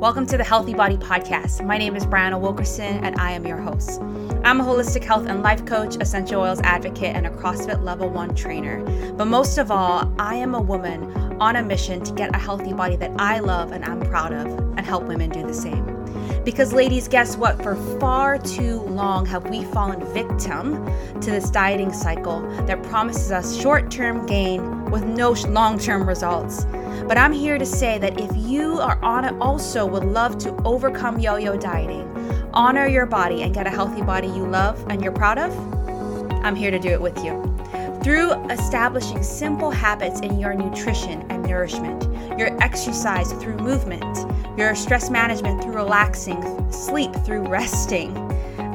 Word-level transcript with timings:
Welcome 0.00 0.24
to 0.28 0.38
the 0.38 0.44
Healthy 0.44 0.72
Body 0.72 0.96
Podcast. 0.96 1.62
My 1.62 1.76
name 1.76 1.94
is 1.94 2.06
Brianna 2.06 2.40
Wilkerson, 2.40 3.04
and 3.04 3.20
I 3.20 3.32
am 3.32 3.46
your 3.46 3.58
host. 3.58 4.00
I'm 4.44 4.58
a 4.58 4.64
holistic 4.64 5.04
health 5.04 5.26
and 5.26 5.42
life 5.42 5.66
coach, 5.66 5.96
essential 6.00 6.40
oils 6.40 6.58
advocate, 6.62 7.14
and 7.14 7.26
a 7.26 7.30
CrossFit 7.30 7.84
Level 7.84 8.08
1 8.08 8.34
trainer. 8.34 8.82
But 9.12 9.26
most 9.26 9.58
of 9.58 9.70
all, 9.70 10.10
I 10.18 10.36
am 10.36 10.54
a 10.54 10.60
woman 10.60 11.12
on 11.38 11.56
a 11.56 11.62
mission 11.62 12.02
to 12.04 12.14
get 12.14 12.34
a 12.34 12.38
healthy 12.38 12.72
body 12.72 12.96
that 12.96 13.10
I 13.18 13.40
love 13.40 13.72
and 13.72 13.84
I'm 13.84 14.00
proud 14.00 14.32
of, 14.32 14.46
and 14.46 14.80
help 14.80 15.04
women 15.04 15.28
do 15.28 15.46
the 15.46 15.52
same. 15.52 15.84
Because, 16.44 16.72
ladies, 16.72 17.06
guess 17.06 17.36
what? 17.36 17.62
For 17.62 17.76
far 18.00 18.38
too 18.38 18.80
long 18.84 19.26
have 19.26 19.50
we 19.50 19.64
fallen 19.64 20.02
victim 20.14 20.82
to 21.20 21.30
this 21.30 21.50
dieting 21.50 21.92
cycle 21.92 22.40
that 22.64 22.82
promises 22.84 23.30
us 23.30 23.54
short 23.54 23.90
term 23.90 24.24
gain 24.24 24.86
with 24.90 25.04
no 25.04 25.32
long 25.48 25.78
term 25.78 26.08
results. 26.08 26.64
But 27.10 27.18
I'm 27.18 27.32
here 27.32 27.58
to 27.58 27.66
say 27.66 27.98
that 27.98 28.20
if 28.20 28.30
you 28.36 28.78
are 28.78 28.96
on 29.02 29.24
it, 29.24 29.34
also 29.40 29.84
would 29.84 30.04
love 30.04 30.38
to 30.38 30.54
overcome 30.62 31.18
yo 31.18 31.38
yo 31.38 31.56
dieting, 31.56 32.08
honor 32.54 32.86
your 32.86 33.04
body, 33.04 33.42
and 33.42 33.52
get 33.52 33.66
a 33.66 33.70
healthy 33.70 34.00
body 34.00 34.28
you 34.28 34.46
love 34.46 34.80
and 34.88 35.02
you're 35.02 35.10
proud 35.10 35.36
of, 35.36 35.52
I'm 36.44 36.54
here 36.54 36.70
to 36.70 36.78
do 36.78 36.90
it 36.90 37.02
with 37.02 37.18
you. 37.24 37.42
Through 38.04 38.34
establishing 38.48 39.24
simple 39.24 39.72
habits 39.72 40.20
in 40.20 40.38
your 40.38 40.54
nutrition 40.54 41.28
and 41.32 41.42
nourishment, 41.42 42.04
your 42.38 42.56
exercise 42.62 43.32
through 43.32 43.56
movement, 43.56 44.56
your 44.56 44.76
stress 44.76 45.10
management 45.10 45.64
through 45.64 45.74
relaxing, 45.74 46.70
sleep 46.70 47.12
through 47.24 47.48
resting, 47.48 48.16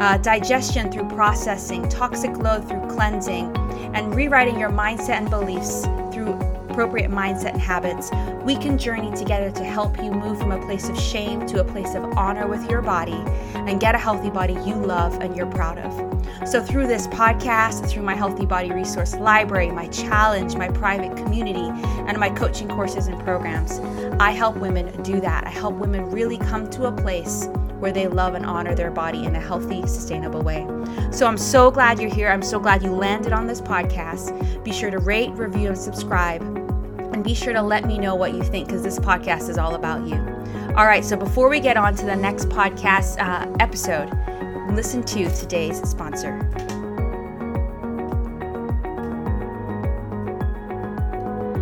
uh, 0.02 0.18
digestion 0.18 0.91
through 0.91 1.08
processing, 1.08 1.88
toxic 1.88 2.36
load 2.36 2.68
through 2.68 2.86
cleansing, 2.90 3.55
and 3.96 4.13
rewriting 4.13 4.60
your 4.60 4.72
mindset 4.72 5.20
and 5.20 5.30
beliefs 5.30 5.84
through 6.13 6.38
appropriate 6.76 7.10
mindset 7.10 7.54
and 7.54 7.62
habits, 7.62 8.12
we 8.44 8.54
can 8.58 8.78
journey 8.78 9.10
together 9.16 9.50
to 9.50 9.64
help 9.64 9.96
you 10.04 10.12
move 10.12 10.38
from 10.38 10.52
a 10.52 10.60
place 10.66 10.90
of 10.90 11.00
shame 11.00 11.48
to 11.48 11.62
a 11.62 11.64
place 11.64 11.96
of 11.96 12.04
honor 12.18 12.48
with 12.50 12.70
your 12.70 12.82
body 12.82 13.24
and 13.54 13.80
get 13.80 13.96
a 13.96 13.98
healthy 13.98 14.30
body 14.30 14.55
you 14.66 14.76
love 14.76 15.18
and 15.22 15.38
you're 15.38 15.49
proud 15.49 15.77
of. 15.77 15.94
So, 16.46 16.62
through 16.62 16.88
this 16.88 17.08
podcast, 17.08 17.90
through 17.90 18.04
my 18.04 18.14
Healthy 18.14 18.46
Body 18.46 18.74
Resource 18.74 19.16
Library, 19.16 19.72
my 19.72 19.88
challenge, 19.88 20.58
my 20.58 20.68
private 20.68 21.16
community, 21.16 21.70
and 22.10 22.18
my 22.20 22.30
coaching 22.30 22.68
courses 22.68 23.08
and 23.08 23.18
programs, 23.21 23.80
I 24.20 24.32
help 24.32 24.58
women 24.58 25.02
do 25.02 25.21
that. 25.21 25.48
I 25.48 25.52
help 25.52 25.76
women 25.76 26.12
really 26.12 26.38
come 26.38 26.70
to 26.71 26.88
a 26.88 26.92
place 26.92 27.48
where 27.80 27.94
they 27.94 28.08
love 28.08 28.34
and 28.34 28.46
honor 28.46 28.76
their 28.76 28.92
body 28.92 29.24
in 29.24 29.34
a 29.36 29.40
healthy, 29.40 29.82
sustainable 29.88 30.42
way. 30.42 30.68
So 31.12 31.26
I'm 31.26 31.38
so 31.38 31.71
glad 31.71 32.02
you're 32.02 32.14
here. 32.14 32.30
I'm 32.30 32.44
so 32.44 32.60
glad 32.60 32.84
you 32.84 32.92
landed 32.92 33.32
on 33.32 33.48
this 33.48 33.62
podcast. 33.62 34.64
Be 34.66 34.74
sure 34.74 34.92
to 34.92 34.99
rate, 34.99 35.32
review, 35.32 35.70
and 35.70 35.77
subscribe. 35.77 36.65
And 37.16 37.24
be 37.24 37.34
sure 37.34 37.54
to 37.54 37.62
let 37.62 37.85
me 37.85 37.98
know 37.98 38.13
what 38.13 38.34
you 38.34 38.44
think 38.44 38.68
because 38.68 38.84
this 38.84 38.99
podcast 38.99 39.48
is 39.48 39.58
all 39.58 39.76
about 39.76 40.05
you. 40.05 40.16
All 40.76 40.85
right, 40.85 41.05
so 41.05 41.16
before 41.16 41.48
we 41.48 41.62
get 41.62 41.77
on 41.77 41.96
to 41.96 42.05
the 42.05 42.13
next 42.13 42.49
podcast 42.49 43.18
uh, 43.21 43.49
episode, 43.62 44.12
listen 44.76 45.02
to 45.04 45.34
today's 45.34 45.82
sponsor. 45.90 46.38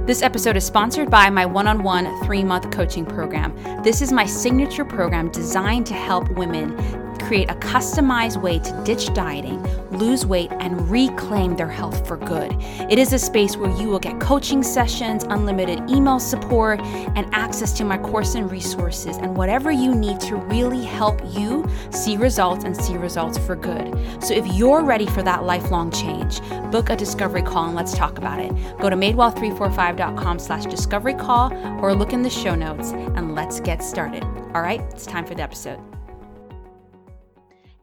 This 0.08 0.24
episode 0.24 0.58
is 0.58 0.66
sponsored 0.66 1.12
by 1.12 1.30
my 1.30 1.46
one 1.46 1.68
on 1.68 1.84
one 1.84 2.08
three 2.26 2.44
month 2.44 2.72
coaching 2.72 3.06
program. 3.06 3.56
This 3.84 4.02
is 4.02 4.12
my 4.12 4.26
signature 4.26 4.84
program 4.84 5.30
designed 5.32 5.86
to 5.86 5.94
help 5.94 6.32
women 6.32 6.76
create 7.20 7.52
a 7.52 7.56
customized 7.56 8.42
way 8.42 8.58
to 8.58 8.84
ditch 8.84 9.14
dieting, 9.14 9.64
lose 10.04 10.26
weight, 10.26 10.52
and 10.60 10.90
reclaim 10.90 11.56
their 11.56 11.70
health 11.70 12.08
for 12.08 12.18
good. 12.18 12.56
It 12.90 13.00
is 13.00 13.14
a 13.14 13.20
space 13.20 13.56
where 13.56 13.72
you 13.80 13.90
will 13.90 14.00
get 14.00 14.20
coaching 14.20 14.64
sessions, 14.64 15.24
unlimited 15.24 15.90
email 15.90 16.20
support, 16.20 16.80
and 16.82 17.34
access 17.34 17.74
to 17.78 17.84
my 17.84 17.98
course 17.98 18.36
and 18.36 18.52
resources, 18.52 19.18
and 19.18 19.36
whatever 19.36 19.72
you 19.72 19.94
need 19.96 20.20
to 20.22 20.36
really 20.36 20.84
help 20.84 21.22
you 21.34 21.66
see 21.92 22.18
results 22.18 22.64
and 22.64 22.76
see 22.76 22.98
results 22.98 23.38
for 23.38 23.56
good. 23.56 23.94
So 24.24 24.34
if 24.34 24.46
you're 24.48 24.84
ready 24.84 25.06
for 25.06 25.24
that 25.24 25.44
lifelong 25.44 25.92
change, 25.92 26.42
book 26.72 26.90
a 26.90 26.96
discovery 26.96 27.44
call 27.44 27.66
and 27.66 27.76
let's 27.76 27.96
talk 27.96 28.18
about 28.18 28.40
it. 28.40 28.52
Go 28.80 28.90
to 28.90 28.96
madewell345.com 28.96 30.40
slash 30.40 30.66
discovery 30.66 31.14
call 31.14 31.54
or 31.82 31.94
look 31.94 32.14
in 32.14 32.24
the 32.24 32.30
show 32.30 32.56
notes 32.56 32.92
and 32.92 33.36
let's 33.36 33.60
get 33.60 33.84
started. 33.84 34.24
All 34.54 34.62
right, 34.62 34.82
it's 34.92 35.06
time 35.06 35.26
for 35.26 35.36
the 35.36 35.44
episode. 35.44 35.93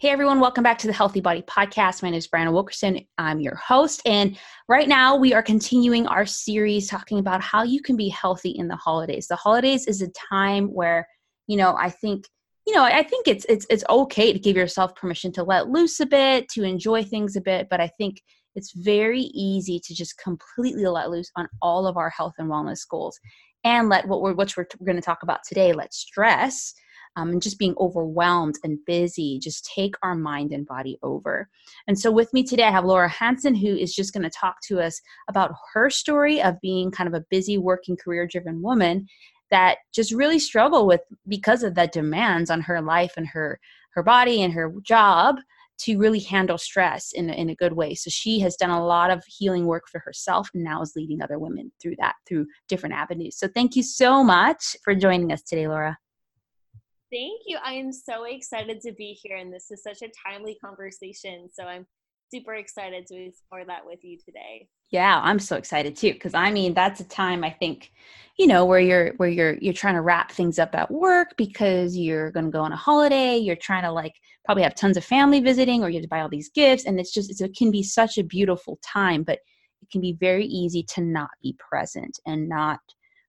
Hey 0.00 0.09
everyone, 0.09 0.41
welcome 0.41 0.65
back 0.65 0.78
to 0.78 0.87
the 0.87 0.94
Healthy 0.94 1.21
Body 1.21 1.43
Podcast. 1.43 2.03
My 2.03 2.09
name 2.09 2.16
is 2.16 2.27
Brianna 2.27 2.55
Wilkerson. 2.55 3.00
I'm 3.19 3.38
your 3.38 3.56
host. 3.56 4.00
And 4.06 4.38
right 4.66 4.88
now 4.88 5.15
we 5.15 5.34
are 5.34 5.43
continuing 5.43 6.06
our 6.06 6.25
series 6.25 6.88
talking 6.88 7.19
about 7.19 7.43
how 7.43 7.65
you 7.65 7.83
can 7.83 7.99
be 7.99 8.09
healthy 8.09 8.49
in 8.49 8.66
the 8.66 8.77
holidays. 8.77 9.27
The 9.27 9.37
holidays 9.37 9.87
is 9.87 10.00
a 10.00 10.09
time 10.31 10.69
where, 10.69 11.06
you 11.49 11.59
know, 11.59 11.77
I 11.78 11.91
think, 11.91 12.25
you 12.66 12.75
know, 12.75 12.83
I 12.83 13.03
think 13.03 13.28
it's 13.28 13.44
it's 13.50 13.66
it's 13.69 13.84
okay 13.91 14.33
to 14.33 14.38
give 14.38 14.56
yourself 14.56 14.94
permission 14.94 15.33
to 15.33 15.43
let 15.43 15.69
loose 15.69 16.00
a 16.00 16.06
bit, 16.06 16.49
to 16.55 16.62
enjoy 16.62 17.05
things 17.05 17.37
a 17.37 17.43
bit, 17.43 17.67
but 17.69 17.82
I 17.82 17.88
think 17.99 18.22
it's 18.55 18.72
very 18.72 19.25
easy 19.34 19.78
to 19.84 19.94
just 19.94 20.17
completely 20.17 20.87
let 20.87 21.11
loose 21.11 21.31
on 21.37 21.47
all 21.61 21.87
of 21.87 21.99
our 21.99 22.09
health 22.09 22.37
and 22.38 22.49
wellness 22.49 22.88
goals 22.91 23.21
and 23.65 23.91
let 23.91 24.09
what 24.09 24.22
we're 24.22 24.32
which 24.32 24.56
we're 24.56 24.67
going 24.82 24.97
to 24.97 25.03
talk 25.03 25.22
about 25.22 25.41
today, 25.47 25.75
let 25.75 25.93
stress 25.93 26.72
um, 27.16 27.31
and 27.31 27.43
just 27.43 27.59
being 27.59 27.75
overwhelmed 27.78 28.56
and 28.62 28.78
busy 28.87 29.38
just 29.41 29.71
take 29.75 29.94
our 30.03 30.15
mind 30.15 30.53
and 30.53 30.66
body 30.66 30.98
over. 31.03 31.48
And 31.87 31.98
so, 31.98 32.10
with 32.10 32.32
me 32.32 32.43
today, 32.43 32.65
I 32.65 32.71
have 32.71 32.84
Laura 32.84 33.09
Hanson, 33.09 33.54
who 33.54 33.75
is 33.75 33.94
just 33.94 34.12
going 34.12 34.22
to 34.22 34.31
talk 34.31 34.56
to 34.69 34.81
us 34.81 35.00
about 35.28 35.54
her 35.72 35.91
story 35.91 36.41
of 36.43 36.60
being 36.60 36.91
kind 36.91 37.09
of 37.09 37.15
a 37.15 37.25
busy, 37.31 37.59
working, 37.59 37.97
career 37.97 38.26
driven 38.26 38.62
woman 38.62 39.06
that 39.50 39.78
just 39.93 40.12
really 40.12 40.38
struggle 40.38 40.87
with 40.87 41.00
because 41.28 41.62
of 41.62 41.75
the 41.75 41.88
demands 41.88 42.50
on 42.50 42.60
her 42.60 42.81
life 42.81 43.15
and 43.16 43.26
her 43.26 43.59
her 43.93 44.03
body 44.03 44.43
and 44.43 44.53
her 44.53 44.72
job 44.82 45.37
to 45.78 45.99
really 45.99 46.20
handle 46.20 46.59
stress 46.59 47.12
in 47.12 47.31
in 47.31 47.50
a 47.50 47.54
good 47.54 47.72
way. 47.72 47.94
So 47.94 48.10
she 48.10 48.38
has 48.41 48.56
done 48.56 48.70
a 48.70 48.84
lot 48.84 49.10
of 49.10 49.25
healing 49.26 49.66
work 49.66 49.84
for 49.91 49.99
herself 50.00 50.50
and 50.54 50.62
now 50.62 50.82
is 50.82 50.93
leading 50.94 51.22
other 51.22 51.38
women 51.38 51.72
through 51.81 51.97
that 51.99 52.15
through 52.28 52.47
different 52.69 52.94
avenues. 52.94 53.37
So 53.37 53.49
thank 53.49 53.76
you 53.76 53.82
so 53.82 54.22
much 54.22 54.76
for 54.84 54.94
joining 54.94 55.32
us 55.32 55.43
today, 55.43 55.66
Laura. 55.66 55.99
Thank 57.12 57.43
you. 57.47 57.59
I 57.65 57.72
am 57.75 57.93
so 57.93 58.25
excited 58.25 58.81
to 58.82 58.93
be 58.93 59.19
here, 59.21 59.37
and 59.37 59.53
this 59.53 59.71
is 59.71 59.82
such 59.82 60.03
a 60.03 60.10
timely 60.26 60.56
conversation. 60.65 61.48
So 61.53 61.65
I'm 61.65 61.87
super 62.32 62.54
excited 62.54 63.06
to 63.09 63.16
explore 63.16 63.65
that 63.65 63.84
with 63.84 64.04
you 64.04 64.16
today. 64.25 64.69
Yeah, 64.91 65.20
I'm 65.22 65.38
so 65.38 65.56
excited 65.56 65.97
too 65.97 66.12
because 66.12 66.34
I 66.34 66.50
mean 66.50 66.75
that's 66.75 67.00
a 67.00 67.04
time 67.04 67.44
I 67.44 67.50
think, 67.50 67.93
you 68.38 68.47
know, 68.47 68.65
where 68.65 68.81
you're 68.81 69.12
where 69.15 69.28
you're 69.28 69.54
you're 69.54 69.75
trying 69.75 69.94
to 69.94 70.00
wrap 70.00 70.32
things 70.32 70.59
up 70.59 70.75
at 70.75 70.91
work 70.91 71.37
because 71.37 71.97
you're 71.97 72.31
going 72.32 72.47
to 72.47 72.50
go 72.50 72.62
on 72.62 72.72
a 72.72 72.76
holiday. 72.76 73.37
You're 73.37 73.56
trying 73.56 73.84
to 73.84 73.93
like 73.93 74.15
probably 74.44 74.62
have 74.65 74.75
tons 74.75 74.97
of 74.97 75.04
family 75.04 75.41
visiting, 75.41 75.82
or 75.82 75.91
you 75.91 75.97
have 75.97 76.04
to 76.04 76.09
buy 76.09 76.20
all 76.20 76.28
these 76.28 76.50
gifts, 76.50 76.87
and 76.87 76.99
it's 76.99 77.12
just 77.12 77.31
it's, 77.31 77.41
it 77.41 77.56
can 77.56 77.70
be 77.70 77.82
such 77.82 78.19
a 78.19 78.25
beautiful 78.25 78.78
time, 78.82 79.22
but 79.22 79.38
it 79.82 79.91
can 79.91 80.00
be 80.00 80.12
very 80.12 80.47
easy 80.47 80.82
to 80.82 81.00
not 81.00 81.31
be 81.43 81.56
present 81.59 82.19
and 82.26 82.49
not 82.49 82.81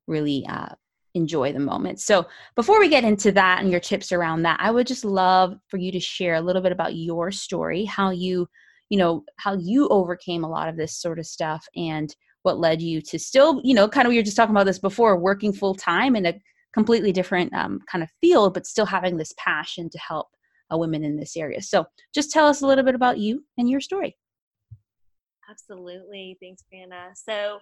really 0.07 0.45
uh, 0.49 0.73
enjoy 1.13 1.53
the 1.53 1.59
moment. 1.59 1.99
So, 1.99 2.25
before 2.55 2.79
we 2.79 2.89
get 2.89 3.03
into 3.03 3.31
that 3.33 3.61
and 3.61 3.71
your 3.71 3.79
tips 3.79 4.11
around 4.11 4.43
that, 4.43 4.59
I 4.59 4.71
would 4.71 4.87
just 4.87 5.05
love 5.05 5.55
for 5.67 5.77
you 5.77 5.91
to 5.91 5.99
share 5.99 6.35
a 6.35 6.41
little 6.41 6.61
bit 6.61 6.71
about 6.71 6.95
your 6.95 7.31
story, 7.31 7.85
how 7.85 8.11
you, 8.11 8.47
you 8.89 8.97
know, 8.97 9.23
how 9.37 9.55
you 9.55 9.87
overcame 9.89 10.43
a 10.43 10.49
lot 10.49 10.69
of 10.69 10.77
this 10.77 10.95
sort 10.97 11.19
of 11.19 11.25
stuff 11.25 11.65
and 11.75 12.15
what 12.43 12.59
led 12.59 12.81
you 12.81 13.01
to 13.01 13.19
still, 13.19 13.61
you 13.63 13.73
know, 13.73 13.87
kind 13.87 14.07
of 14.07 14.09
we 14.09 14.17
were 14.17 14.23
just 14.23 14.37
talking 14.37 14.55
about 14.55 14.65
this 14.65 14.79
before, 14.79 15.17
working 15.17 15.53
full 15.53 15.75
time 15.75 16.15
in 16.15 16.25
a 16.25 16.39
completely 16.73 17.11
different 17.11 17.53
um, 17.53 17.79
kind 17.89 18.03
of 18.03 18.09
field, 18.21 18.53
but 18.53 18.65
still 18.65 18.85
having 18.85 19.17
this 19.17 19.33
passion 19.37 19.89
to 19.89 19.99
help 19.99 20.27
uh, 20.73 20.77
women 20.77 21.03
in 21.03 21.17
this 21.17 21.35
area. 21.35 21.61
So, 21.61 21.85
just 22.13 22.31
tell 22.31 22.47
us 22.47 22.61
a 22.61 22.67
little 22.67 22.83
bit 22.83 22.95
about 22.95 23.17
you 23.17 23.43
and 23.57 23.69
your 23.69 23.81
story. 23.81 24.17
Absolutely. 25.49 26.37
Thanks, 26.41 26.63
Brianna. 26.73 27.09
So, 27.13 27.59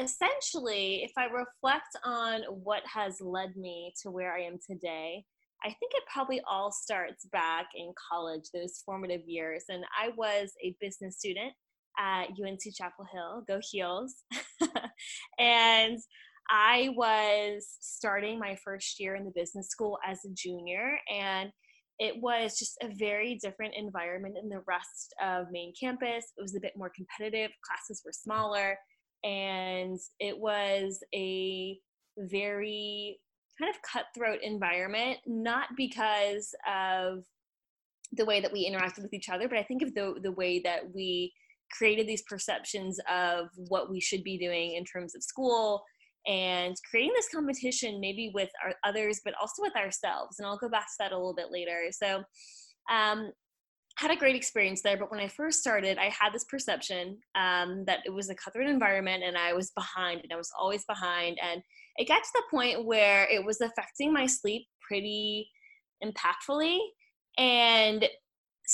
essentially, 0.00 1.02
if 1.04 1.12
I 1.16 1.24
reflect 1.26 1.96
on 2.04 2.42
what 2.48 2.82
has 2.92 3.20
led 3.20 3.56
me 3.56 3.92
to 4.02 4.10
where 4.10 4.34
I 4.34 4.42
am 4.42 4.58
today, 4.66 5.24
I 5.64 5.68
think 5.68 5.92
it 5.94 6.02
probably 6.12 6.40
all 6.48 6.72
starts 6.72 7.26
back 7.26 7.66
in 7.76 7.92
college, 8.10 8.44
those 8.52 8.82
formative 8.84 9.22
years. 9.26 9.64
And 9.68 9.84
I 9.98 10.10
was 10.16 10.52
a 10.62 10.74
business 10.80 11.18
student 11.18 11.52
at 11.98 12.28
UNC 12.30 12.60
Chapel 12.74 13.06
Hill, 13.12 13.44
go 13.46 13.60
Heels. 13.70 14.24
and 15.38 15.98
I 16.50 16.90
was 16.96 17.76
starting 17.80 18.38
my 18.38 18.56
first 18.64 18.98
year 18.98 19.14
in 19.14 19.24
the 19.24 19.32
business 19.34 19.68
school 19.68 19.98
as 20.04 20.18
a 20.24 20.34
junior. 20.34 20.98
And 21.12 21.50
it 21.98 22.20
was 22.20 22.58
just 22.58 22.76
a 22.82 22.88
very 22.98 23.38
different 23.40 23.74
environment 23.76 24.36
in 24.42 24.48
the 24.48 24.62
rest 24.66 25.14
of 25.22 25.46
main 25.52 25.72
campus. 25.78 26.24
It 26.36 26.42
was 26.42 26.56
a 26.56 26.60
bit 26.60 26.72
more 26.76 26.90
competitive, 26.90 27.50
classes 27.64 28.02
were 28.04 28.12
smaller 28.12 28.78
and 29.24 29.98
it 30.20 30.38
was 30.38 31.02
a 31.14 31.78
very 32.18 33.18
kind 33.58 33.70
of 33.70 33.80
cutthroat 33.82 34.40
environment 34.42 35.18
not 35.26 35.68
because 35.76 36.54
of 36.68 37.24
the 38.12 38.24
way 38.24 38.40
that 38.40 38.52
we 38.52 38.68
interacted 38.68 39.02
with 39.02 39.14
each 39.14 39.28
other 39.28 39.48
but 39.48 39.58
i 39.58 39.62
think 39.62 39.82
of 39.82 39.94
the 39.94 40.14
the 40.22 40.32
way 40.32 40.60
that 40.60 40.80
we 40.94 41.32
created 41.70 42.06
these 42.06 42.22
perceptions 42.22 42.98
of 43.10 43.46
what 43.56 43.90
we 43.90 44.00
should 44.00 44.22
be 44.22 44.36
doing 44.36 44.74
in 44.74 44.84
terms 44.84 45.14
of 45.14 45.22
school 45.22 45.82
and 46.26 46.76
creating 46.88 47.12
this 47.16 47.28
competition 47.28 48.00
maybe 48.00 48.30
with 48.34 48.50
our 48.64 48.74
others 48.84 49.20
but 49.24 49.34
also 49.40 49.62
with 49.62 49.74
ourselves. 49.76 50.38
And 50.38 50.46
i'll 50.46 50.58
go 50.58 50.68
back 50.68 50.86
to 50.86 50.94
that 51.00 51.12
a 51.12 51.16
little 51.16 51.34
bit 51.34 51.50
later. 51.50 51.86
So 51.90 52.22
um, 52.90 53.32
had 53.96 54.10
a 54.10 54.16
great 54.16 54.36
experience 54.36 54.82
there 54.82 54.96
but 54.96 55.10
when 55.10 55.20
i 55.20 55.28
first 55.28 55.60
started 55.60 55.98
i 55.98 56.06
had 56.06 56.32
this 56.32 56.44
perception 56.44 57.18
um, 57.34 57.84
that 57.86 58.00
it 58.04 58.10
was 58.10 58.30
a 58.30 58.34
cutthroat 58.34 58.68
environment 58.68 59.22
and 59.24 59.36
i 59.36 59.52
was 59.52 59.70
behind 59.70 60.20
and 60.22 60.32
i 60.32 60.36
was 60.36 60.50
always 60.58 60.84
behind 60.84 61.38
and 61.42 61.62
it 61.96 62.08
got 62.08 62.22
to 62.22 62.30
the 62.34 62.42
point 62.50 62.86
where 62.86 63.28
it 63.30 63.44
was 63.44 63.60
affecting 63.60 64.12
my 64.12 64.26
sleep 64.26 64.66
pretty 64.86 65.48
impactfully 66.04 66.78
and 67.38 68.08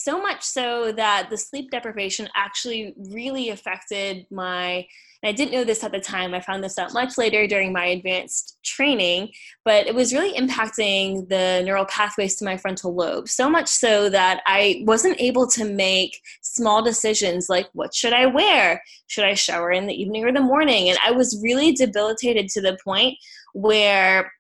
so 0.03 0.21
much 0.21 0.43
so 0.43 0.93
that 0.93 1.29
the 1.31 1.37
sleep 1.37 1.71
deprivation 1.71 2.29
actually 2.37 2.95
really 3.11 3.51
affected 3.51 4.27
my 4.31 4.87
and 5.23 5.29
i 5.29 5.33
didn't 5.33 5.53
know 5.53 5.65
this 5.65 5.83
at 5.83 5.93
the 5.93 6.01
time 6.01 6.35
i 6.35 6.41
found 6.41 6.63
this 6.63 6.79
out 6.79 6.93
much 6.93 7.19
later 7.19 7.47
during 7.47 7.73
my 7.73 7.87
advanced 7.87 8.59
training 8.65 9.29
but 9.65 9.87
it 9.87 9.95
was 9.95 10.13
really 10.13 10.33
impacting 10.39 11.29
the 11.29 11.63
neural 11.65 11.85
pathways 11.87 12.37
to 12.37 12.45
my 12.45 12.57
frontal 12.57 12.95
lobe. 12.95 13.29
So 13.29 13.51
much 13.51 13.69
so 13.69 14.09
that 14.11 14.41
i 14.47 14.83
wasn't 14.87 15.21
able 15.21 15.47
to 15.49 15.65
make 15.65 16.21
small 16.43 16.83
decisions 16.83 17.49
like 17.49 17.69
what 17.73 17.95
should 17.95 18.13
i 18.13 18.27
wear? 18.27 18.83
Should 19.09 19.25
i 19.25 19.35
shower 19.35 19.73
in 19.73 19.87
the 19.87 20.01
evening 20.01 20.25
or 20.25 20.33
the 20.33 20.41
morning? 20.41 20.89
And 20.89 20.99
i 21.05 21.11
was 21.11 21.41
really 21.43 21.73
debilitated 21.73 22.49
to 22.51 22.61
the 22.61 22.79
point 22.85 23.17
where 23.55 24.31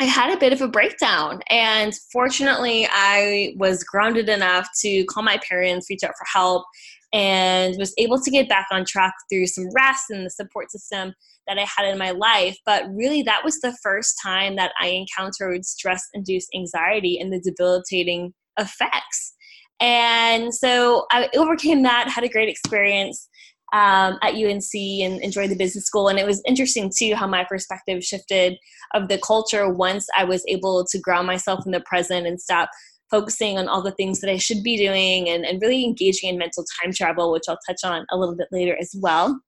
I 0.00 0.04
had 0.04 0.34
a 0.34 0.38
bit 0.38 0.52
of 0.52 0.60
a 0.60 0.68
breakdown. 0.68 1.40
And 1.48 1.94
fortunately, 2.12 2.86
I 2.90 3.54
was 3.56 3.82
grounded 3.82 4.28
enough 4.28 4.68
to 4.82 5.04
call 5.06 5.22
my 5.22 5.38
parents, 5.48 5.88
reach 5.88 6.04
out 6.04 6.14
for 6.18 6.26
help, 6.32 6.64
and 7.12 7.76
was 7.78 7.94
able 7.96 8.20
to 8.20 8.30
get 8.30 8.48
back 8.48 8.66
on 8.70 8.84
track 8.84 9.14
through 9.30 9.46
some 9.46 9.68
rest 9.74 10.10
and 10.10 10.26
the 10.26 10.30
support 10.30 10.70
system 10.70 11.14
that 11.46 11.58
I 11.58 11.66
had 11.76 11.90
in 11.90 11.98
my 11.98 12.10
life. 12.10 12.58
But 12.66 12.84
really, 12.92 13.22
that 13.22 13.44
was 13.44 13.60
the 13.60 13.76
first 13.82 14.18
time 14.22 14.56
that 14.56 14.72
I 14.80 14.88
encountered 14.88 15.64
stress 15.64 16.02
induced 16.12 16.50
anxiety 16.54 17.18
and 17.18 17.32
the 17.32 17.40
debilitating 17.40 18.34
effects. 18.58 19.34
And 19.80 20.54
so 20.54 21.06
I 21.10 21.28
overcame 21.36 21.82
that, 21.82 22.08
had 22.08 22.24
a 22.24 22.28
great 22.28 22.48
experience 22.48 23.28
um, 23.72 24.18
at 24.22 24.34
UNC 24.34 24.74
and 24.74 25.20
enjoyed 25.22 25.50
the 25.50 25.56
business 25.56 25.84
school. 25.84 26.08
And 26.08 26.18
it 26.18 26.26
was 26.26 26.42
interesting 26.46 26.90
too 26.96 27.14
how 27.14 27.26
my 27.26 27.44
perspective 27.44 28.04
shifted 28.04 28.56
of 28.94 29.08
the 29.08 29.18
culture 29.18 29.68
once 29.68 30.06
I 30.16 30.24
was 30.24 30.44
able 30.48 30.84
to 30.84 30.98
ground 30.98 31.26
myself 31.26 31.66
in 31.66 31.72
the 31.72 31.80
present 31.80 32.26
and 32.26 32.40
stop 32.40 32.70
focusing 33.10 33.58
on 33.58 33.68
all 33.68 33.82
the 33.82 33.92
things 33.92 34.20
that 34.20 34.30
I 34.30 34.36
should 34.36 34.62
be 34.62 34.76
doing 34.76 35.28
and, 35.28 35.44
and 35.44 35.60
really 35.60 35.84
engaging 35.84 36.30
in 36.30 36.38
mental 36.38 36.64
time 36.80 36.92
travel, 36.92 37.32
which 37.32 37.44
I'll 37.48 37.58
touch 37.66 37.84
on 37.84 38.04
a 38.10 38.16
little 38.16 38.36
bit 38.36 38.48
later 38.50 38.76
as 38.80 38.94
well. 39.00 39.40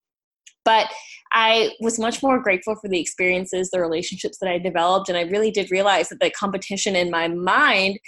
But 0.64 0.88
I 1.32 1.72
was 1.80 1.98
much 1.98 2.22
more 2.22 2.40
grateful 2.40 2.74
for 2.76 2.88
the 2.88 3.00
experiences, 3.00 3.70
the 3.70 3.80
relationships 3.80 4.38
that 4.40 4.50
I 4.50 4.58
developed, 4.58 5.08
and 5.08 5.16
I 5.16 5.22
really 5.22 5.50
did 5.50 5.70
realize 5.70 6.08
that 6.08 6.20
the 6.20 6.30
competition 6.30 6.94
in 6.94 7.10
my 7.10 7.28
mind 7.28 7.98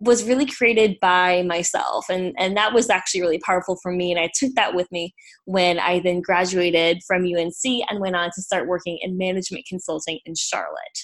was 0.00 0.24
really 0.24 0.46
created 0.46 0.96
by 1.00 1.42
myself 1.42 2.06
and 2.08 2.32
and 2.38 2.56
that 2.56 2.72
was 2.72 2.88
actually 2.88 3.20
really 3.20 3.40
powerful 3.40 3.76
for 3.82 3.90
me 3.92 4.12
and 4.12 4.20
I 4.20 4.30
took 4.34 4.54
that 4.54 4.74
with 4.74 4.90
me 4.92 5.12
when 5.44 5.78
I 5.78 5.98
then 6.00 6.20
graduated 6.20 7.00
from 7.06 7.24
UNC 7.24 7.64
and 7.64 8.00
went 8.00 8.14
on 8.14 8.30
to 8.34 8.42
start 8.42 8.68
working 8.68 8.98
in 9.02 9.18
management 9.18 9.66
consulting 9.68 10.20
in 10.24 10.34
Charlotte. 10.36 10.98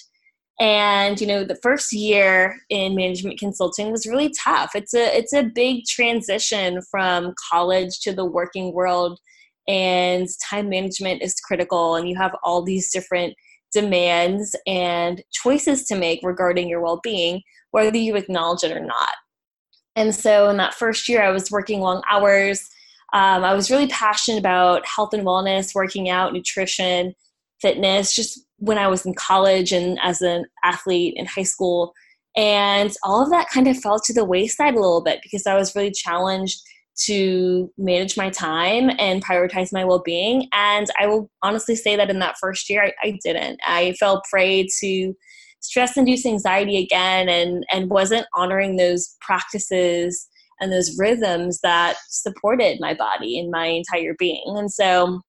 And 0.61 1.21
you 1.21 1.27
know 1.27 1.43
the 1.43 1.59
first 1.63 1.93
year 1.93 2.57
in 2.71 2.95
management 2.95 3.41
consulting 3.41 3.91
was 3.91 4.07
really 4.07 4.33
tough. 4.43 4.71
It's 4.75 4.95
a 4.95 5.17
it's 5.17 5.33
a 5.33 5.43
big 5.43 5.85
transition 5.87 6.81
from 6.91 7.35
college 7.51 7.99
to 8.03 8.13
the 8.13 8.25
working 8.25 8.73
world 8.73 9.19
and 9.67 10.29
time 10.49 10.69
management 10.69 11.23
is 11.23 11.35
critical 11.41 11.97
and 11.97 12.09
you 12.09 12.17
have 12.17 12.37
all 12.45 12.63
these 12.63 12.93
different 12.93 13.35
demands 13.73 14.55
and 14.67 15.23
choices 15.33 15.85
to 15.87 15.97
make 15.97 16.21
regarding 16.23 16.69
your 16.69 16.81
well-being 16.81 17.41
whether 17.75 17.97
you 17.97 18.15
acknowledge 18.15 18.63
it 18.63 18.71
or 18.71 18.79
not. 18.79 19.11
And 19.97 20.15
so 20.15 20.49
in 20.49 20.59
that 20.59 20.75
first 20.75 21.09
year, 21.09 21.25
I 21.25 21.31
was 21.31 21.51
working 21.51 21.81
long 21.81 22.03
hours. 22.09 22.61
Um, 23.13 23.43
I 23.43 23.53
was 23.53 23.69
really 23.69 23.89
passionate 23.89 24.39
about 24.39 24.87
health 24.87 25.13
and 25.13 25.27
wellness, 25.27 25.75
working 25.75 26.09
out, 26.09 26.33
nutrition, 26.33 27.15
fitness, 27.61 28.15
just 28.15 28.39
when 28.59 28.79
I 28.79 28.87
was 28.87 29.05
in 29.05 29.13
college 29.15 29.73
and 29.73 29.99
as 30.05 30.23
an 30.23 30.45
athlete 30.63 31.15
in 31.17 31.27
high 31.27 31.43
school. 31.43 31.93
And 32.37 32.93
all 33.03 33.21
of 33.21 33.31
that 33.31 33.51
kind 33.51 33.67
of 33.67 33.77
fell 33.77 33.99
to 33.99 34.15
the 34.15 34.25
wayside 34.25 34.75
a 34.75 34.81
little 34.81 35.03
bit 35.03 35.19
because 35.25 35.45
I 35.45 35.57
was 35.57 35.75
really 35.75 35.91
challenged 35.91 36.61
to 37.07 37.73
manage 37.77 38.17
my 38.17 38.31
time 38.31 38.89
and 39.01 39.25
prioritize 39.25 39.73
my 39.73 39.85
well 39.85 40.03
being. 40.05 40.49
And 40.53 40.87
I 41.01 41.09
will 41.09 41.29
honestly 41.43 41.75
say 41.75 41.97
that 41.97 42.09
in 42.09 42.21
that 42.21 42.37
first 42.41 42.71
year, 42.71 42.85
I, 42.85 42.93
I 43.03 43.19
didn't. 43.25 43.59
I 43.67 43.95
fell 43.99 44.23
prey 44.31 44.69
to 44.81 45.15
stress 45.65 45.97
induced 45.97 46.27
anxiety 46.27 46.77
again 46.77 47.29
and 47.29 47.65
and 47.73 47.91
wasn't 47.91 48.27
honoring 48.35 48.77
those 48.77 49.17
practices 49.21 50.29
and 50.61 50.73
those 50.73 50.97
rhythms 50.99 51.61
that 51.63 51.97
supported 52.09 52.79
my 52.81 52.95
body 52.95 53.39
and 53.39 53.51
my 53.51 53.67
entire 53.67 54.15
being. 54.19 54.55
And 54.57 54.71
so 54.71 55.21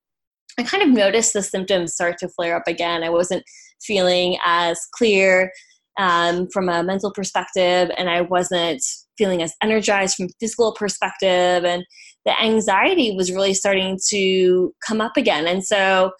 i 0.58 0.62
kind 0.62 0.82
of 0.82 0.88
noticed 0.88 1.32
the 1.32 1.42
symptoms 1.42 1.94
start 1.94 2.18
to 2.18 2.28
flare 2.28 2.56
up 2.56 2.66
again. 2.66 3.02
I 3.02 3.10
wasn't 3.10 3.44
feeling 3.82 4.38
as 4.44 4.80
clear 4.94 5.52
um, 5.98 6.48
from 6.52 6.68
a 6.68 6.82
mental 6.82 7.10
perspective 7.10 7.90
and 7.96 8.10
i 8.10 8.20
wasn't 8.20 8.82
feeling 9.16 9.42
as 9.42 9.54
energized 9.62 10.16
from 10.16 10.28
physical 10.40 10.72
perspective 10.72 11.64
and 11.64 11.84
the 12.26 12.42
anxiety 12.42 13.14
was 13.16 13.32
really 13.32 13.54
starting 13.54 13.98
to 14.08 14.74
come 14.86 15.00
up 15.00 15.16
again. 15.16 15.46
And 15.46 15.64
so 15.64 16.10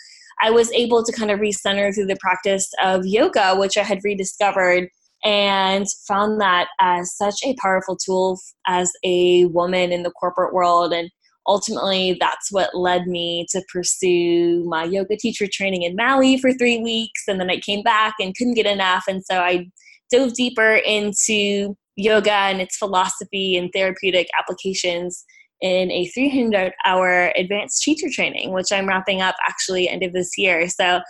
I 0.40 0.50
was 0.50 0.70
able 0.72 1.02
to 1.04 1.12
kind 1.12 1.30
of 1.30 1.40
recenter 1.40 1.94
through 1.94 2.06
the 2.06 2.18
practice 2.20 2.68
of 2.82 3.06
yoga, 3.06 3.54
which 3.56 3.76
I 3.76 3.82
had 3.82 4.00
rediscovered 4.04 4.88
and 5.24 5.86
found 6.06 6.40
that 6.40 6.68
as 6.78 7.16
such 7.16 7.36
a 7.44 7.56
powerful 7.60 7.96
tool 7.96 8.38
as 8.66 8.92
a 9.02 9.46
woman 9.46 9.92
in 9.92 10.02
the 10.02 10.10
corporate 10.10 10.52
world. 10.52 10.92
And 10.92 11.10
ultimately, 11.46 12.16
that's 12.20 12.52
what 12.52 12.74
led 12.74 13.06
me 13.06 13.46
to 13.50 13.62
pursue 13.72 14.64
my 14.68 14.84
yoga 14.84 15.16
teacher 15.16 15.46
training 15.50 15.82
in 15.82 15.96
Maui 15.96 16.38
for 16.38 16.52
three 16.52 16.78
weeks. 16.78 17.22
And 17.26 17.40
then 17.40 17.50
I 17.50 17.58
came 17.58 17.82
back 17.82 18.14
and 18.20 18.36
couldn't 18.36 18.54
get 18.54 18.66
enough. 18.66 19.04
And 19.08 19.24
so 19.24 19.40
I 19.40 19.68
dove 20.12 20.34
deeper 20.34 20.74
into 20.76 21.76
yoga 21.96 22.32
and 22.32 22.60
its 22.60 22.76
philosophy 22.76 23.56
and 23.56 23.70
therapeutic 23.72 24.28
applications 24.38 25.24
in 25.60 25.90
a 25.90 26.06
300 26.08 26.72
hour 26.84 27.32
advanced 27.36 27.82
teacher 27.82 28.08
training, 28.10 28.52
which 28.52 28.72
I'm 28.72 28.86
wrapping 28.86 29.22
up 29.22 29.34
actually 29.46 29.88
end 29.88 30.02
of 30.02 30.12
this 30.12 30.36
year. 30.36 30.68
So 30.68 31.00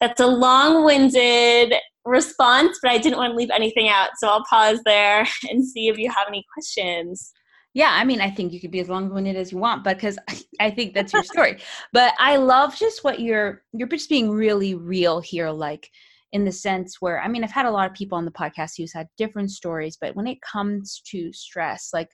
that's 0.00 0.20
a 0.20 0.26
long 0.26 0.84
winded 0.84 1.74
response, 2.04 2.78
but 2.82 2.90
I 2.90 2.98
didn't 2.98 3.18
want 3.18 3.32
to 3.32 3.36
leave 3.36 3.50
anything 3.54 3.88
out. 3.88 4.10
So 4.18 4.28
I'll 4.28 4.44
pause 4.44 4.80
there 4.84 5.26
and 5.50 5.66
see 5.66 5.88
if 5.88 5.98
you 5.98 6.10
have 6.10 6.28
any 6.28 6.44
questions. 6.52 7.32
Yeah, 7.72 7.90
I 7.90 8.04
mean, 8.04 8.20
I 8.20 8.30
think 8.30 8.52
you 8.52 8.60
could 8.60 8.70
be 8.70 8.78
as 8.78 8.88
long-winded 8.88 9.34
as 9.34 9.50
you 9.50 9.58
want, 9.58 9.82
but 9.82 9.96
because 9.96 10.16
I 10.60 10.70
think 10.70 10.94
that's 10.94 11.12
your 11.12 11.24
story. 11.24 11.58
but 11.92 12.14
I 12.18 12.36
love 12.36 12.76
just 12.76 13.02
what 13.02 13.20
you're 13.20 13.62
you're 13.72 13.88
just 13.88 14.08
being 14.08 14.30
really 14.30 14.74
real 14.74 15.20
here, 15.20 15.50
like 15.50 15.90
in 16.32 16.44
the 16.44 16.52
sense 16.52 16.96
where 17.00 17.20
I 17.20 17.28
mean, 17.28 17.42
I've 17.42 17.50
had 17.50 17.66
a 17.66 17.70
lot 17.70 17.90
of 17.90 17.96
people 17.96 18.16
on 18.16 18.24
the 18.24 18.30
podcast 18.30 18.72
who's 18.76 18.92
had 18.92 19.08
different 19.18 19.50
stories, 19.50 19.96
but 20.00 20.14
when 20.14 20.28
it 20.28 20.38
comes 20.40 21.02
to 21.10 21.32
stress, 21.32 21.90
like 21.92 22.10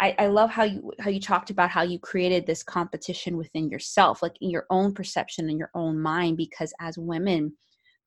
I, 0.00 0.14
I 0.18 0.26
love 0.26 0.50
how 0.50 0.64
you 0.64 0.92
how 0.98 1.10
you 1.10 1.20
talked 1.20 1.50
about 1.50 1.70
how 1.70 1.82
you 1.82 1.98
created 1.98 2.46
this 2.46 2.62
competition 2.62 3.36
within 3.36 3.68
yourself, 3.68 4.22
like 4.22 4.36
in 4.40 4.50
your 4.50 4.66
own 4.70 4.92
perception 4.92 5.48
and 5.48 5.58
your 5.58 5.70
own 5.74 6.00
mind, 6.00 6.36
because 6.36 6.72
as 6.80 6.98
women 6.98 7.52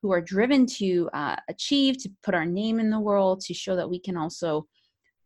who 0.01 0.11
are 0.11 0.21
driven 0.21 0.65
to 0.65 1.09
uh, 1.13 1.35
achieve, 1.49 1.97
to 1.97 2.09
put 2.23 2.35
our 2.35 2.45
name 2.45 2.79
in 2.79 2.89
the 2.89 2.99
world, 2.99 3.41
to 3.41 3.53
show 3.53 3.75
that 3.75 3.89
we 3.89 3.99
can 3.99 4.17
also, 4.17 4.67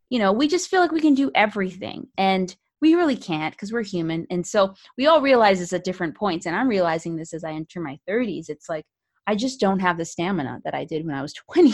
you 0.10 0.20
know, 0.20 0.32
we 0.32 0.48
just 0.48 0.70
feel 0.70 0.82
like 0.82 0.92
we 0.92 1.02
can 1.02 1.14
do 1.14 1.32
everything. 1.36 2.08
And 2.18 2.56
we 2.82 2.96
really 2.96 3.16
can't 3.16 3.54
because 3.54 3.72
we're 3.72 3.84
human. 3.84 4.26
And 4.30 4.46
so 4.46 4.74
we 4.98 5.08
all 5.08 5.22
realize 5.22 5.60
this 5.60 5.74
at 5.74 5.84
different 5.84 6.16
points. 6.16 6.46
And 6.46 6.56
I'm 6.56 6.68
realizing 6.68 7.16
this 7.16 7.34
as 7.34 7.44
I 7.44 7.52
enter 7.52 7.80
my 7.80 8.00
30s. 8.10 8.50
It's 8.50 8.68
like, 8.70 8.86
I 9.28 9.36
just 9.36 9.60
don't 9.60 9.80
have 9.80 9.98
the 9.98 10.06
stamina 10.06 10.62
that 10.66 10.74
I 10.74 10.86
did 10.86 11.06
when 11.06 11.16
I 11.16 11.22
was 11.22 11.34
20. 11.54 11.74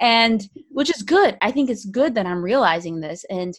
and 0.00 0.46
which 0.70 0.94
is 0.94 1.02
good. 1.02 1.36
I 1.40 1.50
think 1.50 1.70
it's 1.70 1.86
good 1.86 2.14
that 2.16 2.26
I'm 2.26 2.42
realizing 2.42 3.00
this. 3.00 3.24
And 3.30 3.54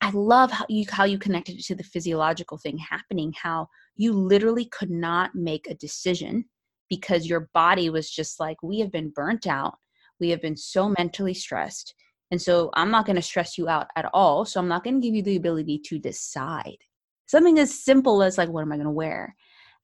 I 0.00 0.10
love 0.10 0.50
how 0.50 0.64
you 0.68 0.84
how 0.90 1.04
you 1.04 1.18
connected 1.18 1.58
it 1.58 1.64
to 1.64 1.74
the 1.74 1.82
physiological 1.82 2.58
thing 2.58 2.78
happening, 2.78 3.32
how 3.40 3.68
you 3.96 4.12
literally 4.12 4.66
could 4.66 4.90
not 4.90 5.34
make 5.34 5.68
a 5.68 5.74
decision 5.74 6.44
because 6.88 7.26
your 7.26 7.48
body 7.52 7.90
was 7.90 8.10
just 8.10 8.40
like, 8.40 8.62
we 8.62 8.78
have 8.80 8.92
been 8.92 9.10
burnt 9.10 9.46
out. 9.46 9.76
We 10.20 10.30
have 10.30 10.40
been 10.40 10.56
so 10.56 10.94
mentally 10.96 11.34
stressed. 11.34 11.94
And 12.30 12.40
so 12.40 12.70
I'm 12.74 12.90
not 12.90 13.06
going 13.06 13.16
to 13.16 13.22
stress 13.22 13.56
you 13.56 13.68
out 13.68 13.88
at 13.96 14.10
all. 14.12 14.44
So 14.44 14.60
I'm 14.60 14.68
not 14.68 14.84
going 14.84 15.00
to 15.00 15.06
give 15.06 15.14
you 15.14 15.22
the 15.22 15.36
ability 15.36 15.80
to 15.86 15.98
decide. 15.98 16.78
Something 17.26 17.58
as 17.58 17.84
simple 17.84 18.22
as 18.22 18.38
like, 18.38 18.48
what 18.48 18.62
am 18.62 18.72
I 18.72 18.76
going 18.76 18.86
to 18.86 18.90
wear? 18.90 19.34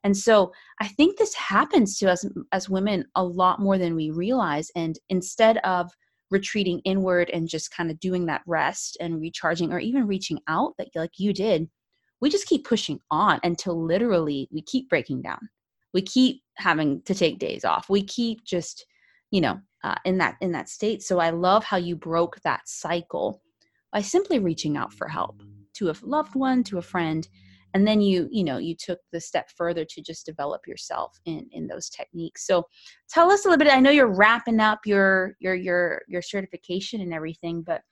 And 0.02 0.16
so 0.16 0.52
I 0.80 0.88
think 0.88 1.16
this 1.16 1.34
happens 1.34 1.99
to 1.99 2.11
us 2.11 2.26
as 2.52 2.68
women 2.68 3.06
a 3.14 3.25
lot 3.25 3.61
more 3.61 3.78
than 3.78 3.94
we 3.94 4.11
realize. 4.11 4.70
And 4.76 4.99
instead 5.08 5.58
of 5.58 5.90
retreating 6.34 6.80
inward 6.80 7.30
and 7.30 7.48
just 7.48 7.70
kind 7.70 7.90
of 7.90 7.98
doing 8.00 8.26
that 8.26 8.42
rest 8.46 8.98
and 9.00 9.20
recharging 9.20 9.72
or 9.72 9.78
even 9.78 10.06
reaching 10.06 10.38
out 10.48 10.74
that 10.76 10.88
like 10.94 11.12
you 11.16 11.32
did 11.32 11.68
we 12.24 12.30
just 12.30 12.46
keep 12.46 12.66
pushing 12.66 12.98
on 13.10 13.38
until 13.42 13.78
literally 13.78 14.48
we 14.50 14.62
keep 14.62 14.88
breaking 14.88 15.20
down. 15.20 15.46
We 15.92 16.00
keep 16.00 16.42
having 16.56 17.02
to 17.02 17.14
take 17.14 17.38
days 17.38 17.66
off. 17.66 17.90
We 17.90 18.02
keep 18.02 18.44
just 18.44 18.86
you 19.30 19.42
know 19.42 19.60
uh, 19.82 19.96
in 20.06 20.16
that 20.18 20.36
in 20.40 20.52
that 20.52 20.70
state. 20.70 21.02
So 21.02 21.18
i 21.18 21.28
love 21.28 21.64
how 21.64 21.76
you 21.76 21.96
broke 21.96 22.40
that 22.40 22.62
cycle 22.66 23.42
by 23.92 24.00
simply 24.00 24.38
reaching 24.38 24.78
out 24.78 24.94
for 24.94 25.06
help 25.06 25.42
to 25.74 25.90
a 25.90 25.94
loved 26.02 26.34
one 26.34 26.64
to 26.64 26.78
a 26.78 26.82
friend 26.82 27.28
and 27.75 27.87
then 27.87 28.00
you 28.00 28.28
you 28.31 28.45
know 28.45 28.59
you 28.59 28.75
took 28.75 29.00
the 29.12 29.21
step 29.21 29.50
further 29.57 29.85
to 29.85 30.00
just 30.00 30.25
develop 30.25 30.66
yourself 30.66 31.19
in 31.26 31.47
in 31.52 31.66
those 31.66 31.90
techniques. 31.90 32.47
So 32.47 32.64
tell 33.09 33.31
us 33.31 33.45
a 33.45 33.49
little 33.49 33.62
bit 33.62 33.73
i 33.73 33.81
know 33.81 33.90
you're 33.90 34.14
wrapping 34.14 34.61
up 34.61 34.81
your 34.87 35.37
your 35.40 35.54
your 35.54 36.02
your 36.09 36.23
certification 36.23 37.00
and 37.00 37.12
everything 37.12 37.62
but 37.62 37.83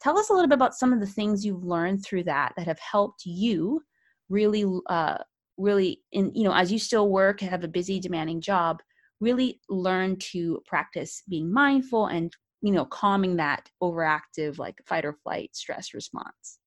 tell 0.00 0.18
us 0.18 0.30
a 0.30 0.32
little 0.32 0.48
bit 0.48 0.54
about 0.54 0.74
some 0.74 0.92
of 0.92 1.00
the 1.00 1.06
things 1.06 1.44
you've 1.44 1.64
learned 1.64 2.04
through 2.04 2.24
that 2.24 2.52
that 2.56 2.66
have 2.66 2.78
helped 2.78 3.24
you 3.24 3.80
really 4.28 4.64
uh 4.88 5.18
really 5.56 6.02
in 6.12 6.32
you 6.34 6.44
know 6.44 6.54
as 6.54 6.70
you 6.70 6.78
still 6.78 7.10
work 7.10 7.42
and 7.42 7.50
have 7.50 7.64
a 7.64 7.68
busy 7.68 7.98
demanding 7.98 8.40
job 8.40 8.78
really 9.20 9.60
learn 9.68 10.16
to 10.16 10.60
practice 10.66 11.22
being 11.28 11.52
mindful 11.52 12.06
and 12.06 12.32
you 12.62 12.72
know 12.72 12.84
calming 12.84 13.36
that 13.36 13.68
overactive 13.82 14.58
like 14.58 14.76
fight 14.86 15.04
or 15.04 15.12
flight 15.12 15.50
stress 15.54 15.94
response. 15.94 16.58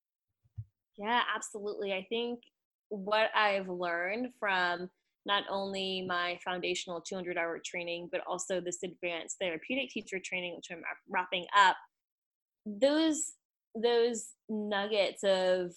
Yeah 0.97 1.21
absolutely. 1.33 1.93
I 1.93 2.05
think 2.09 2.41
what 2.91 3.29
I've 3.35 3.69
learned 3.69 4.29
from 4.39 4.89
not 5.25 5.43
only 5.49 6.05
my 6.07 6.37
foundational 6.43 7.01
200 7.01 7.37
hour 7.37 7.59
training, 7.63 8.09
but 8.11 8.21
also 8.27 8.59
this 8.59 8.79
advanced 8.83 9.37
therapeutic 9.39 9.89
teacher 9.89 10.19
training, 10.23 10.55
which 10.55 10.67
I'm 10.71 10.83
wrapping 11.09 11.45
up, 11.57 11.77
those 12.65 13.33
those 13.81 14.33
nuggets 14.49 15.23
of 15.23 15.71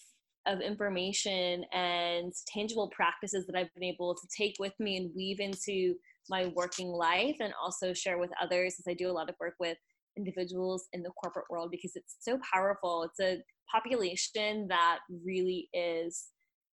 of 0.47 0.61
information 0.61 1.65
and 1.73 2.33
tangible 2.47 2.91
practices 2.95 3.47
that 3.47 3.57
I've 3.57 3.73
been 3.75 3.85
able 3.85 4.15
to 4.15 4.29
take 4.37 4.57
with 4.59 4.75
me 4.79 4.97
and 4.97 5.11
weave 5.17 5.41
into 5.41 5.95
my 6.29 6.53
working 6.55 6.89
life 6.89 7.37
and 7.41 7.55
also 7.63 7.95
share 7.95 8.19
with 8.19 8.31
others 8.43 8.75
as 8.79 8.85
I 8.87 8.95
do 8.95 9.11
a 9.11 9.13
lot 9.13 9.31
of 9.31 9.37
work 9.41 9.55
with 9.59 9.79
individuals 10.19 10.87
in 10.93 11.03
the 11.03 11.11
corporate 11.11 11.47
world 11.49 11.71
because 11.71 11.93
it's 11.95 12.17
so 12.21 12.39
powerful. 12.53 13.05
It's 13.05 13.21
a 13.21 13.43
population 13.71 14.69
that 14.69 14.99
really 15.25 15.69
is 15.73 16.27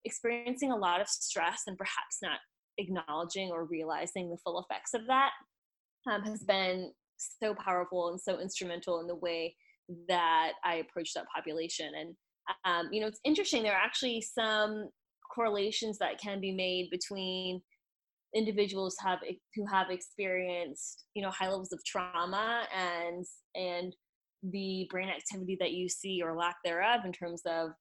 experiencing 0.05 0.71
a 0.71 0.77
lot 0.77 1.01
of 1.01 1.07
stress 1.07 1.63
and 1.67 1.77
perhaps 1.77 2.17
not 2.21 2.39
acknowledging 2.77 3.49
or 3.51 3.65
realizing 3.65 4.29
the 4.29 4.37
full 4.43 4.63
effects 4.63 4.93
of 4.93 5.01
that 5.07 5.31
um, 6.09 6.21
has 6.23 6.43
been 6.43 6.91
so 7.17 7.53
powerful 7.53 8.09
and 8.09 8.19
so 8.19 8.39
instrumental 8.39 9.01
in 9.01 9.07
the 9.07 9.15
way 9.15 9.55
that 10.07 10.53
I 10.63 10.75
approach 10.75 11.13
that 11.13 11.25
population. 11.35 11.91
And, 11.99 12.15
um, 12.63 12.89
you 12.91 13.01
know, 13.01 13.07
it's 13.07 13.19
interesting, 13.25 13.63
there 13.63 13.73
are 13.73 13.83
actually 13.83 14.21
some 14.21 14.89
correlations 15.33 15.97
that 15.99 16.19
can 16.19 16.39
be 16.39 16.51
made 16.51 16.89
between 16.89 17.61
individuals 18.35 18.95
have 19.03 19.19
who 19.55 19.65
have 19.65 19.89
experienced 19.89 21.05
you 21.15 21.21
know 21.21 21.31
high 21.31 21.47
levels 21.47 21.71
of 21.73 21.83
trauma 21.83 22.63
and 22.75 23.25
and 23.55 23.95
the 24.51 24.87
brain 24.91 25.09
activity 25.09 25.57
that 25.59 25.71
you 25.71 25.89
see 25.89 26.21
or 26.23 26.35
lack 26.35 26.55
thereof 26.63 27.01
in 27.05 27.11
terms 27.11 27.41
of 27.45 27.71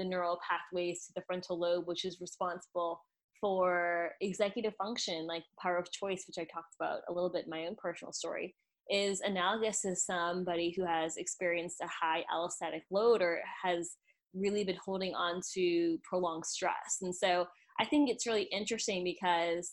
the 0.00 0.08
neural 0.08 0.38
pathways 0.48 1.06
to 1.06 1.12
the 1.14 1.22
frontal 1.26 1.58
lobe, 1.58 1.86
which 1.86 2.04
is 2.04 2.20
responsible 2.20 3.00
for 3.40 4.10
executive 4.20 4.74
function, 4.76 5.26
like 5.26 5.44
power 5.62 5.78
of 5.78 5.90
choice, 5.92 6.24
which 6.26 6.38
I 6.38 6.46
talked 6.52 6.74
about 6.80 7.00
a 7.08 7.12
little 7.12 7.30
bit 7.30 7.44
in 7.44 7.50
my 7.50 7.66
own 7.66 7.76
personal 7.80 8.12
story, 8.12 8.54
is 8.90 9.20
analogous 9.20 9.82
to 9.82 9.94
somebody 9.94 10.74
who 10.76 10.84
has 10.84 11.16
experienced 11.16 11.80
a 11.80 11.86
high 11.86 12.24
allostatic 12.34 12.82
load 12.90 13.22
or 13.22 13.40
has 13.62 13.96
really 14.34 14.64
been 14.64 14.78
holding 14.84 15.14
on 15.14 15.40
to 15.54 15.98
prolonged 16.02 16.46
stress. 16.46 16.98
And 17.02 17.14
so 17.14 17.46
I 17.78 17.84
think 17.84 18.10
it's 18.10 18.26
really 18.26 18.48
interesting 18.52 19.04
because 19.04 19.72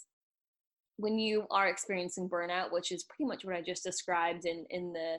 when 0.97 1.19
you 1.19 1.45
are 1.51 1.67
experiencing 1.67 2.29
burnout, 2.29 2.71
which 2.71 2.91
is 2.91 3.03
pretty 3.03 3.25
much 3.25 3.45
what 3.45 3.55
I 3.55 3.61
just 3.61 3.83
described 3.83 4.45
in, 4.45 4.65
in 4.69 4.93
the 4.93 5.17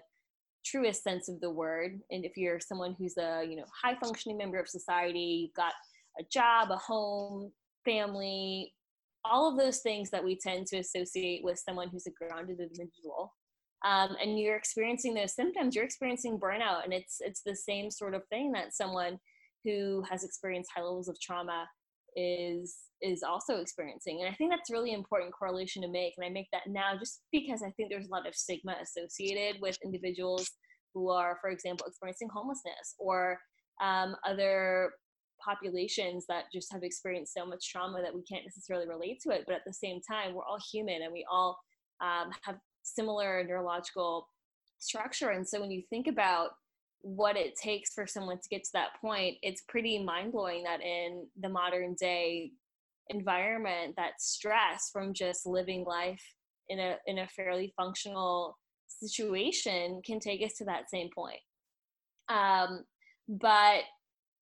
truest 0.64 1.02
sense 1.02 1.28
of 1.28 1.40
the 1.40 1.50
word. 1.50 2.00
And 2.10 2.24
if 2.24 2.36
you're 2.36 2.60
someone 2.60 2.94
who's 2.98 3.16
a 3.16 3.44
you 3.48 3.56
know 3.56 3.64
high 3.82 3.96
functioning 4.02 4.38
member 4.38 4.58
of 4.58 4.68
society 4.68 5.42
you've 5.42 5.54
got 5.54 5.72
a 6.18 6.24
job 6.32 6.70
a 6.70 6.76
home 6.76 7.52
family 7.84 8.74
all 9.24 9.50
of 9.50 9.58
those 9.58 9.78
things 9.80 10.10
that 10.10 10.24
we 10.24 10.36
tend 10.36 10.66
to 10.66 10.78
associate 10.78 11.42
with 11.44 11.58
someone 11.58 11.88
who's 11.88 12.06
a 12.06 12.10
grounded 12.10 12.60
individual 12.60 13.32
um, 13.84 14.16
and 14.20 14.38
you're 14.38 14.56
experiencing 14.56 15.14
those 15.14 15.34
symptoms 15.34 15.74
you're 15.74 15.84
experiencing 15.84 16.38
burnout. 16.38 16.84
And 16.84 16.92
it's 16.92 17.18
it's 17.20 17.42
the 17.44 17.56
same 17.56 17.90
sort 17.90 18.14
of 18.14 18.26
thing 18.28 18.52
that 18.52 18.74
someone 18.74 19.18
who 19.64 20.02
has 20.08 20.24
experienced 20.24 20.70
high 20.74 20.82
levels 20.82 21.08
of 21.08 21.20
trauma 21.20 21.68
is 22.16 22.76
is 23.00 23.22
also 23.22 23.56
experiencing 23.56 24.20
and 24.20 24.30
i 24.30 24.34
think 24.34 24.50
that's 24.50 24.70
really 24.70 24.92
important 24.92 25.32
correlation 25.32 25.82
to 25.82 25.88
make 25.88 26.14
and 26.16 26.26
i 26.26 26.28
make 26.28 26.48
that 26.52 26.62
now 26.66 26.96
just 26.98 27.20
because 27.32 27.62
i 27.62 27.70
think 27.72 27.90
there's 27.90 28.08
a 28.08 28.10
lot 28.10 28.26
of 28.26 28.34
stigma 28.34 28.74
associated 28.82 29.60
with 29.60 29.78
individuals 29.84 30.50
who 30.94 31.10
are 31.10 31.38
for 31.40 31.50
example 31.50 31.86
experiencing 31.86 32.28
homelessness 32.32 32.94
or 32.98 33.38
um, 33.80 34.16
other 34.26 34.90
populations 35.44 36.24
that 36.28 36.44
just 36.52 36.72
have 36.72 36.82
experienced 36.82 37.32
so 37.32 37.46
much 37.46 37.70
trauma 37.70 38.02
that 38.02 38.12
we 38.12 38.22
can't 38.22 38.44
necessarily 38.44 38.88
relate 38.88 39.20
to 39.20 39.30
it 39.30 39.44
but 39.46 39.54
at 39.54 39.62
the 39.64 39.72
same 39.72 40.00
time 40.00 40.34
we're 40.34 40.44
all 40.44 40.58
human 40.72 41.02
and 41.02 41.12
we 41.12 41.24
all 41.30 41.56
um, 42.00 42.30
have 42.42 42.56
similar 42.82 43.44
neurological 43.44 44.26
structure 44.80 45.30
and 45.30 45.46
so 45.46 45.60
when 45.60 45.70
you 45.70 45.82
think 45.90 46.08
about 46.08 46.50
what 47.02 47.36
it 47.36 47.54
takes 47.56 47.94
for 47.94 48.06
someone 48.06 48.38
to 48.38 48.48
get 48.50 48.64
to 48.64 48.70
that 48.74 49.00
point, 49.00 49.36
it's 49.42 49.62
pretty 49.68 50.02
mind 50.02 50.32
blowing 50.32 50.64
that 50.64 50.82
in 50.82 51.26
the 51.40 51.48
modern 51.48 51.94
day 51.94 52.50
environment, 53.08 53.94
that 53.96 54.20
stress 54.20 54.90
from 54.92 55.14
just 55.14 55.46
living 55.46 55.84
life 55.84 56.22
in 56.68 56.78
a 56.78 56.96
in 57.06 57.18
a 57.18 57.28
fairly 57.28 57.72
functional 57.76 58.58
situation 58.88 60.00
can 60.04 60.18
take 60.18 60.42
us 60.42 60.54
to 60.54 60.64
that 60.64 60.90
same 60.90 61.08
point. 61.14 61.40
Um, 62.28 62.84
but 63.28 63.82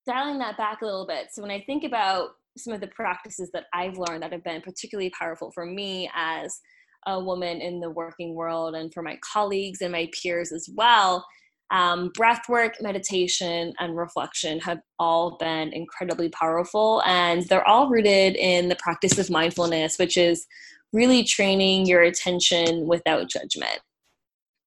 dialing 0.07 0.39
that 0.39 0.57
back 0.57 0.83
a 0.83 0.87
little 0.87 1.07
bit, 1.07 1.29
so 1.33 1.43
when 1.43 1.51
I 1.51 1.61
think 1.61 1.85
about 1.85 2.31
some 2.57 2.73
of 2.73 2.81
the 2.81 2.87
practices 2.89 3.51
that 3.53 3.67
I've 3.75 3.99
learned 3.99 4.23
that 4.23 4.33
have 4.33 4.45
been 4.45 4.63
particularly 4.63 5.11
powerful 5.11 5.51
for 5.53 5.67
me 5.67 6.11
as 6.15 6.59
a 7.07 7.23
woman 7.23 7.61
in 7.61 7.81
the 7.81 7.91
working 7.91 8.35
world 8.35 8.75
and 8.75 8.93
for 8.93 9.03
my 9.03 9.19
colleagues 9.33 9.83
and 9.83 9.93
my 9.93 10.11
peers 10.21 10.53
as 10.53 10.69
well 10.75 11.25
um, 11.71 12.11
breath 12.15 12.49
work, 12.49 12.81
meditation, 12.81 13.73
and 13.79 13.97
reflection 13.97 14.61
have 14.61 14.79
all 14.99 15.37
been 15.39 15.73
incredibly 15.73 16.29
powerful. 16.29 17.03
And 17.05 17.43
they're 17.49 17.67
all 17.67 17.89
rooted 17.89 18.37
in 18.37 18.69
the 18.69 18.77
practice 18.77 19.19
of 19.19 19.31
mindfulness, 19.31 19.99
which 19.99 20.17
is 20.17 20.47
really 20.93 21.25
training 21.25 21.87
your 21.87 22.03
attention 22.03 22.87
without 22.87 23.29
judgment. 23.29 23.81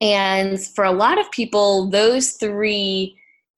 And 0.02 0.62
for 0.62 0.84
a 0.84 0.92
lot 0.92 1.20
of 1.20 1.32
people, 1.32 1.90
those 1.90 2.32
three 2.32 3.18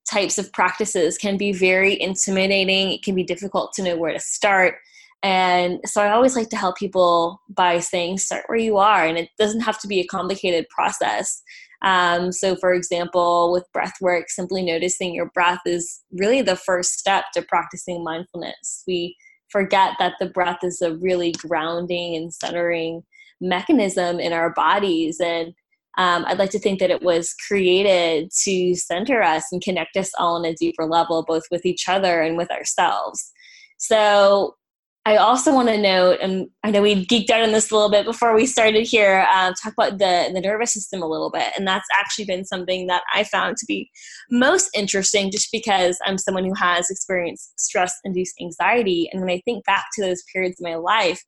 types 0.09 0.37
of 0.37 0.51
practices 0.53 1.17
can 1.17 1.37
be 1.37 1.51
very 1.51 1.99
intimidating. 2.01 2.91
It 2.91 3.03
can 3.03 3.15
be 3.15 3.23
difficult 3.23 3.73
to 3.73 3.83
know 3.83 3.97
where 3.97 4.13
to 4.13 4.19
start. 4.19 4.75
And 5.23 5.79
so 5.85 6.01
I 6.01 6.11
always 6.11 6.35
like 6.35 6.49
to 6.49 6.57
help 6.57 6.77
people 6.77 7.39
by 7.49 7.79
saying, 7.79 8.17
start 8.17 8.45
where 8.47 8.57
you 8.57 8.77
are. 8.77 9.05
And 9.05 9.17
it 9.17 9.29
doesn't 9.37 9.61
have 9.61 9.79
to 9.81 9.87
be 9.87 9.99
a 9.99 10.07
complicated 10.07 10.67
process. 10.69 11.43
Um, 11.83 12.31
so, 12.31 12.55
for 12.55 12.73
example, 12.73 13.51
with 13.51 13.71
breath 13.73 13.95
work, 14.01 14.29
simply 14.29 14.61
noticing 14.61 15.13
your 15.13 15.31
breath 15.33 15.61
is 15.65 16.01
really 16.11 16.41
the 16.41 16.55
first 16.55 16.99
step 16.99 17.25
to 17.33 17.41
practicing 17.41 18.03
mindfulness. 18.03 18.83
We 18.87 19.15
forget 19.49 19.93
that 19.99 20.13
the 20.19 20.29
breath 20.29 20.59
is 20.63 20.81
a 20.81 20.95
really 20.95 21.33
grounding 21.33 22.15
and 22.15 22.33
centering 22.33 23.03
mechanism 23.41 24.19
in 24.19 24.31
our 24.31 24.51
bodies. 24.51 25.19
And 25.19 25.53
um, 25.97 26.23
I'd 26.25 26.39
like 26.39 26.51
to 26.51 26.59
think 26.59 26.79
that 26.79 26.91
it 26.91 27.01
was 27.01 27.33
created 27.47 28.31
to 28.43 28.75
center 28.75 29.21
us 29.21 29.45
and 29.51 29.61
connect 29.61 29.97
us 29.97 30.11
all 30.17 30.35
on 30.35 30.45
a 30.45 30.53
deeper 30.53 30.85
level, 30.85 31.23
both 31.27 31.43
with 31.51 31.65
each 31.65 31.89
other 31.89 32.21
and 32.21 32.37
with 32.37 32.51
ourselves. 32.51 33.31
So, 33.77 34.55
I 35.03 35.17
also 35.17 35.51
want 35.51 35.67
to 35.69 35.79
note, 35.79 36.19
and 36.21 36.47
I 36.63 36.69
know 36.69 36.83
we 36.83 37.07
geeked 37.07 37.31
out 37.31 37.41
on 37.41 37.51
this 37.51 37.71
a 37.71 37.73
little 37.73 37.89
bit 37.89 38.05
before 38.05 38.35
we 38.35 38.45
started 38.45 38.85
here, 38.85 39.25
uh, 39.31 39.51
talk 39.61 39.73
about 39.73 39.97
the, 39.97 40.29
the 40.31 40.41
nervous 40.41 40.73
system 40.73 41.01
a 41.01 41.07
little 41.07 41.31
bit. 41.31 41.51
And 41.57 41.65
that's 41.65 41.87
actually 41.97 42.25
been 42.25 42.45
something 42.45 42.85
that 42.85 43.01
I 43.11 43.23
found 43.23 43.57
to 43.57 43.65
be 43.65 43.89
most 44.29 44.69
interesting 44.75 45.31
just 45.31 45.51
because 45.51 45.97
I'm 46.05 46.19
someone 46.19 46.45
who 46.45 46.53
has 46.53 46.87
experienced 46.91 47.59
stress 47.59 47.95
induced 48.03 48.35
anxiety. 48.39 49.09
And 49.11 49.21
when 49.21 49.31
I 49.31 49.41
think 49.43 49.65
back 49.65 49.85
to 49.95 50.03
those 50.03 50.21
periods 50.31 50.61
of 50.61 50.65
my 50.65 50.75
life, 50.75 51.19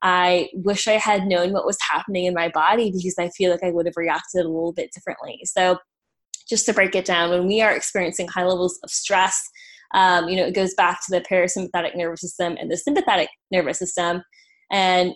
I 0.00 0.48
wish 0.54 0.88
I 0.88 0.92
had 0.92 1.26
known 1.26 1.52
what 1.52 1.66
was 1.66 1.78
happening 1.90 2.24
in 2.24 2.32
my 2.32 2.48
body 2.48 2.90
because 2.90 3.16
I 3.18 3.28
feel 3.30 3.50
like 3.50 3.62
I 3.62 3.70
would 3.70 3.84
have 3.84 3.96
reacted 3.96 4.40
a 4.40 4.48
little 4.48 4.72
bit 4.72 4.90
differently. 4.94 5.40
So, 5.44 5.78
just 6.48 6.64
to 6.64 6.72
break 6.72 6.94
it 6.94 7.04
down, 7.04 7.28
when 7.28 7.46
we 7.46 7.60
are 7.60 7.74
experiencing 7.74 8.26
high 8.26 8.44
levels 8.44 8.78
of 8.82 8.88
stress, 8.88 9.38
um, 9.94 10.28
you 10.28 10.36
know, 10.36 10.46
it 10.46 10.54
goes 10.54 10.74
back 10.74 11.00
to 11.06 11.10
the 11.10 11.20
parasympathetic 11.20 11.96
nervous 11.96 12.20
system 12.20 12.56
and 12.60 12.70
the 12.70 12.76
sympathetic 12.76 13.28
nervous 13.50 13.78
system, 13.78 14.22
and 14.70 15.14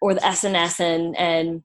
or 0.00 0.14
the 0.14 0.20
SNS 0.20 0.80
and 0.80 1.16
and 1.16 1.62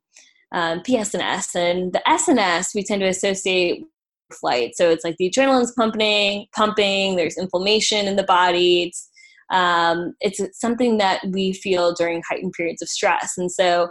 um, 0.53 0.79
PSNS. 0.81 1.55
And 1.55 1.93
the 1.93 2.01
SNS 2.07 2.73
we 2.73 2.83
tend 2.83 3.01
to 3.01 3.07
associate 3.07 3.81
with 3.81 4.39
flight. 4.39 4.71
So 4.75 4.89
it's 4.89 5.03
like 5.03 5.15
the 5.17 5.29
adrenaline's 5.29 5.73
pumping, 5.77 6.47
pumping. 6.55 7.15
There's 7.15 7.37
inflammation 7.37 8.07
in 8.07 8.15
the 8.15 8.23
body. 8.23 8.83
It's 8.83 9.09
um, 9.49 10.13
it's 10.19 10.41
something 10.59 10.97
that 10.97 11.21
we 11.31 11.53
feel 11.53 11.93
during 11.93 12.21
heightened 12.29 12.53
periods 12.53 12.81
of 12.81 12.89
stress. 12.89 13.33
And 13.37 13.51
so 13.51 13.89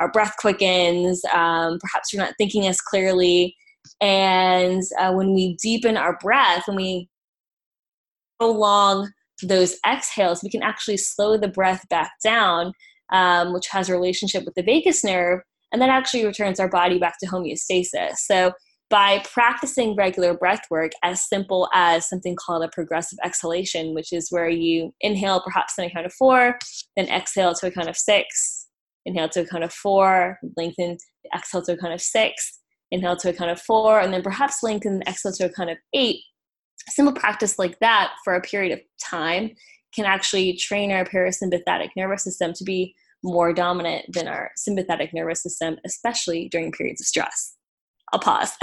our 0.00 0.10
breath 0.12 0.34
quickens, 0.38 1.22
um, 1.32 1.78
perhaps 1.80 2.12
you're 2.12 2.22
not 2.22 2.34
thinking 2.38 2.66
as 2.66 2.80
clearly. 2.80 3.56
And 4.00 4.82
uh, 4.98 5.12
when 5.12 5.34
we 5.34 5.56
deepen 5.62 5.96
our 5.96 6.18
breath, 6.20 6.64
when 6.66 6.76
we 6.76 7.08
prolong 8.38 9.10
those 9.42 9.76
exhales, 9.86 10.42
we 10.42 10.50
can 10.50 10.62
actually 10.62 10.96
slow 10.96 11.36
the 11.36 11.48
breath 11.48 11.88
back 11.88 12.12
down, 12.22 12.72
um, 13.12 13.52
which 13.52 13.68
has 13.68 13.88
a 13.88 13.92
relationship 13.92 14.44
with 14.44 14.54
the 14.54 14.62
vagus 14.62 15.04
nerve, 15.04 15.40
and 15.72 15.80
that 15.80 15.90
actually 15.90 16.24
returns 16.24 16.58
our 16.58 16.68
body 16.68 16.98
back 16.98 17.14
to 17.20 17.26
homeostasis. 17.26 18.16
So 18.16 18.52
by 18.90 19.22
practicing 19.32 19.94
regular 19.94 20.34
breath 20.34 20.62
work 20.70 20.92
as 21.02 21.28
simple 21.28 21.68
as 21.74 22.08
something 22.08 22.36
called 22.36 22.64
a 22.64 22.68
progressive 22.68 23.18
exhalation, 23.22 23.94
which 23.94 24.12
is 24.12 24.28
where 24.30 24.48
you 24.48 24.94
inhale 25.00 25.42
perhaps 25.42 25.74
on 25.78 25.84
a 25.84 25.90
count 25.90 26.06
of 26.06 26.12
four, 26.14 26.58
then 26.96 27.06
exhale 27.08 27.54
to 27.54 27.66
a 27.66 27.70
count 27.70 27.88
of 27.88 27.96
six, 27.96 28.66
inhale 29.04 29.28
to 29.28 29.42
a 29.42 29.46
count 29.46 29.64
of 29.64 29.72
four, 29.72 30.38
lengthen, 30.56 30.96
exhale 31.36 31.62
to 31.62 31.72
a 31.72 31.76
count 31.76 31.92
of 31.92 32.00
six, 32.00 32.60
inhale 32.90 33.16
to 33.16 33.28
a 33.28 33.32
count 33.32 33.50
of 33.50 33.60
four, 33.60 34.00
and 34.00 34.12
then 34.12 34.22
perhaps 34.22 34.62
lengthen, 34.62 35.02
exhale 35.06 35.32
to 35.32 35.44
a 35.44 35.52
count 35.52 35.70
of 35.70 35.76
eight. 35.92 36.20
Simple 36.88 37.14
practice 37.14 37.58
like 37.58 37.78
that 37.80 38.12
for 38.24 38.34
a 38.34 38.40
period 38.40 38.72
of 38.72 38.80
time 39.02 39.50
can 39.94 40.04
actually 40.04 40.54
train 40.56 40.92
our 40.92 41.04
parasympathetic 41.04 41.90
nervous 41.96 42.24
system 42.24 42.52
to 42.54 42.64
be 42.64 42.94
more 43.22 43.52
dominant 43.52 44.04
than 44.12 44.28
our 44.28 44.50
sympathetic 44.56 45.12
nervous 45.12 45.42
system, 45.42 45.76
especially 45.84 46.48
during 46.48 46.72
periods 46.72 47.00
of 47.00 47.06
stress. 47.06 47.54
I'll 48.12 48.20
pause. 48.20 48.52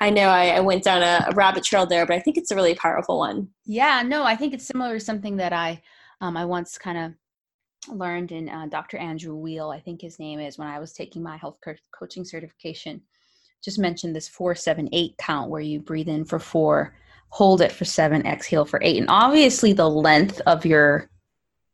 I 0.00 0.10
know 0.10 0.28
I, 0.28 0.48
I 0.48 0.60
went 0.60 0.84
down 0.84 1.02
a, 1.02 1.26
a, 1.30 1.34
rabbit 1.34 1.64
trail 1.64 1.86
there, 1.86 2.04
but 2.04 2.16
I 2.16 2.20
think 2.20 2.36
it's 2.36 2.50
a 2.50 2.54
really 2.54 2.74
powerful 2.74 3.18
one. 3.18 3.48
Yeah, 3.64 4.02
no, 4.02 4.24
I 4.24 4.36
think 4.36 4.52
it's 4.52 4.66
similar 4.66 4.98
to 4.98 5.04
something 5.04 5.36
that 5.38 5.54
I 5.54 5.80
um, 6.20 6.36
I 6.36 6.44
once 6.44 6.76
kind 6.76 6.98
of 6.98 7.96
learned 7.96 8.30
in 8.30 8.48
uh, 8.48 8.66
Dr. 8.66 8.96
Andrew 8.98 9.34
Weil, 9.34 9.70
I 9.70 9.80
think 9.80 10.00
his 10.00 10.18
name 10.18 10.38
is, 10.38 10.58
when 10.58 10.68
I 10.68 10.78
was 10.78 10.92
taking 10.92 11.22
my 11.22 11.36
health 11.36 11.58
co- 11.64 11.74
coaching 11.98 12.24
certification. 12.24 13.00
Just 13.64 13.78
mentioned 13.78 14.14
this 14.14 14.28
four, 14.28 14.54
seven, 14.54 14.88
eight 14.92 15.16
count 15.18 15.50
where 15.50 15.60
you 15.60 15.80
breathe 15.80 16.08
in 16.08 16.24
for 16.24 16.38
four, 16.38 16.94
hold 17.32 17.62
it 17.62 17.72
for 17.72 17.86
seven, 17.86 18.26
exhale 18.26 18.66
for 18.66 18.78
eight. 18.82 18.98
And 18.98 19.08
obviously, 19.08 19.72
the 19.72 19.88
length 19.88 20.42
of 20.46 20.66
your 20.66 21.08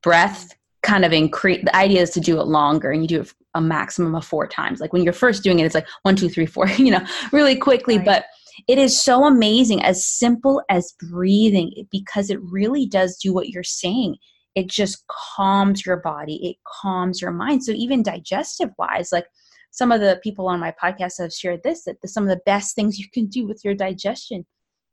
breath 0.05 0.55
kind 0.83 1.05
of 1.05 1.13
increase 1.13 1.65
the 1.65 1.75
idea 1.75 2.01
is 2.01 2.11
to 2.11 2.21
do 2.21 2.41
it 2.41 2.45
longer 2.45 2.93
and 2.93 3.03
you 3.03 3.09
do 3.09 3.21
it 3.23 3.35
a 3.55 3.61
maximum 3.61 4.15
of 4.15 4.25
four 4.25 4.47
times. 4.47 4.81
Like 4.81 4.93
when 4.93 5.03
you're 5.03 5.13
first 5.13 5.43
doing 5.43 5.59
it 5.59 5.67
it's 5.67 5.75
like 5.75 5.89
one 6.03 6.15
two 6.15 6.29
three 6.29 6.47
four 6.47 6.69
you 6.79 6.93
know 6.93 7.05
really 7.33 7.57
quickly. 7.57 7.97
Right. 7.97 8.07
but 8.07 8.25
it 8.69 8.79
is 8.79 9.03
so 9.03 9.25
amazing 9.25 9.83
as 9.83 10.05
simple 10.05 10.63
as 10.69 10.95
breathing 11.11 11.87
because 11.91 12.31
it 12.31 12.41
really 12.43 12.87
does 12.87 13.17
do 13.17 13.33
what 13.35 13.49
you're 13.49 13.65
saying. 13.65 14.17
It 14.55 14.69
just 14.69 15.05
calms 15.09 15.85
your 15.85 15.97
body. 15.97 16.37
It 16.49 16.57
calms 16.65 17.21
your 17.21 17.33
mind. 17.33 17.65
So 17.65 17.73
even 17.73 18.05
digestive 18.05 18.71
wise 18.79 19.11
like 19.11 19.27
some 19.73 19.91
of 19.91 20.01
the 20.01 20.21
people 20.23 20.47
on 20.47 20.61
my 20.61 20.73
podcast 20.83 21.21
have 21.21 21.33
shared 21.33 21.63
this 21.65 21.85
that 21.85 22.01
the, 22.01 22.09
some 22.09 22.23
of 22.23 22.31
the 22.31 22.43
best 22.47 22.77
things 22.77 22.99
you 22.99 23.07
can 23.13 23.27
do 23.27 23.47
with 23.47 23.61
your 23.65 23.75
digestion 23.75 24.47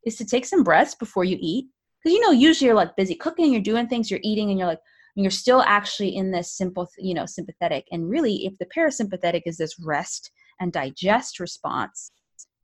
is 0.05 0.15
to 0.17 0.25
take 0.25 0.45
some 0.45 0.63
breaths 0.63 0.95
before 0.95 1.23
you 1.23 1.37
eat. 1.39 1.67
Because 2.01 2.13
you 2.13 2.21
know 2.21 2.31
usually 2.31 2.67
you're 2.67 2.75
like 2.75 2.95
busy 2.95 3.15
cooking 3.15 3.51
you're 3.51 3.61
doing 3.61 3.87
things 3.87 4.11
you're 4.11 4.19
eating 4.23 4.49
and 4.49 4.59
you're 4.59 4.67
like 4.67 4.79
you're 5.15 5.31
still 5.31 5.61
actually 5.61 6.15
in 6.15 6.31
this 6.31 6.55
simple 6.55 6.87
you 6.97 7.13
know 7.13 7.25
sympathetic. 7.25 7.85
And 7.91 8.09
really 8.09 8.45
if 8.45 8.57
the 8.59 8.67
parasympathetic 8.67 9.41
is 9.45 9.57
this 9.57 9.79
rest 9.79 10.31
and 10.59 10.71
digest 10.71 11.39
response 11.39 12.11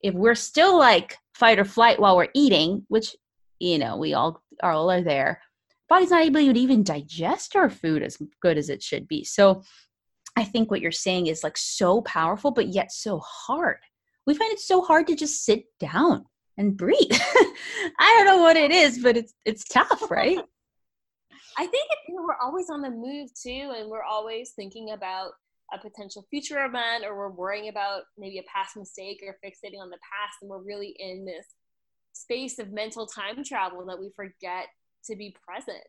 if 0.03 0.13
we're 0.13 0.35
still 0.35 0.77
like 0.77 1.17
fight 1.33 1.59
or 1.59 1.65
flight 1.65 1.99
while 1.99 2.17
we're 2.17 2.29
eating 2.33 2.83
which 2.87 3.15
you 3.59 3.77
know 3.77 3.97
we 3.97 4.13
all, 4.13 4.41
all 4.63 4.89
are 4.91 5.01
there 5.01 5.41
body's 5.89 6.11
not 6.11 6.23
able 6.23 6.39
to 6.39 6.59
even 6.59 6.83
digest 6.83 7.55
our 7.55 7.69
food 7.69 8.01
as 8.01 8.17
good 8.41 8.57
as 8.57 8.69
it 8.69 8.81
should 8.81 9.07
be. 9.07 9.23
So 9.23 9.63
i 10.37 10.43
think 10.43 10.71
what 10.71 10.79
you're 10.81 10.91
saying 10.91 11.27
is 11.27 11.43
like 11.43 11.57
so 11.57 12.01
powerful 12.01 12.51
but 12.51 12.69
yet 12.69 12.91
so 12.91 13.19
hard. 13.19 13.79
We 14.27 14.35
find 14.35 14.53
it 14.53 14.59
so 14.59 14.81
hard 14.81 15.07
to 15.07 15.15
just 15.15 15.43
sit 15.43 15.65
down 15.79 16.25
and 16.61 16.77
breathe 16.77 16.97
i 17.99 18.13
don't 18.15 18.25
know 18.25 18.41
what 18.41 18.55
it 18.55 18.71
is 18.71 18.99
but 18.99 19.17
it's 19.17 19.33
it's 19.45 19.63
tough 19.65 20.09
right 20.09 20.39
I 21.57 21.67
think 21.67 21.89
you 22.07 22.15
know, 22.15 22.23
we're 22.23 22.41
always 22.41 22.69
on 22.69 22.81
the 22.81 22.89
move 22.89 23.29
too, 23.33 23.73
and 23.77 23.89
we're 23.89 24.03
always 24.03 24.51
thinking 24.55 24.91
about 24.91 25.31
a 25.73 25.77
potential 25.77 26.25
future 26.29 26.63
event, 26.65 27.03
or 27.05 27.17
we're 27.17 27.29
worrying 27.29 27.69
about 27.69 28.03
maybe 28.17 28.39
a 28.39 28.43
past 28.43 28.77
mistake 28.77 29.21
or 29.25 29.37
fixating 29.45 29.81
on 29.81 29.89
the 29.89 29.97
past, 29.97 30.37
and 30.41 30.49
we're 30.49 30.61
really 30.61 30.95
in 30.97 31.25
this 31.25 31.45
space 32.13 32.59
of 32.59 32.71
mental 32.71 33.05
time 33.05 33.43
travel 33.43 33.85
that 33.85 33.99
we 33.99 34.11
forget 34.15 34.67
to 35.05 35.15
be 35.15 35.35
present. 35.45 35.83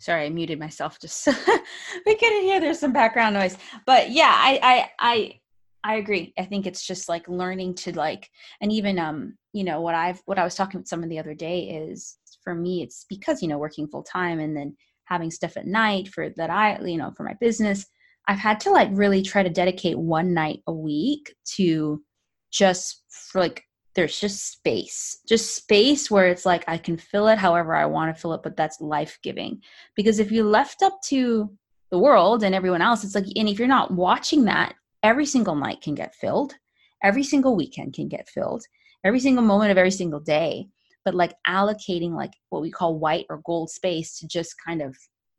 Sorry, 0.00 0.26
I 0.26 0.30
muted 0.30 0.60
myself 0.60 1.00
just 1.00 1.24
so 1.24 1.32
we 2.06 2.14
couldn't 2.14 2.42
hear. 2.42 2.60
There's 2.60 2.78
some 2.78 2.92
background 2.92 3.34
noise, 3.34 3.56
but 3.84 4.10
yeah, 4.10 4.32
I, 4.32 4.90
I, 4.98 5.40
I 5.84 5.96
agree. 5.96 6.32
I 6.38 6.44
think 6.44 6.66
it's 6.66 6.84
just 6.84 7.08
like 7.08 7.28
learning 7.28 7.74
to 7.76 7.96
like, 7.96 8.28
and 8.60 8.72
even 8.72 8.98
um, 8.98 9.36
you 9.52 9.64
know, 9.64 9.80
what 9.80 9.94
I've 9.94 10.20
what 10.26 10.38
I 10.38 10.44
was 10.44 10.54
talking 10.54 10.80
with 10.80 10.88
someone 10.88 11.08
the 11.08 11.18
other 11.18 11.34
day 11.34 11.60
is 11.88 12.18
for 12.42 12.54
me, 12.54 12.82
it's 12.82 13.06
because 13.08 13.42
you 13.42 13.48
know 13.48 13.58
working 13.58 13.86
full 13.88 14.02
time 14.02 14.40
and 14.40 14.56
then 14.56 14.76
having 15.04 15.30
stuff 15.30 15.56
at 15.56 15.66
night 15.66 16.08
for 16.08 16.30
that 16.36 16.50
I 16.50 16.78
you 16.84 16.98
know 16.98 17.12
for 17.16 17.22
my 17.22 17.34
business. 17.40 17.86
I've 18.26 18.38
had 18.38 18.60
to 18.60 18.70
like 18.70 18.90
really 18.92 19.22
try 19.22 19.42
to 19.42 19.48
dedicate 19.48 19.98
one 19.98 20.34
night 20.34 20.60
a 20.66 20.72
week 20.72 21.34
to 21.56 22.02
just 22.50 23.04
for 23.08 23.40
like 23.40 23.64
there's 23.94 24.20
just 24.20 24.52
space 24.52 25.18
just 25.28 25.56
space 25.56 26.10
where 26.10 26.28
it's 26.28 26.46
like 26.46 26.64
i 26.68 26.78
can 26.78 26.96
fill 26.96 27.28
it 27.28 27.38
however 27.38 27.74
i 27.74 27.84
want 27.84 28.14
to 28.14 28.20
fill 28.20 28.32
it 28.32 28.42
but 28.42 28.56
that's 28.56 28.80
life 28.80 29.18
giving 29.22 29.60
because 29.96 30.18
if 30.18 30.30
you 30.30 30.44
left 30.44 30.82
up 30.82 31.00
to 31.02 31.50
the 31.90 31.98
world 31.98 32.42
and 32.42 32.54
everyone 32.54 32.80
else 32.80 33.02
it's 33.02 33.14
like 33.14 33.26
and 33.36 33.48
if 33.48 33.58
you're 33.58 33.68
not 33.68 33.90
watching 33.90 34.44
that 34.44 34.74
every 35.02 35.26
single 35.26 35.54
night 35.54 35.80
can 35.80 35.94
get 35.94 36.14
filled. 36.14 36.54
Every 37.02 37.22
single 37.22 37.56
weekend 37.56 37.94
can 37.94 38.08
get 38.08 38.28
filled. 38.28 38.64
Every 39.04 39.20
single 39.20 39.44
moment 39.44 39.70
of 39.70 39.78
every 39.78 39.90
single 39.90 40.20
day. 40.20 40.68
But 41.04 41.14
like 41.14 41.34
allocating 41.46 42.12
like 42.12 42.32
what 42.50 42.62
we 42.62 42.70
call 42.70 42.98
white 42.98 43.26
or 43.30 43.40
gold 43.44 43.70
space 43.70 44.18
to 44.18 44.28
just 44.28 44.54
kind 44.64 44.82
of 44.82 44.96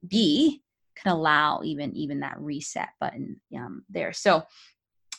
be 0.07 0.61
can 0.95 1.11
allow 1.11 1.61
even 1.63 1.95
even 1.95 2.19
that 2.21 2.39
reset 2.39 2.89
button 2.99 3.39
um, 3.55 3.83
there. 3.89 4.13
So 4.13 4.43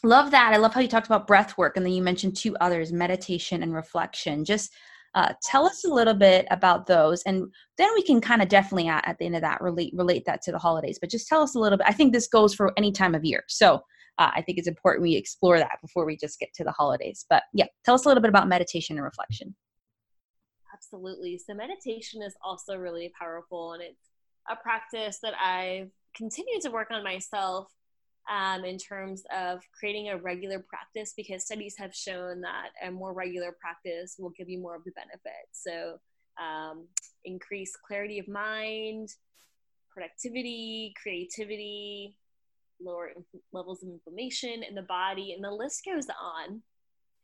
love 0.02 0.30
that. 0.30 0.52
I 0.52 0.56
love 0.56 0.74
how 0.74 0.80
you 0.80 0.88
talked 0.88 1.06
about 1.06 1.26
breath 1.26 1.56
work 1.58 1.76
and 1.76 1.84
then 1.84 1.92
you 1.92 2.02
mentioned 2.02 2.36
two 2.36 2.56
others 2.60 2.92
meditation 2.92 3.62
and 3.62 3.74
reflection. 3.74 4.44
Just 4.44 4.72
uh, 5.14 5.32
tell 5.42 5.66
us 5.66 5.84
a 5.84 5.92
little 5.92 6.14
bit 6.14 6.46
about 6.50 6.86
those 6.86 7.22
and 7.24 7.44
then 7.76 7.88
we 7.94 8.02
can 8.02 8.20
kind 8.20 8.42
of 8.42 8.48
definitely 8.48 8.88
at, 8.88 9.06
at 9.06 9.18
the 9.18 9.26
end 9.26 9.36
of 9.36 9.42
that 9.42 9.60
relate 9.60 9.92
relate 9.94 10.24
that 10.26 10.42
to 10.42 10.52
the 10.52 10.58
holidays. 10.58 10.98
But 11.00 11.10
just 11.10 11.28
tell 11.28 11.42
us 11.42 11.54
a 11.54 11.58
little 11.58 11.78
bit. 11.78 11.86
I 11.88 11.92
think 11.92 12.12
this 12.12 12.28
goes 12.28 12.54
for 12.54 12.72
any 12.76 12.92
time 12.92 13.14
of 13.14 13.24
year. 13.24 13.44
So 13.48 13.82
uh, 14.20 14.30
I 14.34 14.42
think 14.42 14.58
it's 14.58 14.68
important 14.68 15.02
we 15.02 15.16
explore 15.16 15.58
that 15.58 15.78
before 15.80 16.04
we 16.04 16.14
just 16.14 16.38
get 16.38 16.52
to 16.54 16.64
the 16.64 16.70
holidays. 16.70 17.24
But 17.28 17.44
yeah, 17.54 17.64
tell 17.84 17.94
us 17.94 18.04
a 18.04 18.08
little 18.08 18.20
bit 18.20 18.28
about 18.28 18.48
meditation 18.48 18.96
and 18.96 19.04
reflection. 19.04 19.56
Absolutely. 20.72 21.38
So, 21.38 21.54
meditation 21.54 22.22
is 22.22 22.34
also 22.44 22.76
really 22.76 23.10
powerful, 23.18 23.72
and 23.72 23.82
it's 23.82 24.10
a 24.48 24.56
practice 24.56 25.18
that 25.22 25.32
I've 25.40 25.90
continued 26.14 26.60
to 26.62 26.70
work 26.70 26.88
on 26.90 27.02
myself 27.02 27.72
um, 28.30 28.64
in 28.64 28.76
terms 28.76 29.22
of 29.34 29.60
creating 29.78 30.10
a 30.10 30.18
regular 30.18 30.58
practice 30.58 31.14
because 31.16 31.46
studies 31.46 31.74
have 31.78 31.94
shown 31.94 32.42
that 32.42 32.68
a 32.86 32.90
more 32.90 33.14
regular 33.14 33.56
practice 33.58 34.16
will 34.18 34.30
give 34.30 34.50
you 34.50 34.60
more 34.60 34.76
of 34.76 34.84
the 34.84 34.92
benefits. 34.92 35.48
So, 35.52 35.98
um, 36.38 36.86
increase 37.24 37.74
clarity 37.86 38.18
of 38.18 38.28
mind, 38.28 39.08
productivity, 39.90 40.92
creativity, 41.02 42.16
lower 42.82 43.10
levels 43.52 43.82
of 43.82 43.90
inflammation 43.90 44.62
in 44.62 44.74
the 44.74 44.82
body, 44.82 45.32
and 45.32 45.44
the 45.44 45.50
list 45.50 45.82
goes 45.84 46.06
on. 46.08 46.62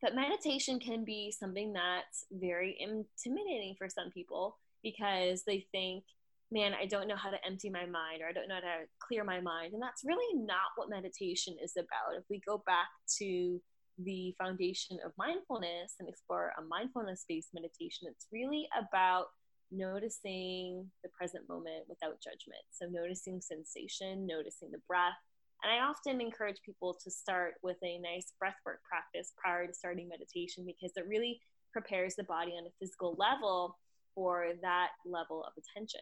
But 0.01 0.15
meditation 0.15 0.79
can 0.79 1.03
be 1.03 1.33
something 1.37 1.73
that's 1.73 2.25
very 2.31 2.77
intimidating 2.79 3.75
for 3.77 3.89
some 3.89 4.11
people 4.11 4.57
because 4.83 5.43
they 5.43 5.65
think, 5.71 6.03
man, 6.51 6.73
I 6.79 6.85
don't 6.85 7.07
know 7.07 7.15
how 7.15 7.31
to 7.31 7.45
empty 7.45 7.69
my 7.69 7.85
mind 7.85 8.21
or 8.21 8.27
I 8.27 8.31
don't 8.31 8.47
know 8.47 8.55
how 8.55 8.61
to 8.61 8.85
clear 8.99 9.23
my 9.23 9.41
mind. 9.41 9.73
And 9.73 9.81
that's 9.81 10.05
really 10.05 10.39
not 10.39 10.75
what 10.75 10.89
meditation 10.89 11.55
is 11.61 11.73
about. 11.75 12.15
If 12.17 12.23
we 12.29 12.41
go 12.47 12.63
back 12.65 12.87
to 13.17 13.59
the 13.97 14.35
foundation 14.37 14.99
of 15.03 15.11
mindfulness 15.17 15.95
and 15.99 16.07
explore 16.07 16.53
a 16.57 16.61
mindfulness 16.61 17.25
based 17.27 17.49
meditation, 17.53 18.07
it's 18.07 18.27
really 18.31 18.67
about 18.77 19.25
noticing 19.71 20.89
the 21.03 21.09
present 21.09 21.47
moment 21.49 21.83
without 21.89 22.21
judgment. 22.21 22.63
So, 22.71 22.85
noticing 22.89 23.41
sensation, 23.41 24.25
noticing 24.25 24.71
the 24.71 24.81
breath, 24.87 25.17
and 25.63 25.71
I 25.71 25.85
often 25.85 26.21
encourage 26.21 26.61
people 26.65 26.97
to 27.03 27.11
start 27.11 27.55
with 27.63 27.77
a 27.83 27.97
nice 27.99 28.33
breathwork 28.41 28.81
practice 28.87 29.33
prior 29.37 29.67
to 29.67 29.73
starting 29.73 30.07
meditation 30.07 30.65
because 30.65 30.91
it 30.95 31.05
really 31.07 31.39
prepares 31.73 32.15
the 32.15 32.23
body 32.23 32.51
on 32.51 32.65
a 32.65 32.73
physical 32.79 33.15
level 33.17 33.77
for 34.13 34.47
that 34.61 34.89
level 35.05 35.43
of 35.43 35.53
attention. 35.57 36.01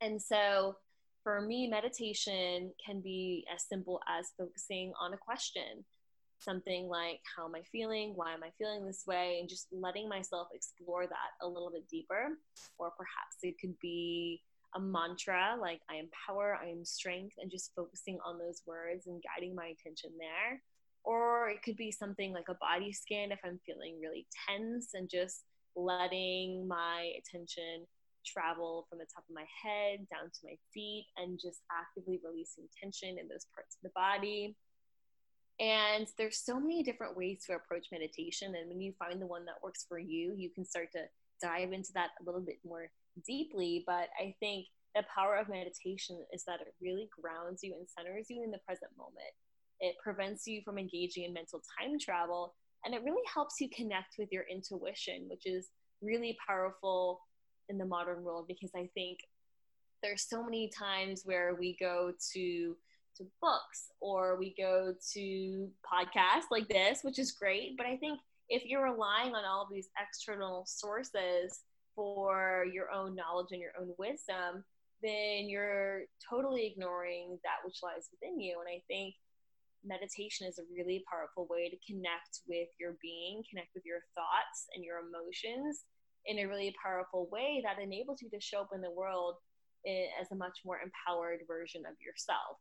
And 0.00 0.20
so 0.20 0.76
for 1.22 1.40
me, 1.40 1.68
meditation 1.68 2.72
can 2.84 3.00
be 3.00 3.46
as 3.54 3.64
simple 3.68 4.00
as 4.08 4.32
focusing 4.38 4.92
on 5.00 5.12
a 5.12 5.18
question. 5.18 5.84
something 6.38 6.88
like 6.88 7.20
how 7.36 7.44
am 7.44 7.54
i 7.54 7.60
feeling 7.70 8.12
why 8.16 8.32
am 8.32 8.42
i 8.42 8.50
feeling 8.58 8.86
this 8.86 9.04
way 9.06 9.38
and 9.38 9.48
just 9.48 9.66
letting 9.72 10.08
myself 10.08 10.48
explore 10.54 11.06
that 11.06 11.30
a 11.42 11.46
little 11.46 11.70
bit 11.70 11.86
deeper 11.88 12.38
or 12.78 12.90
perhaps 12.96 13.36
it 13.42 13.54
could 13.60 13.78
be 13.78 14.40
a 14.76 14.80
mantra 14.80 15.56
like 15.60 15.80
i 15.90 15.94
am 15.94 16.08
power 16.26 16.58
i 16.62 16.68
am 16.68 16.84
strength 16.84 17.34
and 17.38 17.50
just 17.50 17.72
focusing 17.74 18.18
on 18.24 18.38
those 18.38 18.62
words 18.66 19.06
and 19.06 19.22
guiding 19.22 19.54
my 19.54 19.66
attention 19.66 20.10
there 20.18 20.62
or 21.02 21.48
it 21.48 21.62
could 21.62 21.76
be 21.76 21.90
something 21.90 22.32
like 22.32 22.48
a 22.48 22.54
body 22.60 22.92
scan 22.92 23.32
if 23.32 23.40
i'm 23.44 23.60
feeling 23.66 23.98
really 24.00 24.26
tense 24.48 24.90
and 24.94 25.08
just 25.08 25.42
letting 25.76 26.66
my 26.66 27.12
attention 27.18 27.86
travel 28.24 28.86
from 28.88 28.98
the 28.98 29.06
top 29.14 29.24
of 29.28 29.34
my 29.34 29.46
head 29.62 29.98
down 30.10 30.28
to 30.28 30.40
my 30.44 30.54
feet 30.74 31.06
and 31.16 31.40
just 31.40 31.60
actively 31.72 32.20
releasing 32.22 32.64
tension 32.78 33.16
in 33.18 33.28
those 33.28 33.46
parts 33.54 33.76
of 33.76 33.82
the 33.82 33.94
body 33.94 34.54
and 35.60 36.06
there's 36.16 36.38
so 36.38 36.58
many 36.58 36.82
different 36.82 37.16
ways 37.16 37.44
to 37.46 37.54
approach 37.54 37.88
meditation. 37.92 38.54
And 38.58 38.68
when 38.68 38.80
you 38.80 38.94
find 38.98 39.20
the 39.20 39.26
one 39.26 39.44
that 39.44 39.62
works 39.62 39.84
for 39.86 39.98
you, 39.98 40.34
you 40.34 40.48
can 40.48 40.64
start 40.64 40.90
to 40.92 41.02
dive 41.42 41.72
into 41.72 41.92
that 41.92 42.10
a 42.20 42.24
little 42.24 42.40
bit 42.40 42.56
more 42.64 42.88
deeply. 43.26 43.84
But 43.86 44.08
I 44.20 44.34
think 44.40 44.66
the 44.94 45.04
power 45.14 45.36
of 45.36 45.48
meditation 45.48 46.24
is 46.32 46.44
that 46.44 46.60
it 46.60 46.74
really 46.80 47.08
grounds 47.20 47.62
you 47.62 47.74
and 47.78 47.86
centers 47.88 48.26
you 48.28 48.42
in 48.42 48.50
the 48.50 48.58
present 48.66 48.90
moment. 48.98 49.34
It 49.80 49.96
prevents 50.02 50.46
you 50.46 50.62
from 50.64 50.78
engaging 50.78 51.24
in 51.24 51.32
mental 51.32 51.62
time 51.78 51.98
travel. 51.98 52.54
And 52.84 52.94
it 52.94 53.02
really 53.04 53.22
helps 53.32 53.60
you 53.60 53.68
connect 53.68 54.14
with 54.18 54.30
your 54.32 54.44
intuition, 54.50 55.26
which 55.28 55.46
is 55.46 55.68
really 56.02 56.36
powerful 56.46 57.20
in 57.68 57.78
the 57.78 57.84
modern 57.84 58.22
world 58.22 58.46
because 58.48 58.70
I 58.74 58.88
think 58.94 59.20
there's 60.02 60.26
so 60.28 60.42
many 60.42 60.70
times 60.76 61.22
where 61.24 61.54
we 61.54 61.76
go 61.78 62.12
to 62.32 62.76
to 63.16 63.24
books 63.40 63.90
or 64.00 64.38
we 64.38 64.54
go 64.56 64.94
to 65.14 65.68
podcasts 65.84 66.50
like 66.50 66.68
this, 66.68 67.00
which 67.02 67.18
is 67.18 67.32
great. 67.32 67.76
But 67.76 67.86
I 67.86 67.96
think 67.96 68.20
if 68.48 68.64
you're 68.64 68.84
relying 68.84 69.34
on 69.34 69.44
all 69.44 69.62
of 69.62 69.68
these 69.70 69.88
external 70.00 70.64
sources 70.66 71.60
for 71.94 72.66
your 72.72 72.90
own 72.90 73.14
knowledge 73.14 73.48
and 73.50 73.60
your 73.60 73.72
own 73.80 73.94
wisdom, 73.98 74.64
then 75.02 75.48
you're 75.48 76.02
totally 76.28 76.66
ignoring 76.66 77.38
that 77.42 77.64
which 77.64 77.80
lies 77.82 78.08
within 78.10 78.38
you. 78.38 78.58
And 78.60 78.68
I 78.68 78.82
think 78.86 79.14
meditation 79.84 80.46
is 80.46 80.58
a 80.58 80.68
really 80.72 81.04
powerful 81.10 81.46
way 81.48 81.70
to 81.70 81.86
connect 81.86 82.44
with 82.46 82.68
your 82.78 82.96
being, 83.00 83.42
connect 83.48 83.70
with 83.74 83.84
your 83.84 84.00
thoughts 84.14 84.68
and 84.74 84.84
your 84.84 84.98
emotions 85.00 85.84
in 86.26 86.38
a 86.40 86.46
really 86.46 86.74
powerful 86.82 87.28
way 87.32 87.62
that 87.64 87.82
enables 87.82 88.20
you 88.20 88.28
to 88.30 88.40
show 88.40 88.60
up 88.60 88.70
in 88.74 88.82
the 88.82 88.90
world 88.90 89.36
eh, 89.86 90.06
as 90.20 90.28
a 90.32 90.36
much 90.36 90.60
more 90.64 90.80
empowered 90.84 91.40
version 91.48 91.82
of 91.88 91.96
yourself. 92.04 92.60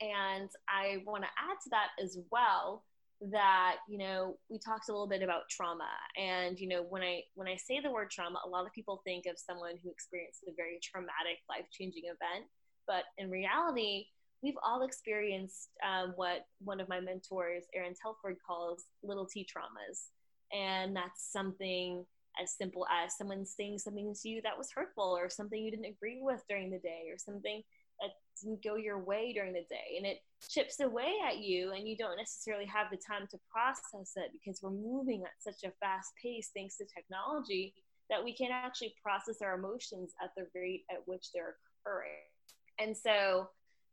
And 0.00 0.48
I 0.68 1.02
want 1.06 1.24
to 1.24 1.30
add 1.38 1.58
to 1.64 1.70
that 1.70 1.90
as 2.02 2.18
well 2.30 2.84
that 3.30 3.76
you 3.88 3.98
know 3.98 4.36
we 4.50 4.58
talked 4.58 4.88
a 4.88 4.92
little 4.92 5.06
bit 5.06 5.22
about 5.22 5.48
trauma. 5.48 5.88
And 6.16 6.58
you 6.58 6.68
know 6.68 6.82
when 6.82 7.02
i 7.02 7.22
when 7.34 7.48
i 7.48 7.56
say 7.56 7.80
the 7.80 7.90
word 7.90 8.10
trauma 8.10 8.40
a 8.44 8.48
lot 8.48 8.66
of 8.66 8.72
people 8.72 9.02
think 9.04 9.26
of 9.26 9.38
someone 9.38 9.74
who 9.82 9.90
experienced 9.90 10.42
a 10.48 10.52
very 10.56 10.80
traumatic 10.82 11.38
life-changing 11.48 12.04
event. 12.04 12.46
But 12.86 13.04
in 13.18 13.30
reality 13.30 14.06
we've 14.42 14.58
all 14.64 14.82
experienced 14.82 15.68
um, 15.86 16.12
what 16.16 16.46
one 16.58 16.80
of 16.80 16.88
my 16.88 17.00
mentors 17.00 17.64
erin 17.74 17.94
telford 18.00 18.36
calls 18.44 18.84
little 19.02 19.26
t 19.26 19.46
traumas. 19.46 20.08
And 20.52 20.94
that's 20.94 21.30
something 21.32 22.04
as 22.42 22.56
simple 22.56 22.86
as 22.90 23.16
someone 23.16 23.44
saying 23.46 23.78
something 23.78 24.14
to 24.20 24.28
you 24.28 24.42
that 24.42 24.56
was 24.56 24.70
hurtful 24.74 25.16
or 25.16 25.28
something 25.28 25.62
you 25.62 25.70
didn't 25.70 25.86
agree 25.86 26.18
with 26.20 26.42
during 26.48 26.70
the 26.70 26.78
day 26.78 27.04
or 27.10 27.18
something 27.18 27.62
didn't 28.40 28.62
go 28.62 28.76
your 28.76 28.98
way 28.98 29.32
during 29.32 29.52
the 29.52 29.64
day 29.68 29.96
and 29.96 30.06
it 30.06 30.18
chips 30.48 30.80
away 30.80 31.14
at 31.26 31.38
you 31.38 31.72
and 31.72 31.88
you 31.88 31.96
don't 31.96 32.16
necessarily 32.16 32.66
have 32.66 32.86
the 32.90 32.96
time 32.96 33.26
to 33.30 33.38
process 33.50 34.12
it 34.16 34.30
because 34.32 34.60
we're 34.62 34.70
moving 34.70 35.22
at 35.22 35.30
such 35.38 35.68
a 35.68 35.72
fast 35.80 36.12
pace 36.20 36.50
thanks 36.54 36.76
to 36.76 36.84
technology 36.84 37.74
that 38.10 38.22
we 38.22 38.34
can't 38.34 38.52
actually 38.52 38.94
process 39.02 39.40
our 39.42 39.54
emotions 39.54 40.12
at 40.22 40.30
the 40.36 40.46
rate 40.54 40.84
at 40.90 41.06
which 41.06 41.28
they're 41.32 41.56
occurring. 41.86 42.10
And 42.78 42.96
so 42.96 43.48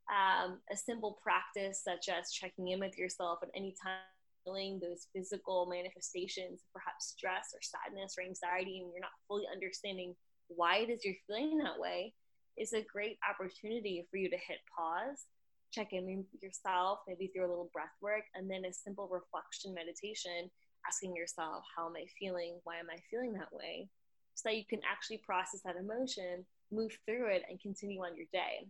um, 0.09 0.59
a 0.71 0.75
simple 0.75 1.19
practice 1.21 1.81
such 1.83 2.09
as 2.09 2.31
checking 2.31 2.69
in 2.69 2.79
with 2.79 2.97
yourself 2.97 3.39
at 3.43 3.49
any 3.55 3.75
time 3.81 4.01
feeling 4.43 4.79
those 4.81 5.07
physical 5.13 5.67
manifestations 5.67 6.61
perhaps 6.73 7.07
stress 7.07 7.53
or 7.53 7.59
sadness 7.61 8.15
or 8.17 8.23
anxiety 8.23 8.79
and 8.79 8.91
you're 8.91 9.01
not 9.01 9.11
fully 9.27 9.43
understanding 9.51 10.15
why 10.47 10.77
it 10.77 10.89
is 10.89 11.03
you're 11.05 11.13
feeling 11.27 11.57
that 11.57 11.77
way 11.77 12.13
is 12.59 12.73
a 12.73 12.85
great 12.91 13.17
opportunity 13.27 14.05
for 14.11 14.17
you 14.17 14.29
to 14.29 14.35
hit 14.35 14.59
pause, 14.75 15.25
check 15.71 15.93
in 15.93 16.05
with 16.05 16.43
yourself, 16.43 16.99
maybe 17.07 17.27
through 17.27 17.47
a 17.47 17.49
little 17.49 17.69
breath 17.73 17.95
work, 18.01 18.23
and 18.35 18.49
then 18.49 18.65
a 18.65 18.73
simple 18.73 19.07
reflection 19.07 19.73
meditation, 19.73 20.51
asking 20.87 21.15
yourself, 21.15 21.63
How 21.75 21.87
am 21.87 21.95
I 21.95 22.05
feeling? 22.19 22.59
Why 22.63 22.77
am 22.77 22.89
I 22.91 22.97
feeling 23.09 23.33
that 23.33 23.53
way? 23.53 23.87
So 24.35 24.49
that 24.49 24.57
you 24.57 24.65
can 24.69 24.81
actually 24.89 25.17
process 25.17 25.61
that 25.65 25.75
emotion, 25.75 26.45
move 26.71 26.91
through 27.05 27.27
it, 27.33 27.43
and 27.49 27.61
continue 27.61 28.01
on 28.01 28.15
your 28.15 28.27
day. 28.31 28.67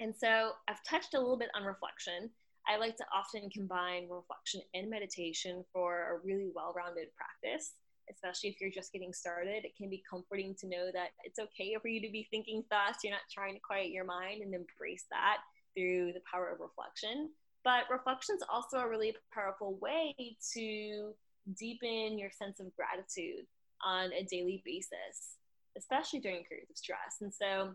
And 0.00 0.14
so 0.14 0.52
I've 0.68 0.84
touched 0.84 1.14
a 1.14 1.18
little 1.18 1.38
bit 1.38 1.50
on 1.54 1.64
reflection. 1.64 2.30
I 2.66 2.76
like 2.76 2.96
to 2.96 3.04
often 3.14 3.48
combine 3.50 4.08
reflection 4.10 4.60
and 4.74 4.90
meditation 4.90 5.64
for 5.72 6.14
a 6.14 6.26
really 6.26 6.50
well 6.54 6.74
rounded 6.76 7.08
practice 7.16 7.72
especially 8.12 8.50
if 8.50 8.60
you're 8.60 8.70
just 8.70 8.92
getting 8.92 9.12
started, 9.12 9.64
it 9.64 9.76
can 9.76 9.88
be 9.88 10.02
comforting 10.08 10.54
to 10.60 10.68
know 10.68 10.90
that 10.92 11.10
it's 11.24 11.38
okay 11.38 11.76
for 11.80 11.88
you 11.88 12.00
to 12.00 12.10
be 12.10 12.28
thinking 12.30 12.64
thoughts. 12.68 12.98
You're 13.02 13.12
not 13.12 13.20
trying 13.32 13.54
to 13.54 13.60
quiet 13.60 13.90
your 13.90 14.04
mind 14.04 14.42
and 14.42 14.54
embrace 14.54 15.04
that 15.10 15.38
through 15.76 16.12
the 16.12 16.22
power 16.30 16.50
of 16.50 16.60
reflection. 16.60 17.30
But 17.64 17.90
reflection 17.90 18.36
is 18.36 18.44
also 18.50 18.78
a 18.78 18.88
really 18.88 19.14
powerful 19.32 19.78
way 19.80 20.14
to 20.54 21.12
deepen 21.58 22.18
your 22.18 22.30
sense 22.30 22.60
of 22.60 22.74
gratitude 22.76 23.46
on 23.84 24.12
a 24.12 24.24
daily 24.24 24.62
basis, 24.64 25.36
especially 25.76 26.20
during 26.20 26.44
periods 26.44 26.70
of 26.70 26.76
stress. 26.76 27.18
And 27.20 27.32
so 27.32 27.72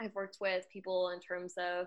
I've 0.00 0.14
worked 0.14 0.38
with 0.40 0.66
people 0.72 1.10
in 1.10 1.20
terms 1.20 1.54
of 1.58 1.86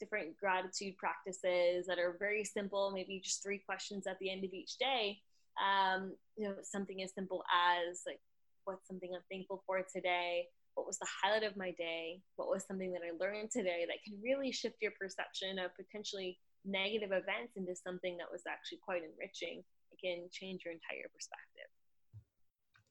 different 0.00 0.36
gratitude 0.36 0.96
practices 0.96 1.86
that 1.86 1.98
are 1.98 2.16
very 2.18 2.44
simple, 2.44 2.90
maybe 2.92 3.20
just 3.22 3.42
three 3.42 3.58
questions 3.58 4.06
at 4.06 4.18
the 4.18 4.30
end 4.30 4.44
of 4.44 4.52
each 4.52 4.76
day 4.78 5.20
um, 5.60 6.14
you 6.36 6.48
know, 6.48 6.54
something 6.62 7.02
as 7.02 7.12
simple 7.14 7.42
as 7.52 8.02
like, 8.06 8.20
what's 8.64 8.86
something 8.86 9.10
I'm 9.14 9.22
thankful 9.30 9.62
for 9.66 9.82
today? 9.94 10.46
What 10.74 10.86
was 10.86 10.98
the 10.98 11.08
highlight 11.22 11.42
of 11.42 11.56
my 11.56 11.72
day? 11.72 12.20
What 12.36 12.48
was 12.48 12.64
something 12.66 12.92
that 12.92 13.02
I 13.04 13.12
learned 13.18 13.50
today 13.50 13.84
that 13.86 14.02
can 14.04 14.18
really 14.22 14.52
shift 14.52 14.76
your 14.80 14.92
perception 14.98 15.58
of 15.58 15.70
potentially 15.76 16.38
negative 16.64 17.10
events 17.12 17.56
into 17.56 17.74
something 17.76 18.16
that 18.18 18.32
was 18.32 18.42
actually 18.48 18.78
quite 18.84 19.02
enriching? 19.02 19.62
It 19.92 19.98
can 20.02 20.28
change 20.32 20.62
your 20.64 20.72
entire 20.72 21.10
perspective. 21.14 21.68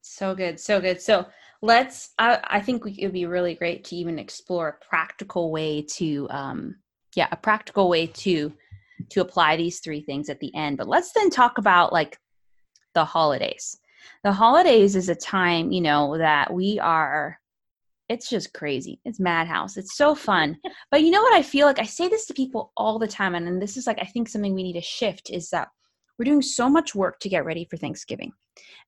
So 0.01 0.35
good, 0.35 0.59
so 0.59 0.81
good. 0.81 1.01
So 1.01 1.27
let's. 1.61 2.11
I, 2.17 2.39
I 2.43 2.61
think 2.61 2.85
it 2.85 3.03
would 3.05 3.13
be 3.13 3.25
really 3.25 3.53
great 3.55 3.83
to 3.85 3.95
even 3.95 4.19
explore 4.19 4.67
a 4.69 4.85
practical 4.85 5.51
way 5.51 5.83
to, 5.93 6.27
um, 6.31 6.75
yeah, 7.15 7.27
a 7.31 7.37
practical 7.37 7.87
way 7.87 8.07
to 8.07 8.51
to 9.09 9.21
apply 9.21 9.57
these 9.57 9.79
three 9.79 10.01
things 10.01 10.29
at 10.29 10.39
the 10.39 10.53
end. 10.55 10.77
But 10.77 10.87
let's 10.87 11.11
then 11.13 11.29
talk 11.29 11.57
about 11.57 11.93
like 11.93 12.17
the 12.93 13.05
holidays. 13.05 13.77
The 14.23 14.31
holidays 14.31 14.95
is 14.95 15.09
a 15.09 15.15
time, 15.15 15.71
you 15.71 15.81
know, 15.81 16.17
that 16.17 16.53
we 16.53 16.79
are 16.79 17.37
it's 18.09 18.29
just 18.29 18.51
crazy. 18.51 18.99
It's 19.05 19.21
madhouse. 19.21 19.77
It's 19.77 19.95
so 19.95 20.15
fun. 20.15 20.57
But 20.91 21.03
you 21.03 21.11
know 21.11 21.21
what 21.21 21.33
I 21.33 21.41
feel 21.41 21.65
like 21.65 21.79
I 21.79 21.85
say 21.85 22.09
this 22.09 22.25
to 22.25 22.33
people 22.33 22.73
all 22.75 22.99
the 22.99 23.07
time 23.07 23.35
and, 23.35 23.47
and 23.47 23.61
this 23.61 23.77
is 23.77 23.87
like 23.87 23.99
I 24.01 24.05
think 24.05 24.27
something 24.27 24.53
we 24.53 24.63
need 24.63 24.73
to 24.73 24.81
shift 24.81 25.29
is 25.29 25.49
that 25.51 25.69
we're 26.19 26.25
doing 26.25 26.41
so 26.41 26.69
much 26.69 26.93
work 26.93 27.19
to 27.21 27.29
get 27.29 27.45
ready 27.45 27.65
for 27.65 27.77
Thanksgiving. 27.77 28.33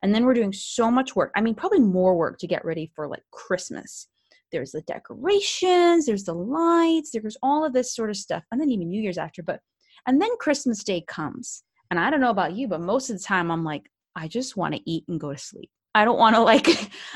And 0.02 0.14
then 0.14 0.26
we're 0.26 0.34
doing 0.34 0.52
so 0.52 0.92
much 0.92 1.16
work. 1.16 1.32
I 1.36 1.42
mean, 1.42 1.56
probably 1.56 1.80
more 1.80 2.16
work 2.16 2.38
to 2.40 2.48
get 2.48 2.66
ready 2.66 2.92
for 2.94 3.08
like 3.08 3.24
Christmas. 3.32 4.08
There's 4.52 4.72
the 4.72 4.82
decorations, 4.82 6.06
there's 6.06 6.26
the 6.26 6.36
lights, 6.36 7.12
there's 7.12 7.38
all 7.42 7.66
of 7.66 7.74
this 7.74 7.96
sort 7.96 8.10
of 8.10 8.18
stuff. 8.18 8.44
And 8.52 8.60
then 8.60 8.70
even 8.70 8.90
New 8.90 9.02
Year's 9.02 9.18
after, 9.18 9.42
but 9.42 9.62
and 10.06 10.22
then 10.22 10.30
Christmas 10.40 10.84
Day 10.84 11.04
comes. 11.08 11.64
And 11.90 12.00
I 12.00 12.10
don't 12.10 12.22
know 12.22 12.30
about 12.30 12.56
you, 12.56 12.68
but 12.68 12.82
most 12.82 13.10
of 13.10 13.18
the 13.18 13.24
time 13.24 13.50
I'm 13.50 13.64
like, 13.64 13.90
I 14.16 14.28
just 14.28 14.58
want 14.58 14.76
to 14.76 14.82
eat 14.90 15.06
and 15.08 15.20
go 15.20 15.32
to 15.32 15.38
sleep. 15.38 15.70
I 15.96 16.06
don't 16.06 16.20
want 16.20 16.36
to 16.36 16.42
like, 16.44 16.68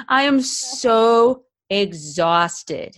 I 0.07 0.23
am 0.23 0.41
so 0.41 1.43
exhausted, 1.69 2.95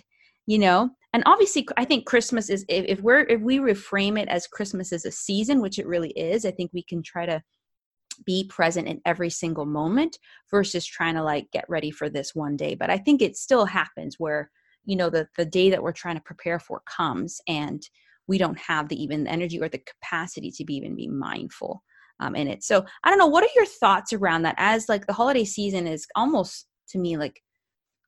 you 0.47 0.59
know? 0.59 0.91
And 1.11 1.23
obviously, 1.25 1.67
I 1.75 1.85
think 1.85 2.05
Christmas 2.05 2.49
is, 2.49 2.65
if, 2.69 2.85
if 2.87 3.01
we're, 3.01 3.21
if 3.21 3.41
we 3.41 3.57
reframe 3.59 4.19
it 4.19 4.27
as 4.27 4.45
Christmas 4.45 4.93
as 4.93 5.05
a 5.05 5.11
season, 5.11 5.61
which 5.61 5.79
it 5.79 5.87
really 5.87 6.11
is, 6.11 6.45
I 6.45 6.51
think 6.51 6.71
we 6.71 6.83
can 6.83 7.01
try 7.01 7.25
to 7.25 7.41
be 8.25 8.43
present 8.43 8.87
in 8.87 9.01
every 9.05 9.29
single 9.29 9.65
moment 9.65 10.17
versus 10.51 10.85
trying 10.85 11.15
to 11.15 11.23
like 11.23 11.49
get 11.51 11.65
ready 11.67 11.89
for 11.89 12.09
this 12.09 12.35
one 12.35 12.55
day. 12.57 12.75
But 12.75 12.89
I 12.89 12.97
think 12.97 13.21
it 13.21 13.37
still 13.37 13.65
happens 13.65 14.15
where, 14.17 14.51
you 14.85 14.95
know, 14.95 15.09
the, 15.09 15.27
the 15.37 15.45
day 15.45 15.69
that 15.69 15.81
we're 15.81 15.93
trying 15.93 16.15
to 16.15 16.21
prepare 16.21 16.59
for 16.59 16.81
comes 16.85 17.39
and 17.47 17.81
we 18.27 18.37
don't 18.37 18.59
have 18.59 18.89
the 18.89 19.01
even 19.01 19.23
the 19.23 19.31
energy 19.31 19.59
or 19.59 19.69
the 19.69 19.79
capacity 19.79 20.51
to 20.51 20.65
be 20.65 20.75
even 20.75 20.95
be 20.95 21.07
mindful 21.07 21.81
um, 22.19 22.35
in 22.35 22.47
it. 22.47 22.63
So 22.63 22.85
I 23.03 23.09
don't 23.09 23.19
know. 23.19 23.27
What 23.27 23.43
are 23.43 23.55
your 23.55 23.65
thoughts 23.65 24.13
around 24.13 24.43
that? 24.43 24.55
As 24.57 24.89
like 24.89 25.07
the 25.07 25.13
holiday 25.13 25.45
season 25.45 25.87
is 25.87 26.05
almost 26.15 26.67
to 26.89 26.99
me 26.99 27.17
like 27.17 27.41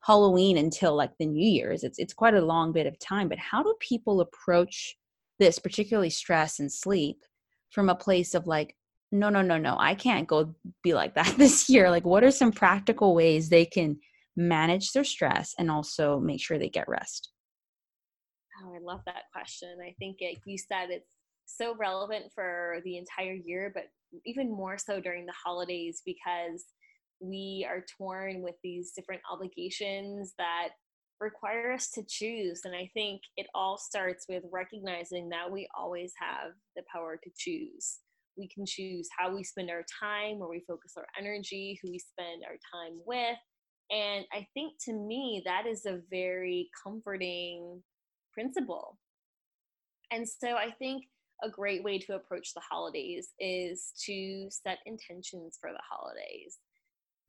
Halloween 0.04 0.58
until 0.58 0.96
like 0.96 1.12
the 1.20 1.26
New 1.26 1.48
Year's. 1.48 1.84
It's 1.84 2.00
it's 2.00 2.14
quite 2.14 2.34
a 2.34 2.42
long 2.42 2.72
bit 2.72 2.88
of 2.88 2.98
time. 3.00 3.30
But 3.30 3.40
how 3.40 3.64
do 3.64 3.74
people 3.80 4.22
approach 4.22 4.96
this, 5.40 5.60
particularly 5.60 6.10
stress 6.10 6.60
and 6.60 6.72
sleep, 6.72 7.18
from 7.72 7.90
a 7.90 7.96
place 7.96 8.36
of 8.36 8.48
like 8.48 8.76
no 9.12 9.30
no 9.30 9.42
no 9.42 9.58
no 9.58 9.76
i 9.80 9.96
can't 9.96 10.28
go 10.28 10.54
be 10.84 10.94
like 10.94 11.16
that 11.16 11.34
this 11.38 11.70
year 11.70 11.90
like 11.90 12.06
what 12.06 12.24
are 12.24 12.32
some 12.32 12.52
practical 12.52 13.16
ways 13.16 13.50
they 13.50 13.66
can 13.66 13.98
manage 14.38 14.92
their 14.92 15.04
stress 15.04 15.54
and 15.58 15.70
also 15.70 16.20
make 16.20 16.42
sure 16.42 16.58
they 16.58 16.70
get 16.70 16.88
rest 16.88 17.32
oh 18.64 18.74
i 18.74 18.80
love 18.80 19.02
that 19.06 19.24
question 19.34 19.78
i 19.86 19.94
think 20.00 20.18
it, 20.20 20.38
you 20.46 20.58
said 20.58 20.90
it's 20.90 21.16
so 21.46 21.76
relevant 21.76 22.26
for 22.34 22.78
the 22.86 22.98
entire 22.98 23.34
year 23.34 23.72
but 23.74 23.86
even 24.26 24.50
more 24.50 24.78
so 24.78 25.00
during 25.00 25.26
the 25.26 25.34
holidays 25.44 26.02
because 26.06 26.66
we 27.20 27.66
are 27.70 27.86
torn 27.98 28.42
with 28.42 28.56
these 28.64 28.92
different 28.96 29.22
obligations 29.32 30.34
that 30.38 30.70
require 31.20 31.72
us 31.72 31.90
to 31.92 32.04
choose. 32.08 32.62
And 32.66 32.76
I 32.76 32.90
think 32.94 33.22
it 33.38 33.48
all 33.54 33.78
starts 33.78 34.26
with 34.28 34.44
recognizing 34.52 35.30
that 35.30 35.52
we 35.52 35.68
always 35.78 36.12
have 36.20 36.52
the 36.76 36.84
power 36.92 37.20
to 37.24 37.30
choose. 37.38 38.00
We 38.38 38.48
can 38.48 38.66
choose 38.66 39.08
how 39.16 39.36
we 39.36 39.44
spend 39.44 39.70
our 39.70 39.86
time, 40.02 40.40
where 40.40 40.50
we 40.50 40.64
focus 40.68 40.94
our 40.98 41.06
energy, 41.20 41.80
who 41.82 41.92
we 41.92 42.00
spend 42.00 42.44
our 42.44 42.58
time 42.74 43.00
with. 43.06 43.38
And 43.92 44.26
I 44.34 44.48
think 44.54 44.74
to 44.86 44.94
me, 44.94 45.44
that 45.46 45.68
is 45.68 45.86
a 45.86 46.00
very 46.10 46.70
comforting 46.84 47.84
principle. 48.34 48.98
And 50.12 50.28
so 50.28 50.56
I 50.56 50.72
think 50.80 51.04
a 51.44 51.50
great 51.50 51.84
way 51.84 51.98
to 51.98 52.16
approach 52.16 52.54
the 52.54 52.62
holidays 52.62 53.30
is 53.40 53.94
to 54.06 54.48
set 54.50 54.80
intentions 54.86 55.58
for 55.60 55.72
the 55.72 55.82
holidays 55.90 56.60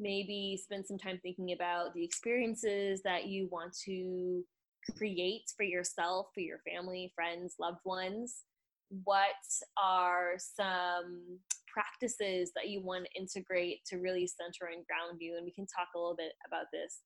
maybe 0.02 0.60
spend 0.62 0.86
some 0.86 0.98
time 0.98 1.18
thinking 1.22 1.52
about 1.52 1.94
the 1.94 2.04
experiences 2.04 3.00
that 3.02 3.26
you 3.26 3.48
want 3.50 3.74
to 3.84 4.44
create 4.98 5.44
for 5.56 5.62
yourself, 5.62 6.26
for 6.34 6.40
your 6.40 6.58
family, 6.68 7.12
friends, 7.14 7.54
loved 7.60 7.78
ones. 7.84 8.42
What 9.04 9.28
are 9.82 10.34
some 10.38 11.38
practices 11.72 12.50
that 12.54 12.68
you 12.68 12.82
want 12.82 13.06
to 13.06 13.20
integrate 13.20 13.84
to 13.86 13.98
really 13.98 14.26
center 14.26 14.70
and 14.72 14.84
ground 14.86 15.18
you? 15.20 15.36
And 15.36 15.44
we 15.44 15.52
can 15.52 15.66
talk 15.66 15.88
a 15.94 15.98
little 15.98 16.16
bit 16.16 16.32
about 16.46 16.66
this, 16.72 16.98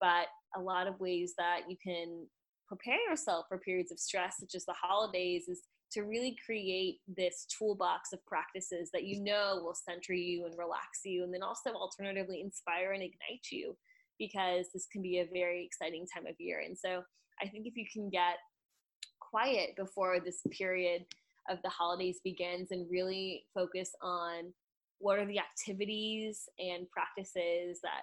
but 0.00 0.28
a 0.56 0.60
lot 0.60 0.86
of 0.86 1.00
ways 1.00 1.34
that 1.36 1.62
you 1.68 1.76
can 1.82 2.26
prepare 2.66 2.98
yourself 3.10 3.46
for 3.48 3.58
periods 3.58 3.92
of 3.92 3.98
stress, 3.98 4.36
such 4.38 4.54
as 4.54 4.64
the 4.64 4.72
holidays, 4.72 5.48
is 5.48 5.62
to 5.92 6.02
really 6.02 6.36
create 6.44 6.98
this 7.06 7.46
toolbox 7.56 8.12
of 8.12 8.24
practices 8.26 8.90
that 8.92 9.04
you 9.04 9.22
know 9.22 9.60
will 9.62 9.74
center 9.74 10.12
you 10.12 10.46
and 10.46 10.58
relax 10.58 11.00
you, 11.04 11.24
and 11.24 11.32
then 11.32 11.42
also 11.42 11.70
alternatively 11.70 12.40
inspire 12.40 12.92
and 12.92 13.02
ignite 13.02 13.46
you 13.50 13.76
because 14.18 14.66
this 14.72 14.86
can 14.92 15.02
be 15.02 15.18
a 15.18 15.28
very 15.32 15.64
exciting 15.64 16.06
time 16.12 16.26
of 16.26 16.34
year. 16.38 16.62
And 16.64 16.76
so 16.76 17.02
I 17.42 17.48
think 17.48 17.66
if 17.66 17.76
you 17.76 17.84
can 17.92 18.10
get 18.10 18.36
quiet 19.20 19.70
before 19.76 20.20
this 20.20 20.40
period 20.56 21.04
of 21.50 21.58
the 21.62 21.68
holidays 21.68 22.20
begins 22.22 22.70
and 22.70 22.90
really 22.90 23.44
focus 23.52 23.90
on 24.02 24.52
what 24.98 25.18
are 25.18 25.26
the 25.26 25.38
activities 25.38 26.48
and 26.58 26.88
practices 26.90 27.80
that 27.82 28.02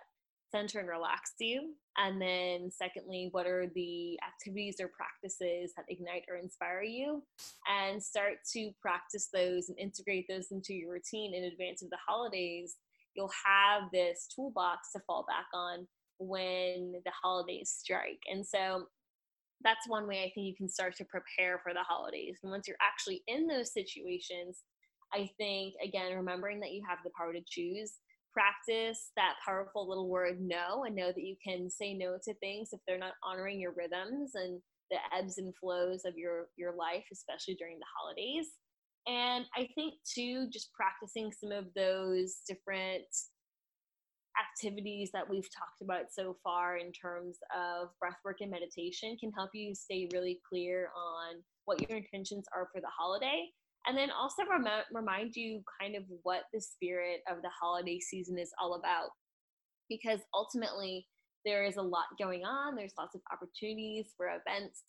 center 0.51 0.79
and 0.79 0.87
relax 0.89 1.33
you? 1.39 1.73
And 1.97 2.21
then, 2.21 2.71
secondly, 2.71 3.29
what 3.31 3.47
are 3.47 3.67
the 3.73 4.19
activities 4.25 4.77
or 4.79 4.89
practices 4.89 5.73
that 5.75 5.85
ignite 5.89 6.23
or 6.29 6.37
inspire 6.37 6.83
you? 6.83 7.23
And 7.67 8.01
start 8.01 8.35
to 8.53 8.71
practice 8.81 9.29
those 9.33 9.69
and 9.69 9.77
integrate 9.77 10.25
those 10.29 10.51
into 10.51 10.73
your 10.73 10.93
routine 10.93 11.33
in 11.33 11.45
advance 11.45 11.81
of 11.81 11.89
the 11.89 11.97
holidays. 12.07 12.77
You'll 13.15 13.31
have 13.45 13.83
this 13.91 14.27
toolbox 14.33 14.91
to 14.93 15.01
fall 15.05 15.25
back 15.27 15.47
on 15.53 15.87
when 16.19 16.93
the 17.03 17.11
holidays 17.21 17.75
strike. 17.77 18.21
And 18.31 18.45
so, 18.45 18.85
that's 19.63 19.87
one 19.87 20.07
way 20.07 20.23
I 20.23 20.31
think 20.33 20.47
you 20.47 20.55
can 20.55 20.69
start 20.69 20.95
to 20.97 21.05
prepare 21.05 21.59
for 21.61 21.73
the 21.73 21.83
holidays. 21.83 22.37
And 22.41 22.51
once 22.51 22.67
you're 22.67 22.77
actually 22.81 23.21
in 23.27 23.45
those 23.45 23.71
situations, 23.71 24.63
I 25.13 25.29
think, 25.37 25.75
again, 25.83 26.15
remembering 26.15 26.59
that 26.61 26.71
you 26.71 26.81
have 26.87 26.99
the 27.03 27.11
power 27.17 27.33
to 27.33 27.41
choose 27.47 27.93
practice 28.33 29.11
that 29.15 29.35
powerful 29.45 29.87
little 29.87 30.09
word 30.09 30.39
no 30.39 30.83
and 30.85 30.95
know 30.95 31.07
that 31.07 31.23
you 31.23 31.35
can 31.45 31.69
say 31.69 31.93
no 31.93 32.17
to 32.23 32.33
things 32.35 32.69
if 32.71 32.79
they're 32.87 32.97
not 32.97 33.13
honoring 33.23 33.59
your 33.59 33.73
rhythms 33.73 34.31
and 34.35 34.61
the 34.89 34.97
ebbs 35.17 35.37
and 35.37 35.53
flows 35.55 36.01
of 36.05 36.17
your 36.17 36.47
your 36.57 36.75
life 36.75 37.05
especially 37.11 37.55
during 37.55 37.79
the 37.79 37.85
holidays. 37.97 38.49
And 39.07 39.45
i 39.55 39.67
think 39.75 39.95
too 40.05 40.47
just 40.51 40.71
practicing 40.73 41.31
some 41.31 41.51
of 41.51 41.65
those 41.75 42.37
different 42.47 43.05
activities 44.39 45.09
that 45.13 45.29
we've 45.29 45.49
talked 45.53 45.81
about 45.81 46.05
so 46.11 46.37
far 46.43 46.77
in 46.77 46.91
terms 46.91 47.37
of 47.55 47.89
breathwork 48.01 48.35
and 48.39 48.51
meditation 48.51 49.17
can 49.19 49.31
help 49.31 49.49
you 49.53 49.75
stay 49.75 50.07
really 50.13 50.39
clear 50.47 50.89
on 50.95 51.41
what 51.65 51.81
your 51.89 51.97
intentions 51.97 52.45
are 52.55 52.69
for 52.73 52.81
the 52.81 52.87
holiday 52.97 53.49
and 53.87 53.97
then 53.97 54.09
also 54.11 54.43
rem- 54.49 54.65
remind 54.91 55.35
you 55.35 55.61
kind 55.79 55.95
of 55.95 56.03
what 56.23 56.43
the 56.53 56.61
spirit 56.61 57.21
of 57.29 57.41
the 57.41 57.49
holiday 57.49 57.99
season 57.99 58.37
is 58.37 58.51
all 58.61 58.75
about. 58.75 59.09
Because 59.89 60.19
ultimately 60.33 61.07
there 61.45 61.65
is 61.65 61.77
a 61.77 61.81
lot 61.81 62.05
going 62.19 62.43
on 62.43 62.75
there's 62.75 62.93
lots 62.97 63.15
of 63.15 63.21
opportunities 63.31 64.13
for 64.17 64.27
events 64.27 64.83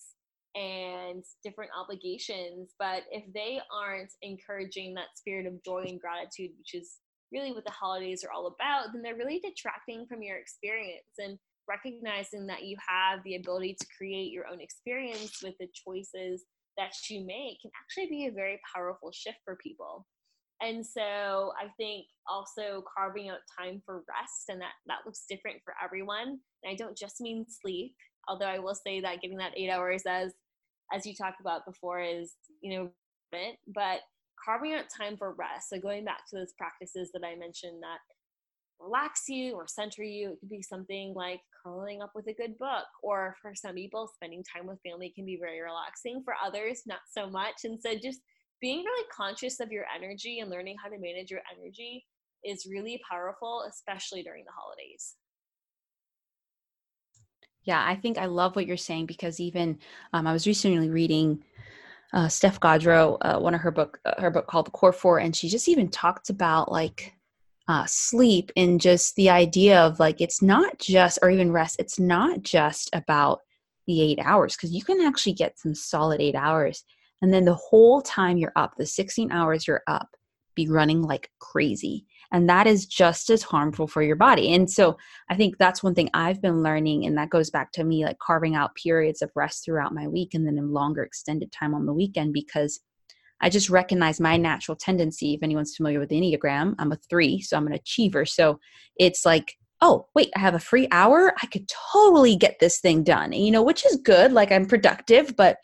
and 0.55 1.24
different 1.42 1.70
obligations 1.78 2.74
but 2.78 3.02
if 3.11 3.24
they 3.33 3.59
aren't 3.74 4.11
encouraging 4.20 4.94
that 4.94 5.16
spirit 5.16 5.46
of 5.46 5.62
joy 5.64 5.85
and 5.88 6.00
gratitude 6.00 6.50
which 6.59 6.74
is 6.74 6.96
really 7.33 7.52
what 7.52 7.64
the 7.64 7.70
holidays 7.70 8.22
are 8.22 8.33
all 8.33 8.48
about 8.48 8.92
then 8.92 9.02
they're 9.02 9.16
really 9.16 9.40
detracting 9.40 10.05
from 10.07 10.22
your 10.22 10.37
experience 10.37 11.16
and 11.18 11.38
recognizing 11.68 12.46
that 12.46 12.64
you 12.64 12.76
have 12.87 13.20
the 13.24 13.37
ability 13.37 13.74
to 13.81 13.87
create 13.96 14.31
your 14.31 14.46
own 14.46 14.61
experience 14.61 15.42
with 15.42 15.55
the 15.59 15.68
choices 15.87 16.44
that 16.83 17.11
you 17.11 17.25
make 17.25 17.61
can 17.61 17.71
actually 17.81 18.09
be 18.09 18.27
a 18.27 18.33
very 18.33 18.61
powerful 18.75 19.12
shift 19.12 19.38
for 19.45 19.57
people. 19.57 20.07
And 20.61 20.85
so 20.87 21.53
I 21.61 21.68
think 21.77 22.07
also 22.29 22.85
carving 22.97 23.31
out 23.31 23.38
time 23.59 23.83
for 23.85 24.05
rest, 24.09 24.45
and 24.49 24.61
that, 24.61 24.73
that 24.87 25.01
looks 25.05 25.25
different 25.29 25.59
for 25.64 25.75
everyone. 25.83 26.38
And 26.62 26.73
I 26.73 26.75
don't 26.77 26.97
just 26.97 27.21
mean 27.21 27.47
sleep, 27.49 27.95
although 28.29 28.47
I 28.47 28.61
will 28.61 28.77
say 28.77 29.01
that 29.01 29.21
getting 29.21 29.38
that 29.38 29.57
eight 29.57 29.71
hours 29.71 30.03
as 30.07 30.33
as 30.95 31.07
you 31.07 31.14
talked 31.14 31.40
about 31.40 31.64
before 31.64 32.03
is, 32.03 32.35
you 32.61 32.77
know, 32.77 32.90
but 33.66 34.01
carving 34.45 34.75
out 34.75 34.85
time 34.95 35.16
for 35.16 35.33
rest. 35.33 35.71
So 35.71 35.81
going 35.81 36.05
back 36.05 36.29
to 36.29 36.37
those 36.37 36.53
practices 36.59 37.11
that 37.14 37.25
I 37.25 37.35
mentioned 37.35 37.83
that 37.83 37.99
relax 38.83 39.23
you 39.29 39.55
or 39.55 39.66
center 39.66 40.03
you. 40.03 40.33
It 40.33 40.40
could 40.40 40.51
be 40.51 40.62
something 40.62 41.14
like 41.14 41.40
curling 41.62 42.03
up 42.03 42.12
with 42.14 42.27
a 42.29 42.35
good 42.35 42.59
book, 42.59 42.87
or 43.03 43.37
for 43.40 43.55
some 43.55 43.75
people, 43.75 44.11
spending 44.14 44.44
time 44.44 44.66
with 44.66 44.81
family 44.83 45.12
can 45.14 45.25
be 45.25 45.38
very 45.40 45.61
relaxing. 45.61 46.22
For 46.25 46.35
others, 46.44 46.83
not 46.87 47.01
so 47.11 47.29
much. 47.29 47.64
And 47.64 47.79
so, 47.81 47.94
just 47.94 48.20
being 48.61 48.79
really 48.79 49.07
conscious 49.14 49.61
of 49.61 49.72
your 49.72 49.85
energy 49.94 50.40
and 50.40 50.51
learning 50.51 50.77
how 50.83 50.88
to 50.88 50.98
manage 50.98 51.31
your 51.31 51.42
energy 51.57 52.05
is 52.44 52.66
really 52.70 53.01
powerful, 53.09 53.64
especially 53.68 54.22
during 54.22 54.44
the 54.44 54.53
holidays. 54.57 55.16
Yeah, 57.64 57.85
I 57.87 57.94
think 57.94 58.18
I 58.18 58.27
love 58.27 58.57
what 58.57 58.66
you're 58.66 58.77
saying 58.77 59.07
because 59.07 59.38
even 59.38 59.79
um, 60.12 60.27
I 60.27 60.33
was 60.33 60.46
recently 60.46 60.90
reading 60.90 61.44
uh, 62.12 62.29
Steph 62.29 62.61
Gaudreau, 62.61 63.18
uh, 63.20 63.38
one 63.38 63.55
of 63.55 63.61
her 63.61 63.70
book, 63.70 64.01
uh, 64.05 64.20
her 64.20 64.31
book 64.31 64.46
called 64.46 64.66
The 64.66 64.72
Core 64.72 64.92
Four, 64.92 65.18
and 65.18 65.35
she 65.35 65.48
just 65.48 65.68
even 65.68 65.88
talked 65.88 66.29
about 66.29 66.70
like 66.70 67.14
uh, 67.68 67.85
sleep 67.87 68.51
and 68.57 68.81
just 68.81 69.14
the 69.16 69.31
idea 69.31 69.81
of 69.81 70.01
like 70.01 70.20
it's 70.20 70.42
not 70.42 70.79
just 70.79 71.18
or 71.22 71.31
even 71.31 71.53
rest 71.53 71.77
it's 71.79 71.98
not 71.98 72.42
just 72.42 72.90
about 72.92 73.40
the 73.87 74.03
eight 74.03 74.18
hours 74.22 74.57
because 74.57 74.72
you 74.72 74.83
can 74.83 75.01
actually 75.01 75.33
get 75.33 75.59
some 75.59 75.75
solid 75.75 76.20
eight 76.20 76.35
hours 76.35 76.85
and 77.20 77.33
then 77.33 77.44
the 77.44 77.55
whole 77.55 78.03
time 78.03 78.37
you're 78.37 78.53
up 78.57 78.75
the 78.77 78.87
16 78.87 79.31
hours 79.31 79.66
you're 79.66 79.83
up 79.87 80.09
be 80.55 80.68
running 80.68 81.03
like 81.03 81.31
crazy 81.38 82.05
and 82.33 82.48
that 82.48 82.66
is 82.66 82.85
just 82.85 83.31
as 83.31 83.42
harmful 83.42 83.87
for 83.87 84.03
your 84.03 84.16
body 84.16 84.53
and 84.53 84.70
so 84.70 84.96
i 85.31 85.37
think 85.37 85.57
that's 85.59 85.83
one 85.83 85.94
thing 85.94 86.11
i've 86.14 86.42
been 86.42 86.62
learning 86.62 87.07
and 87.07 87.16
that 87.16 87.31
goes 87.31 87.48
back 87.48 87.72
to 87.72 87.85
me 87.85 88.05
like 88.05 88.18
carving 88.18 88.55
out 88.55 88.75
periods 88.75 89.22
of 89.22 89.31
rest 89.35 89.64
throughout 89.64 89.94
my 89.94 90.07
week 90.07 90.35
and 90.35 90.46
then 90.46 90.59
a 90.59 90.62
longer 90.62 91.03
extended 91.03 91.51
time 91.53 91.75
on 91.75 91.87
the 91.87 91.92
weekend 91.92 92.33
because 92.33 92.81
I 93.42 93.50
just 93.50 93.68
recognize 93.68 94.20
my 94.20 94.37
natural 94.37 94.76
tendency. 94.76 95.35
If 95.35 95.42
anyone's 95.42 95.76
familiar 95.76 95.98
with 95.98 96.09
the 96.09 96.20
Enneagram, 96.20 96.74
I'm 96.78 96.92
a 96.92 96.98
three, 97.11 97.40
so 97.40 97.57
I'm 97.57 97.66
an 97.66 97.72
achiever. 97.74 98.24
So 98.24 98.59
it's 98.96 99.26
like, 99.26 99.57
oh, 99.81 100.07
wait, 100.14 100.31
I 100.37 100.38
have 100.38 100.55
a 100.55 100.61
free 100.61 100.88
hour. 100.92 101.35
I 101.42 101.46
could 101.46 101.68
totally 101.92 102.37
get 102.37 102.61
this 102.61 102.78
thing 102.78 103.02
done, 103.02 103.33
you 103.33 103.50
know, 103.50 103.62
which 103.62 103.85
is 103.85 103.96
good. 103.96 104.33
Like 104.33 104.52
I'm 104.52 104.66
productive, 104.66 105.35
but 105.37 105.59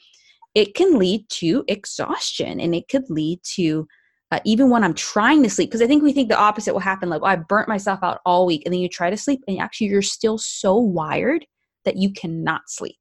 it 0.55 0.75
can 0.75 0.99
lead 0.99 1.29
to 1.29 1.65
exhaustion 1.69 2.59
and 2.61 2.75
it 2.75 2.89
could 2.89 3.09
lead 3.09 3.41
to 3.55 3.87
uh, 4.31 4.41
even 4.45 4.69
when 4.69 4.85
I'm 4.85 4.95
trying 4.95 5.43
to 5.43 5.51
sleep, 5.51 5.71
because 5.71 5.81
I 5.81 5.87
think 5.87 6.03
we 6.03 6.13
think 6.13 6.29
the 6.29 6.39
opposite 6.39 6.75
will 6.75 6.81
happen. 6.81 7.09
Like, 7.09 7.23
oh, 7.23 7.27
I 7.27 7.37
burnt 7.37 7.69
myself 7.69 8.01
out 8.03 8.21
all 8.27 8.45
week, 8.45 8.63
and 8.65 8.75
then 8.75 8.81
you 8.81 8.89
try 8.89 9.09
to 9.09 9.17
sleep, 9.17 9.41
and 9.49 9.59
actually 9.59 9.87
you're 9.87 10.03
still 10.03 10.37
so 10.37 10.77
wired 10.77 11.47
that 11.85 11.97
you 11.97 12.13
cannot 12.13 12.63
sleep. 12.67 12.99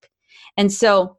And 0.56 0.72
so 0.72 1.17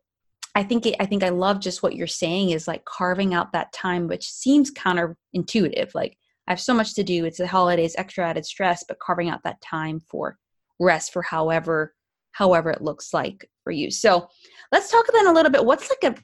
I 0.59 0.65
think 0.65 0.87
it, 0.87 0.97
I 0.99 1.07
think 1.07 1.23
I 1.23 1.29
love 1.29 1.61
just 1.61 1.85
what 1.85 1.95
you're 1.95 2.09
saying 2.09 2.51
is 2.51 2.67
like 2.67 2.85
carving 2.85 3.33
out 3.33 3.53
that 3.53 3.73
time, 3.73 4.09
which 4.09 4.29
seems 4.29 4.73
counterintuitive. 4.73 5.95
Like 5.95 6.19
I 6.49 6.51
have 6.51 6.61
so 6.61 6.75
much 6.75 6.95
to 6.97 7.05
do. 7.05 7.25
It's 7.25 7.39
the 7.39 7.47
holidays, 7.47 7.95
extra 7.97 8.29
added 8.29 8.45
stress, 8.45 8.83
but 8.83 8.99
carving 8.99 9.29
out 9.29 9.45
that 9.45 9.61
time 9.61 10.01
for 10.01 10.37
rest 10.81 11.13
for 11.13 11.23
however 11.23 11.95
however 12.33 12.71
it 12.71 12.83
looks 12.83 13.15
like 13.15 13.49
for 13.63 13.71
you. 13.71 13.89
So 13.93 14.29
let's 14.73 14.91
talk 14.91 15.07
then 15.13 15.29
a 15.29 15.33
little 15.33 15.53
bit. 15.53 15.65
What's 15.65 15.91
like 15.91 16.13
a 16.13 16.21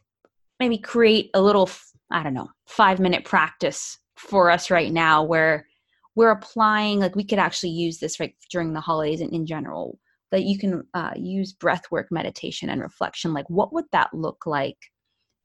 maybe 0.58 0.78
create 0.78 1.30
a 1.34 1.40
little 1.40 1.70
I 2.10 2.24
don't 2.24 2.34
know, 2.34 2.50
five 2.66 2.98
minute 2.98 3.24
practice 3.24 3.98
for 4.16 4.50
us 4.50 4.68
right 4.68 4.92
now 4.92 5.22
where 5.22 5.68
we're 6.16 6.32
applying, 6.32 6.98
like 6.98 7.14
we 7.14 7.24
could 7.24 7.38
actually 7.38 7.70
use 7.70 7.98
this 7.98 8.18
right 8.18 8.34
during 8.50 8.72
the 8.72 8.80
holidays 8.80 9.20
and 9.20 9.32
in 9.32 9.46
general, 9.46 9.96
that 10.30 10.42
you 10.42 10.58
can 10.58 10.84
uh, 10.94 11.12
use 11.16 11.52
breath 11.52 11.84
work, 11.90 12.08
meditation, 12.10 12.68
and 12.70 12.80
reflection. 12.80 13.32
Like, 13.32 13.48
what 13.48 13.72
would 13.72 13.86
that 13.92 14.12
look 14.12 14.46
like 14.46 14.78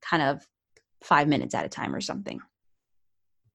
kind 0.02 0.24
of 0.24 0.42
five 1.04 1.28
minutes 1.28 1.54
at 1.54 1.65
a 1.65 1.70
time 1.70 1.94
or 1.94 2.02
something? 2.02 2.39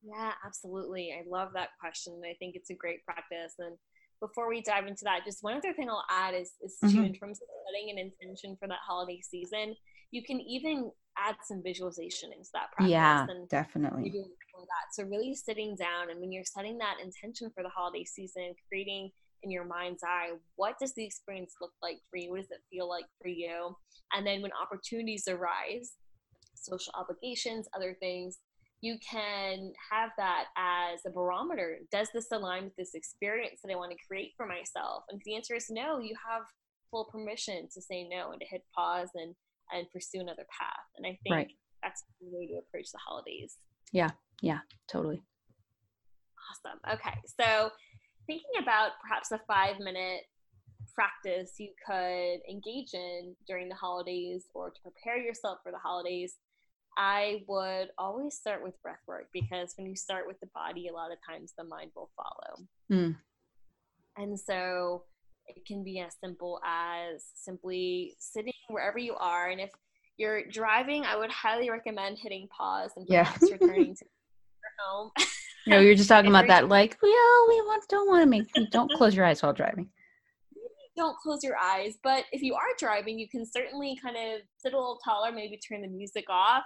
Yeah, 0.02 0.32
absolutely. 0.44 1.14
I 1.18 1.28
love 1.28 1.50
that 1.54 1.70
question. 1.80 2.20
I 2.24 2.34
think 2.38 2.56
it's 2.56 2.70
a 2.70 2.74
great 2.74 3.04
practice. 3.04 3.54
And 3.58 3.76
before 4.20 4.48
we 4.48 4.60
dive 4.60 4.87
into 4.87 5.04
that, 5.04 5.24
just 5.24 5.42
one 5.42 5.56
other 5.56 5.72
thing 5.72 5.88
I'll 5.88 6.04
add 6.10 6.34
is, 6.34 6.52
is 6.62 6.76
mm-hmm. 6.84 6.96
to, 6.98 7.06
in 7.06 7.14
terms 7.14 7.40
of 7.40 7.48
setting 7.66 7.90
an 7.90 7.98
intention 7.98 8.56
for 8.60 8.68
that 8.68 8.78
holiday 8.87 9.20
season, 9.22 9.74
you 10.10 10.22
can 10.22 10.40
even 10.40 10.90
add 11.18 11.37
some 11.44 11.62
visualization 11.62 12.32
into 12.32 12.48
that 12.52 12.70
practice. 12.72 12.90
Yeah, 12.90 13.26
and 13.28 13.48
definitely. 13.48 14.10
That. 14.12 14.92
So 14.92 15.04
really 15.04 15.34
sitting 15.34 15.74
down 15.76 16.10
and 16.10 16.20
when 16.20 16.32
you're 16.32 16.44
setting 16.44 16.78
that 16.78 16.96
intention 17.02 17.50
for 17.54 17.62
the 17.62 17.68
holiday 17.68 18.04
season, 18.04 18.54
creating 18.68 19.10
in 19.44 19.50
your 19.50 19.64
mind's 19.64 20.02
eye, 20.02 20.30
what 20.57 20.78
does 20.80 20.94
the 20.94 21.04
experience 21.04 21.54
look 21.61 21.72
like 21.83 21.98
for 22.11 22.16
you? 22.16 22.30
What 22.30 22.40
does 22.40 22.50
it 22.50 22.62
feel 22.70 22.88
like 22.88 23.07
for 23.20 23.28
you? 23.28 23.76
And 24.14 24.26
then 24.26 24.42
when 24.42 24.50
opportunities 24.61 25.28
arise, 25.28 25.92
social 26.54 26.92
obligations, 26.96 27.68
other 27.76 27.96
things, 28.00 28.38
you 28.80 28.96
can 29.09 29.72
have 29.90 30.11
that 30.18 30.44
as 30.59 31.00
a 31.07 31.11
barometer. 31.11 31.78
Does 31.90 32.09
this 32.12 32.26
align 32.33 32.64
with 32.64 32.76
this 32.76 32.94
experience 32.94 33.61
that 33.62 33.72
I 33.72 33.76
want 33.76 33.92
to 33.92 34.07
create 34.07 34.33
for 34.37 34.46
myself? 34.46 35.04
And 35.09 35.18
if 35.18 35.24
the 35.24 35.37
answer 35.37 35.54
is 35.54 35.70
no, 35.70 36.00
you 36.00 36.14
have 36.28 36.42
full 36.90 37.07
permission 37.07 37.68
to 37.72 37.80
say 37.80 38.07
no 38.09 38.33
and 38.33 38.40
to 38.40 38.46
hit 38.46 38.62
pause 38.74 39.09
and 39.14 39.35
and 39.72 39.90
pursue 39.90 40.20
another 40.20 40.44
path. 40.61 40.85
And 40.96 41.07
I 41.07 41.18
think 41.22 41.35
right. 41.35 41.50
that's 41.83 42.04
the 42.20 42.28
way 42.30 42.46
to 42.46 42.59
approach 42.59 42.92
the 42.92 42.98
holidays. 42.98 43.57
Yeah, 43.92 44.11
yeah, 44.42 44.59
totally. 44.87 45.22
Awesome. 46.50 46.78
Okay, 46.92 47.18
so 47.40 47.70
thinking 48.26 48.60
about 48.60 48.92
perhaps 49.02 49.32
a 49.32 49.40
five 49.46 49.78
minute 49.80 50.22
practice 50.94 51.52
you 51.58 51.70
could 51.87 52.38
engage 52.48 52.94
in 52.94 53.34
during 53.46 53.68
the 53.68 53.74
holidays 53.74 54.46
or 54.54 54.70
to 54.70 54.80
prepare 54.82 55.18
yourself 55.18 55.58
for 55.62 55.72
the 55.72 55.78
holidays, 55.78 56.37
I 56.96 57.42
would 57.48 57.88
always 57.98 58.37
start 58.37 58.62
with 58.62 58.80
breath 58.82 59.02
work 59.06 59.26
because 59.32 59.74
when 59.76 59.87
you 59.87 59.96
start 59.96 60.26
with 60.26 60.38
the 60.40 60.48
body, 60.54 60.88
a 60.88 60.92
lot 60.92 61.10
of 61.10 61.18
times 61.28 61.52
the 61.58 61.64
mind 61.64 61.90
will 61.96 62.10
follow. 62.16 62.66
Mm. 62.92 63.16
And 64.16 64.38
so 64.38 65.04
it 65.48 65.66
can 65.66 65.82
be 65.82 65.98
as 66.00 66.12
simple 66.22 66.60
as 66.64 67.24
simply 67.34 68.14
sitting 68.20 68.52
wherever 68.68 68.98
you 68.98 69.14
are. 69.14 69.48
And 69.48 69.60
if 69.60 69.70
you're 70.16 70.44
driving, 70.46 71.04
I 71.04 71.16
would 71.16 71.30
highly 71.30 71.68
recommend 71.68 72.18
hitting 72.22 72.48
pause 72.56 72.92
and 72.96 73.06
perhaps 73.06 73.38
yeah. 73.42 73.56
returning 73.60 73.96
to 73.96 74.04
your 74.62 74.87
home. 74.87 75.10
No, 75.66 75.81
you're 75.81 75.94
just 75.94 76.09
talking 76.09 76.31
about 76.31 76.46
that, 76.48 76.68
like, 76.68 76.98
well, 77.03 77.46
we 77.48 77.61
want, 77.62 77.85
don't 77.88 78.09
want 78.09 78.22
to 78.22 78.27
make, 78.27 78.70
don't 78.70 78.90
close 78.92 79.14
your 79.14 79.24
eyes 79.24 79.42
while 79.42 79.53
driving. 79.53 79.88
Don't 80.96 81.16
close 81.18 81.42
your 81.42 81.57
eyes, 81.57 81.98
but 82.03 82.24
if 82.31 82.42
you 82.42 82.55
are 82.55 82.61
driving, 82.79 83.18
you 83.18 83.29
can 83.29 83.44
certainly 83.44 83.98
kind 84.00 84.16
of 84.16 84.42
sit 84.59 84.72
a 84.72 84.77
little 84.77 84.98
taller, 85.05 85.33
maybe 85.33 85.59
turn 85.59 85.83
the 85.83 85.88
music 85.88 86.27
off, 86.29 86.62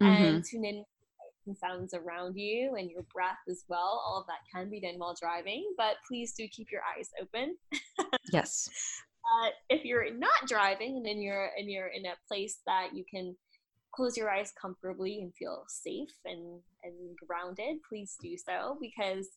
mm-hmm. 0.00 0.24
and 0.24 0.44
tune 0.44 0.64
in 0.64 0.84
sounds 1.52 1.92
around 1.92 2.36
you 2.36 2.74
and 2.78 2.90
your 2.90 3.02
breath 3.12 3.36
as 3.50 3.64
well. 3.68 4.02
All 4.06 4.18
of 4.20 4.26
that 4.28 4.38
can 4.54 4.70
be 4.70 4.80
done 4.80 4.94
while 4.96 5.14
driving, 5.20 5.70
but 5.76 5.96
please 6.08 6.32
do 6.32 6.48
keep 6.48 6.68
your 6.72 6.80
eyes 6.96 7.10
open. 7.20 7.56
yes. 8.32 8.68
Uh, 9.24 9.48
if 9.70 9.86
you're 9.86 10.12
not 10.12 10.46
driving 10.46 10.98
and 10.98 11.06
then 11.06 11.18
you're 11.18 11.48
and 11.56 11.70
you're 11.70 11.86
in 11.86 12.04
a 12.04 12.12
place 12.28 12.58
that 12.66 12.88
you 12.92 13.02
can 13.10 13.34
close 13.94 14.16
your 14.16 14.30
eyes 14.30 14.52
comfortably 14.60 15.20
and 15.20 15.34
feel 15.34 15.64
safe 15.68 16.14
and, 16.24 16.60
and 16.82 17.16
grounded, 17.26 17.76
please 17.88 18.16
do 18.20 18.36
so 18.36 18.76
because 18.80 19.28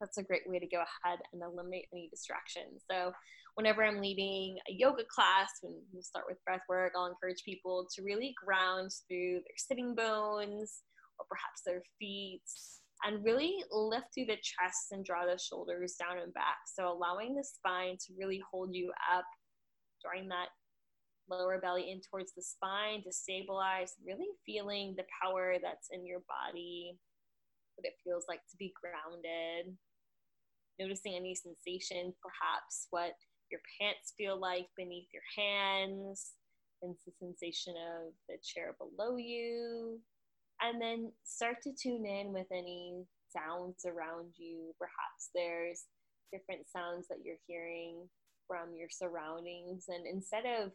that's 0.00 0.18
a 0.18 0.22
great 0.22 0.42
way 0.46 0.58
to 0.58 0.66
go 0.66 0.82
ahead 1.04 1.20
and 1.32 1.42
eliminate 1.42 1.86
any 1.92 2.08
distractions. 2.08 2.82
So, 2.90 3.12
whenever 3.54 3.84
I'm 3.84 4.00
leading 4.00 4.56
a 4.68 4.72
yoga 4.72 5.04
class, 5.08 5.50
when 5.60 5.74
we 5.94 6.02
start 6.02 6.24
with 6.28 6.42
breath 6.44 6.62
work, 6.68 6.92
I'll 6.96 7.06
encourage 7.06 7.44
people 7.44 7.86
to 7.94 8.02
really 8.02 8.34
ground 8.44 8.90
through 9.06 9.34
their 9.34 9.56
sitting 9.56 9.94
bones 9.94 10.80
or 11.18 11.26
perhaps 11.28 11.62
their 11.64 11.82
feet 11.98 12.42
and 13.04 13.24
really 13.24 13.62
lift 13.70 14.06
through 14.14 14.26
the 14.26 14.36
chest 14.36 14.92
and 14.92 15.04
draw 15.04 15.26
the 15.26 15.38
shoulders 15.38 15.94
down 15.94 16.18
and 16.18 16.34
back. 16.34 16.58
So, 16.66 16.90
allowing 16.90 17.36
the 17.36 17.44
spine 17.44 17.96
to 18.06 18.14
really 18.18 18.42
hold 18.50 18.74
you 18.74 18.92
up, 19.14 19.24
during 20.02 20.28
that 20.28 20.48
lower 21.38 21.58
belly 21.58 21.90
in 21.90 22.00
towards 22.00 22.32
the 22.34 22.42
spine 22.42 23.02
to 23.04 23.12
stabilize, 23.12 23.94
really 24.06 24.28
feeling 24.44 24.94
the 24.96 25.04
power 25.22 25.56
that's 25.62 25.88
in 25.90 26.06
your 26.06 26.20
body, 26.28 26.96
what 27.76 27.86
it 27.86 27.94
feels 28.04 28.24
like 28.28 28.40
to 28.50 28.56
be 28.58 28.72
grounded, 28.80 29.76
noticing 30.78 31.14
any 31.14 31.34
sensation, 31.34 32.12
perhaps 32.22 32.88
what 32.90 33.12
your 33.50 33.60
pants 33.80 34.14
feel 34.16 34.38
like 34.38 34.66
beneath 34.76 35.08
your 35.12 35.22
hands, 35.36 36.32
and 36.82 36.96
the 37.06 37.12
sensation 37.18 37.74
of 37.76 38.12
the 38.28 38.36
chair 38.42 38.74
below 38.78 39.16
you. 39.16 40.00
And 40.60 40.80
then 40.80 41.12
start 41.24 41.56
to 41.62 41.72
tune 41.72 42.06
in 42.06 42.32
with 42.32 42.46
any 42.52 43.04
sounds 43.34 43.84
around 43.84 44.34
you. 44.36 44.74
Perhaps 44.78 45.30
there's 45.34 45.84
different 46.32 46.68
sounds 46.70 47.08
that 47.08 47.18
you're 47.24 47.42
hearing 47.46 48.08
from 48.46 48.74
your 48.76 48.88
surroundings. 48.90 49.86
And 49.88 50.06
instead 50.06 50.44
of 50.44 50.72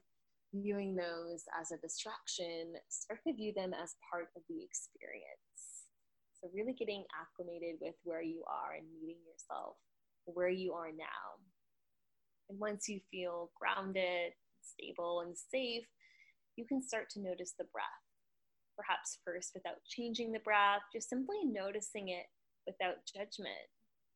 viewing 0.53 0.95
those 0.95 1.43
as 1.60 1.71
a 1.71 1.77
distraction, 1.77 2.73
start 2.89 3.19
to 3.27 3.33
view 3.33 3.53
them 3.55 3.73
as 3.73 3.95
part 4.10 4.29
of 4.36 4.43
the 4.49 4.63
experience. 4.63 5.88
So, 6.39 6.49
really 6.53 6.73
getting 6.73 7.03
acclimated 7.13 7.77
with 7.81 7.95
where 8.03 8.21
you 8.21 8.43
are 8.47 8.77
and 8.77 8.86
meeting 8.93 9.21
yourself 9.25 9.75
where 10.33 10.49
you 10.49 10.73
are 10.73 10.91
now. 10.91 11.39
And 12.49 12.60
once 12.60 12.88
you 12.88 12.99
feel 13.12 13.51
grounded, 13.60 14.33
stable, 14.62 15.21
and 15.21 15.36
safe, 15.38 15.86
you 16.55 16.65
can 16.65 16.81
start 16.81 17.10
to 17.12 17.21
notice 17.21 17.53
the 17.57 17.67
breath. 17.71 17.86
Perhaps 18.75 19.19
first 19.25 19.51
without 19.53 19.77
changing 19.88 20.31
the 20.31 20.39
breath, 20.39 20.81
just 20.93 21.10
simply 21.10 21.38
noticing 21.45 22.10
it 22.10 22.25
without 22.65 22.97
judgment, 23.07 23.67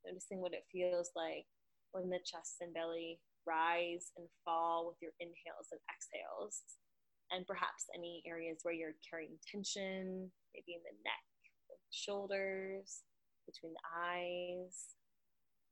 noticing 0.06 0.40
what 0.42 0.54
it 0.54 0.66
feels 0.72 1.12
like 1.16 1.46
when 1.92 2.10
the 2.10 2.20
chest 2.26 2.58
and 2.62 2.74
belly 2.74 3.20
rise 3.52 4.16
and 4.16 4.32
fall 4.48 4.88
with 4.88 4.96
your 5.04 5.12
inhales 5.20 5.68
and 5.76 5.84
exhales. 5.92 6.64
And 7.32 7.48
perhaps 7.48 7.92
any 7.96 8.24
areas 8.26 8.60
where 8.64 8.74
you're 8.74 8.96
carrying 9.04 9.36
tension, 9.44 10.32
maybe 10.56 10.80
in 10.80 10.84
the 10.88 10.96
neck, 11.04 11.28
the 11.68 11.76
shoulders, 11.92 13.04
between 13.46 13.74
the 13.74 13.88
eyes, 13.92 14.96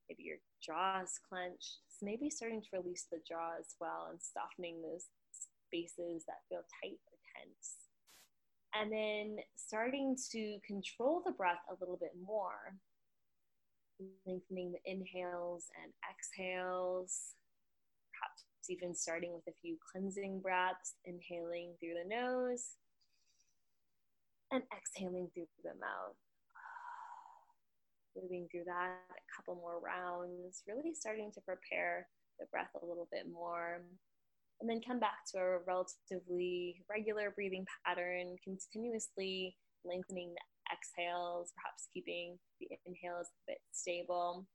maybe 0.08 0.24
your 0.24 0.38
jaw 0.64 1.02
is 1.04 1.20
clenched. 1.28 1.80
So 1.88 2.06
maybe 2.06 2.30
starting 2.30 2.62
to 2.62 2.78
release 2.80 3.08
the 3.12 3.20
jaw 3.28 3.60
as 3.60 3.76
well 3.80 4.08
and 4.12 4.20
softening 4.20 4.82
those 4.82 5.08
spaces 5.32 6.26
that 6.28 6.44
feel 6.50 6.64
tight 6.84 7.00
or 7.08 7.18
tense. 7.36 7.88
And 8.74 8.92
then 8.92 9.44
starting 9.56 10.16
to 10.32 10.60
control 10.66 11.22
the 11.26 11.32
breath 11.32 11.64
a 11.70 11.78
little 11.80 11.98
bit 11.98 12.14
more, 12.24 12.76
lengthening 14.26 14.72
the 14.72 14.92
inhales 14.92 15.66
and 15.84 15.92
exhales, 16.08 17.36
even 18.70 18.96
starting 18.96 19.34
with 19.34 19.48
a 19.48 19.58
few 19.62 19.78
cleansing 19.92 20.40
breaths, 20.42 20.96
inhaling 21.06 21.74
through 21.80 21.96
the 22.02 22.08
nose 22.08 22.78
and 24.52 24.64
exhaling 24.76 25.30
through 25.34 25.48
the 25.64 25.76
mouth 25.80 26.18
moving 28.22 28.48
through 28.52 28.66
that 28.66 28.98
a 29.10 29.26
couple 29.36 29.56
more 29.56 29.80
rounds, 29.80 30.64
really 30.68 30.94
starting 30.94 31.32
to 31.34 31.42
prepare 31.42 32.08
the 32.40 32.46
breath 32.52 32.72
a 32.82 32.86
little 32.86 33.08
bit 33.12 33.26
more. 33.32 33.82
And 34.62 34.70
then 34.70 34.82
come 34.86 35.00
back 35.00 35.24
to 35.32 35.40
a 35.40 35.60
relatively 35.66 36.84
regular 36.90 37.32
breathing 37.32 37.66
pattern, 37.86 38.36
continuously 38.44 39.56
lengthening 39.86 40.36
the 40.36 40.76
exhales, 40.76 41.54
perhaps 41.56 41.88
keeping 41.94 42.38
the 42.60 42.68
inhales 42.86 43.28
a 43.28 43.52
bit 43.52 43.62
stable. 43.72 44.46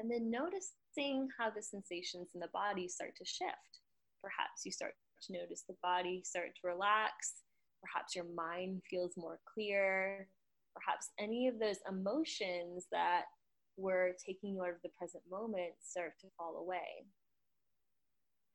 And 0.00 0.10
then 0.10 0.30
noticing 0.30 1.28
how 1.38 1.50
the 1.50 1.62
sensations 1.62 2.28
in 2.34 2.40
the 2.40 2.48
body 2.54 2.88
start 2.88 3.12
to 3.18 3.24
shift. 3.24 3.84
Perhaps 4.22 4.64
you 4.64 4.72
start 4.72 4.94
to 5.26 5.32
notice 5.34 5.64
the 5.68 5.76
body 5.82 6.22
start 6.24 6.56
to 6.56 6.68
relax. 6.68 7.44
Perhaps 7.84 8.16
your 8.16 8.24
mind 8.34 8.80
feels 8.88 9.12
more 9.16 9.38
clear 9.52 10.26
perhaps 10.74 11.10
any 11.18 11.48
of 11.48 11.58
those 11.58 11.78
emotions 11.88 12.86
that 12.92 13.24
were 13.76 14.12
taking 14.24 14.54
you 14.54 14.62
out 14.62 14.70
of 14.70 14.82
the 14.82 14.96
present 14.98 15.22
moment 15.30 15.72
start 15.80 16.12
to 16.20 16.28
fall 16.36 16.56
away. 16.58 17.06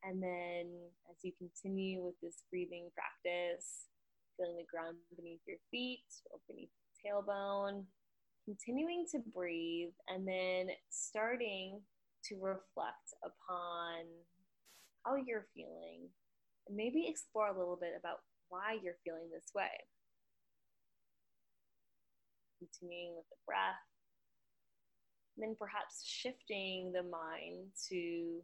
And 0.04 0.22
then 0.22 0.70
as 1.10 1.16
you 1.22 1.32
continue 1.36 2.02
with 2.02 2.14
this 2.22 2.44
breathing 2.50 2.90
practice, 2.94 3.86
feeling 4.36 4.56
the 4.56 4.70
ground 4.70 4.96
beneath 5.16 5.40
your 5.46 5.58
feet 5.70 6.06
or 6.30 6.38
beneath 6.48 6.70
the 6.70 7.08
tailbone, 7.08 7.84
continuing 8.46 9.04
to 9.12 9.18
breathe 9.34 9.92
and 10.08 10.26
then 10.26 10.68
starting 10.88 11.80
to 12.24 12.36
reflect 12.40 13.12
upon 13.22 14.06
how 15.04 15.16
you're 15.16 15.46
feeling 15.54 16.08
and 16.66 16.76
maybe 16.76 17.06
explore 17.06 17.48
a 17.48 17.58
little 17.58 17.78
bit 17.80 17.92
about 17.98 18.18
why 18.48 18.78
you're 18.82 18.98
feeling 19.04 19.28
this 19.30 19.50
way. 19.54 19.70
continuing 22.58 23.14
with 23.16 23.28
the 23.28 23.40
breath. 23.46 23.84
And 25.36 25.44
then 25.44 25.56
perhaps 25.58 26.02
shifting 26.04 26.92
the 26.92 27.04
mind 27.04 27.68
to 27.92 28.40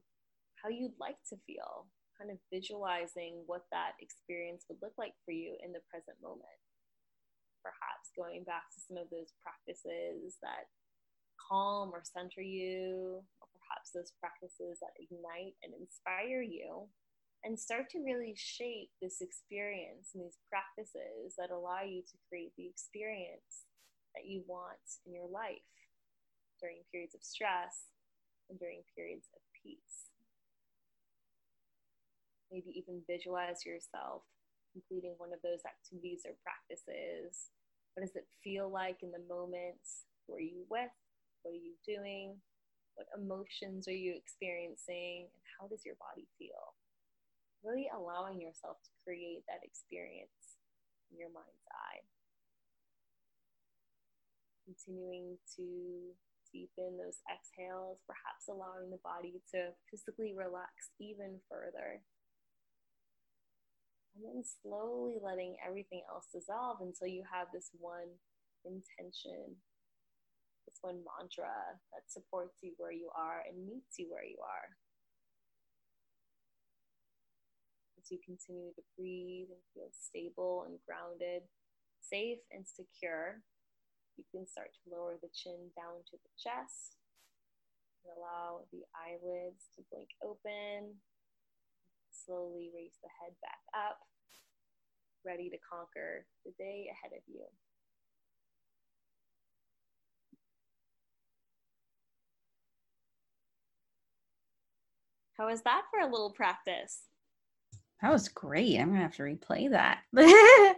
how 0.60 0.68
you'd 0.68 0.98
like 1.00 1.16
to 1.30 1.36
feel, 1.46 1.88
kind 2.18 2.30
of 2.30 2.38
visualizing 2.52 3.42
what 3.46 3.64
that 3.72 3.96
experience 4.00 4.64
would 4.68 4.78
look 4.82 4.92
like 4.98 5.14
for 5.24 5.32
you 5.32 5.56
in 5.64 5.72
the 5.72 5.82
present 5.90 6.16
moment. 6.22 6.61
Perhaps 7.62 8.10
going 8.18 8.42
back 8.42 8.66
to 8.74 8.82
some 8.82 8.98
of 8.98 9.08
those 9.10 9.32
practices 9.38 10.36
that 10.42 10.66
calm 11.38 11.94
or 11.94 12.02
center 12.02 12.42
you, 12.42 13.22
or 13.40 13.46
perhaps 13.54 13.94
those 13.94 14.12
practices 14.18 14.82
that 14.82 14.98
ignite 14.98 15.54
and 15.62 15.72
inspire 15.78 16.42
you, 16.42 16.90
and 17.44 17.58
start 17.58 17.90
to 17.90 18.02
really 18.02 18.34
shape 18.36 18.90
this 19.00 19.22
experience 19.22 20.10
and 20.14 20.22
these 20.22 20.38
practices 20.50 21.34
that 21.38 21.50
allow 21.50 21.82
you 21.82 22.02
to 22.02 22.18
create 22.28 22.52
the 22.56 22.66
experience 22.66 23.66
that 24.14 24.26
you 24.26 24.42
want 24.46 24.98
in 25.06 25.14
your 25.14 25.28
life 25.30 25.66
during 26.60 26.86
periods 26.90 27.14
of 27.14 27.22
stress 27.22 27.90
and 28.50 28.58
during 28.58 28.82
periods 28.94 29.26
of 29.34 29.42
peace. 29.62 30.10
Maybe 32.50 32.70
even 32.76 33.02
visualize 33.08 33.66
yourself 33.66 34.22
completing 34.72 35.14
one 35.20 35.32
of 35.32 35.44
those 35.44 35.62
activities 35.68 36.24
or 36.24 36.34
practices. 36.40 37.52
What 37.94 38.02
does 38.02 38.16
it 38.16 38.26
feel 38.42 38.72
like 38.72 39.04
in 39.04 39.12
the 39.12 39.22
moment? 39.28 39.84
Who 40.26 40.34
are 40.34 40.40
you 40.40 40.64
with? 40.72 40.92
What 41.44 41.52
are 41.52 41.60
you 41.62 41.76
doing? 41.84 42.40
What 42.96 43.08
emotions 43.16 43.86
are 43.88 43.96
you 43.96 44.16
experiencing? 44.16 45.28
And 45.28 45.44
how 45.56 45.68
does 45.68 45.84
your 45.84 46.00
body 46.00 46.26
feel? 46.40 46.76
Really 47.62 47.88
allowing 47.92 48.40
yourself 48.40 48.80
to 48.82 48.92
create 49.04 49.44
that 49.46 49.62
experience 49.62 50.58
in 51.12 51.20
your 51.20 51.30
mind's 51.30 51.68
eye. 51.70 52.02
Continuing 54.64 55.36
to 55.56 56.16
deepen 56.52 57.00
those 57.00 57.20
exhales, 57.28 58.00
perhaps 58.04 58.48
allowing 58.48 58.92
the 58.92 59.00
body 59.04 59.40
to 59.52 59.72
physically 59.88 60.32
relax 60.36 60.92
even 61.00 61.40
further 61.48 62.04
slowly 64.40 65.20
letting 65.20 65.60
everything 65.60 66.00
else 66.08 66.24
dissolve 66.32 66.80
until 66.80 67.08
you 67.08 67.20
have 67.28 67.52
this 67.52 67.68
one 67.76 68.08
intention, 68.64 69.60
this 70.64 70.80
one 70.80 71.04
mantra 71.04 71.76
that 71.92 72.08
supports 72.08 72.64
you 72.64 72.72
where 72.80 72.96
you 72.96 73.12
are 73.12 73.44
and 73.44 73.68
meets 73.68 74.00
you 74.00 74.08
where 74.08 74.24
you 74.24 74.40
are. 74.40 74.72
As 78.00 78.08
you 78.08 78.16
continue 78.24 78.72
to 78.72 78.82
breathe 78.96 79.52
and 79.52 79.62
feel 79.76 79.92
stable 79.92 80.64
and 80.64 80.80
grounded, 80.88 81.44
safe 82.00 82.40
and 82.48 82.64
secure, 82.64 83.44
you 84.16 84.24
can 84.32 84.48
start 84.48 84.72
to 84.72 84.90
lower 84.90 85.20
the 85.20 85.30
chin 85.36 85.68
down 85.76 86.00
to 86.08 86.16
the 86.16 86.32
chest 86.40 86.96
and 88.00 88.16
allow 88.16 88.64
the 88.72 88.82
eyelids 88.96 89.68
to 89.76 89.84
blink 89.92 90.08
open 90.24 90.98
slowly 92.12 92.70
raise 92.70 92.96
the 93.02 93.10
head 93.20 93.34
back 93.42 93.62
up, 93.74 93.98
ready 95.24 95.50
to 95.50 95.56
conquer 95.58 96.26
the 96.44 96.52
day 96.58 96.90
ahead 96.90 97.16
of 97.16 97.22
you. 97.26 97.44
How 105.38 105.48
was 105.48 105.62
that 105.62 105.82
for 105.90 106.00
a 106.00 106.10
little 106.10 106.30
practice? 106.30 107.02
That 108.00 108.12
was 108.12 108.28
great. 108.28 108.78
I'm 108.78 108.88
going 108.88 108.98
to 108.98 109.02
have 109.02 109.16
to 109.16 109.22
replay 109.22 109.70
that. 109.70 110.00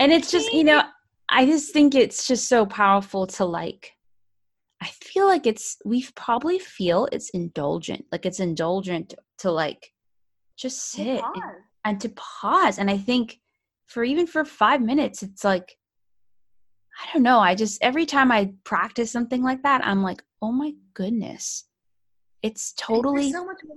and 0.00 0.12
it's 0.12 0.30
just, 0.30 0.52
you 0.52 0.64
know, 0.64 0.82
I 1.28 1.46
just 1.46 1.72
think 1.72 1.94
it's 1.94 2.26
just 2.26 2.48
so 2.48 2.66
powerful 2.66 3.26
to 3.26 3.44
like 3.44 3.92
I 4.80 4.86
feel 4.86 5.26
like 5.26 5.46
it's 5.46 5.76
we 5.84 6.06
probably 6.14 6.58
feel 6.58 7.08
it's 7.10 7.30
indulgent. 7.30 8.04
Like 8.12 8.26
it's 8.26 8.40
indulgent 8.40 9.14
to 9.38 9.50
like 9.50 9.92
just 10.56 10.90
sit 10.90 11.20
and, 11.20 11.42
and 11.84 12.00
to 12.00 12.08
pause 12.10 12.78
and 12.78 12.90
i 12.90 12.96
think 12.96 13.38
for 13.86 14.04
even 14.04 14.26
for 14.26 14.44
five 14.44 14.80
minutes 14.80 15.22
it's 15.22 15.44
like 15.44 15.76
i 17.00 17.12
don't 17.12 17.22
know 17.22 17.38
i 17.38 17.54
just 17.54 17.82
every 17.82 18.06
time 18.06 18.30
i 18.30 18.52
practice 18.64 19.10
something 19.10 19.42
like 19.42 19.62
that 19.62 19.84
i'm 19.84 20.02
like 20.02 20.22
oh 20.42 20.52
my 20.52 20.72
goodness 20.94 21.64
it's 22.42 22.72
totally 22.74 23.32
so 23.32 23.44
much 23.44 23.58
more 23.66 23.76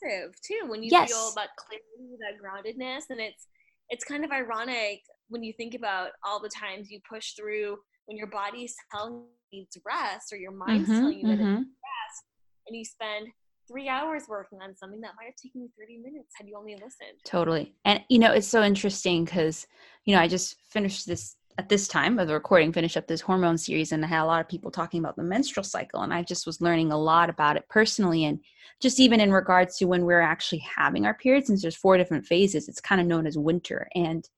productive 0.00 0.34
too 0.40 0.68
when 0.68 0.82
you 0.82 0.88
yes. 0.90 1.10
feel 1.10 1.32
that 1.36 1.50
clarity 1.56 2.16
that 2.20 2.38
groundedness 2.42 3.04
and 3.10 3.20
it's 3.20 3.46
it's 3.90 4.04
kind 4.04 4.24
of 4.24 4.30
ironic 4.30 5.00
when 5.28 5.42
you 5.42 5.52
think 5.52 5.74
about 5.74 6.10
all 6.24 6.40
the 6.40 6.48
times 6.48 6.90
you 6.90 7.00
push 7.08 7.32
through 7.32 7.76
when 8.06 8.16
your 8.16 8.26
body's 8.26 8.74
telling 8.90 9.14
you 9.14 9.60
needs 9.60 9.78
rest 9.86 10.32
or 10.32 10.36
your 10.36 10.52
mind's 10.52 10.88
mm-hmm, 10.88 11.00
telling 11.00 11.18
you 11.18 11.26
that 11.26 11.38
mm-hmm. 11.38 11.46
it 11.46 11.58
needs 11.58 11.68
rest 11.68 12.24
and 12.66 12.76
you 12.76 12.84
spend 12.84 13.28
three 13.68 13.88
hours 13.88 14.24
working 14.28 14.60
on 14.62 14.74
something 14.74 15.00
that 15.02 15.12
might 15.16 15.26
have 15.26 15.36
taken 15.36 15.60
you 15.60 15.68
30 15.78 15.98
minutes 15.98 16.34
had 16.36 16.48
you 16.48 16.56
only 16.56 16.74
listened. 16.74 17.18
Totally. 17.24 17.74
And, 17.84 18.02
you 18.08 18.18
know, 18.18 18.32
it's 18.32 18.48
so 18.48 18.62
interesting 18.62 19.24
because, 19.24 19.66
you 20.04 20.14
know, 20.14 20.20
I 20.20 20.26
just 20.26 20.56
finished 20.70 21.06
this 21.06 21.36
at 21.58 21.68
this 21.68 21.88
time 21.88 22.18
of 22.18 22.28
the 22.28 22.34
recording, 22.34 22.72
finished 22.72 22.96
up 22.96 23.08
this 23.08 23.20
hormone 23.20 23.58
series, 23.58 23.90
and 23.90 24.04
I 24.04 24.08
had 24.08 24.22
a 24.22 24.26
lot 24.26 24.40
of 24.40 24.48
people 24.48 24.70
talking 24.70 25.00
about 25.00 25.16
the 25.16 25.24
menstrual 25.24 25.64
cycle. 25.64 26.02
And 26.02 26.14
I 26.14 26.22
just 26.22 26.46
was 26.46 26.60
learning 26.60 26.92
a 26.92 26.98
lot 26.98 27.28
about 27.28 27.56
it 27.56 27.68
personally. 27.68 28.24
And 28.24 28.38
just 28.80 29.00
even 29.00 29.20
in 29.20 29.32
regards 29.32 29.76
to 29.78 29.86
when 29.86 30.04
we're 30.04 30.20
actually 30.20 30.60
having 30.60 31.04
our 31.04 31.14
periods, 31.14 31.48
since 31.48 31.60
there's 31.60 31.76
four 31.76 31.96
different 31.96 32.26
phases, 32.26 32.68
it's 32.68 32.80
kind 32.80 33.00
of 33.00 33.08
known 33.08 33.26
as 33.26 33.36
winter. 33.36 33.88
And 33.96 34.28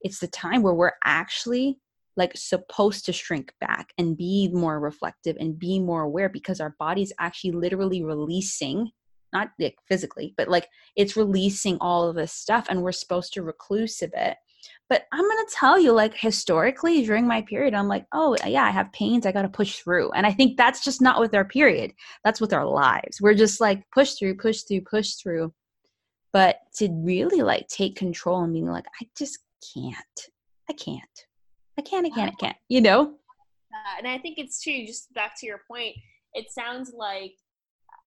it's 0.00 0.18
the 0.18 0.26
time 0.26 0.62
where 0.62 0.74
we're 0.74 0.92
actually 1.04 1.78
like 2.16 2.36
supposed 2.36 3.04
to 3.06 3.12
shrink 3.12 3.52
back 3.60 3.92
and 3.98 4.16
be 4.16 4.48
more 4.52 4.80
reflective 4.80 5.36
and 5.38 5.58
be 5.58 5.78
more 5.78 6.02
aware 6.02 6.28
because 6.28 6.60
our 6.60 6.74
body's 6.78 7.12
actually 7.18 7.52
literally 7.52 8.02
releasing 8.02 8.90
not 9.32 9.50
like 9.58 9.76
physically 9.88 10.32
but 10.36 10.48
like 10.48 10.68
it's 10.96 11.16
releasing 11.16 11.76
all 11.80 12.08
of 12.08 12.16
this 12.16 12.32
stuff 12.32 12.66
and 12.68 12.82
we're 12.82 12.92
supposed 12.92 13.32
to 13.32 13.42
recluse 13.42 14.00
a 14.00 14.06
bit 14.06 14.36
but 14.88 15.06
i'm 15.12 15.28
going 15.28 15.46
to 15.46 15.54
tell 15.54 15.78
you 15.78 15.92
like 15.92 16.14
historically 16.14 17.04
during 17.04 17.26
my 17.26 17.42
period 17.42 17.74
i'm 17.74 17.88
like 17.88 18.06
oh 18.12 18.36
yeah 18.46 18.64
i 18.64 18.70
have 18.70 18.92
pains 18.92 19.26
i 19.26 19.32
got 19.32 19.42
to 19.42 19.48
push 19.48 19.80
through. 19.80 20.10
And 20.12 20.24
i 20.24 20.32
think 20.32 20.56
that's 20.56 20.84
just 20.84 21.02
not 21.02 21.20
with 21.20 21.34
our 21.34 21.44
period. 21.44 21.92
That's 22.24 22.40
with 22.40 22.52
our 22.52 22.66
lives. 22.66 23.20
We're 23.20 23.34
just 23.34 23.60
like 23.60 23.82
push 23.92 24.14
through 24.14 24.36
push 24.36 24.62
through 24.62 24.82
push 24.82 25.14
through. 25.14 25.52
But 26.32 26.56
to 26.76 26.88
really 26.90 27.42
like 27.42 27.68
take 27.68 27.96
control 27.96 28.42
and 28.42 28.52
being 28.52 28.66
like 28.66 28.86
i 29.02 29.06
just 29.18 29.38
can't. 29.74 30.20
I 30.68 30.72
can't 30.72 31.26
I 31.78 31.82
can't, 31.82 32.06
I 32.06 32.10
can't, 32.10 32.32
I 32.32 32.44
can't, 32.44 32.56
you 32.68 32.80
know? 32.80 33.02
Uh, 33.02 33.98
and 33.98 34.06
I 34.06 34.18
think 34.18 34.38
it's 34.38 34.62
true, 34.62 34.86
just 34.86 35.12
back 35.14 35.34
to 35.40 35.46
your 35.46 35.60
point, 35.68 35.96
it 36.32 36.50
sounds 36.50 36.92
like, 36.96 37.32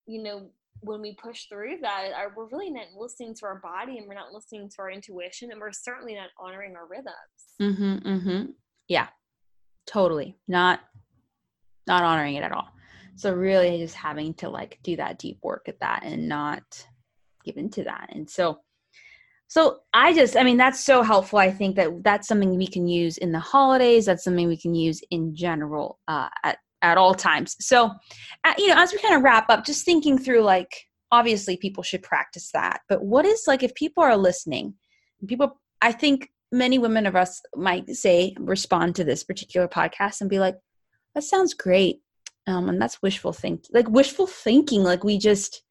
you 0.06 0.24
know, 0.24 0.50
when 0.82 1.02
we 1.02 1.16
push 1.16 1.46
through 1.50 1.78
that, 1.82 2.12
our, 2.16 2.34
we're 2.36 2.48
really 2.48 2.70
not 2.70 2.86
listening 2.98 3.34
to 3.36 3.46
our 3.46 3.60
body 3.60 3.98
and 3.98 4.08
we're 4.08 4.14
not 4.14 4.32
listening 4.32 4.70
to 4.70 4.76
our 4.80 4.92
intuition 4.92 5.52
and 5.52 5.60
we're 5.60 5.72
certainly 5.72 6.16
not 6.16 6.30
honoring 6.40 6.76
our 6.76 6.88
rhythms. 6.88 7.16
Mm-hmm, 7.62 8.08
mm-hmm. 8.08 8.52
Yeah, 8.88 9.08
totally. 9.86 10.38
Not, 10.48 10.80
not 11.88 12.04
honoring 12.04 12.36
it 12.36 12.44
at 12.44 12.52
all. 12.52 12.70
So 13.16 13.34
really 13.34 13.80
just 13.80 13.96
having 13.96 14.36
to 14.36 14.50
like 14.50 14.78
do 14.84 14.96
that 14.98 15.18
deep 15.18 15.40
work 15.42 15.68
at 15.68 15.80
that 15.80 16.04
and 16.04 16.30
not 16.30 16.64
give 17.44 17.58
into 17.58 17.84
that. 17.86 18.10
And 18.12 18.30
so 18.30 18.60
so 19.48 19.80
I 19.94 20.14
just, 20.14 20.36
I 20.36 20.44
mean, 20.44 20.58
that's 20.58 20.84
so 20.84 21.02
helpful. 21.02 21.40
I 21.40 21.52
think 21.52 21.78
that 21.78 22.04
that's 22.04 22.28
something 22.28 22.58
we 22.58 22.68
can 22.68 22.88
use 22.88 23.18
in 23.18 23.32
the 23.32 23.40
holidays. 23.40 24.06
That's 24.06 24.24
something 24.24 24.48
we 24.48 24.58
can 24.58 24.76
use 24.76 25.02
in 25.10 25.36
general 25.36 26.00
uh, 26.08 26.28
at 26.44 26.58
at 26.82 26.98
all 26.98 27.16
times. 27.16 27.56
So, 27.60 27.92
uh, 28.44 28.54
you 28.58 28.68
know, 28.68 28.76
as 28.78 28.92
we 28.92 29.00
kind 29.00 29.16
of 29.16 29.24
wrap 29.24 29.50
up, 29.50 29.66
just 29.66 29.86
thinking 29.86 30.18
through 30.18 30.42
like, 30.42 30.70
obviously, 31.12 31.58
people 31.58 31.82
should 31.82 32.04
practice 32.04 32.52
that. 32.54 32.82
But 32.90 33.04
what 33.04 33.26
is 33.26 33.46
like 33.48 33.64
if 33.64 33.74
people 33.74 34.04
are 34.04 34.18
listening? 34.18 34.76
People, 35.26 35.60
I 35.82 35.92
think 35.92 36.30
many 36.52 36.78
women 36.78 37.06
of 37.06 37.16
us 37.16 37.42
might 37.56 37.90
say 37.96 38.36
respond 38.40 38.96
to 38.96 39.04
this 39.04 39.24
particular 39.24 39.68
podcast 39.68 40.22
and 40.22 40.30
be 40.30 40.40
like, 40.40 40.58
"That 41.16 41.24
sounds 41.24 41.54
great," 41.54 42.02
um, 42.48 42.68
and 42.70 42.82
that's 42.82 43.02
wishful 43.02 43.34
think, 43.34 43.64
like 43.72 43.90
wishful 43.90 44.28
thinking. 44.28 44.84
Like 44.84 45.04
we 45.04 45.18
just 45.18 45.64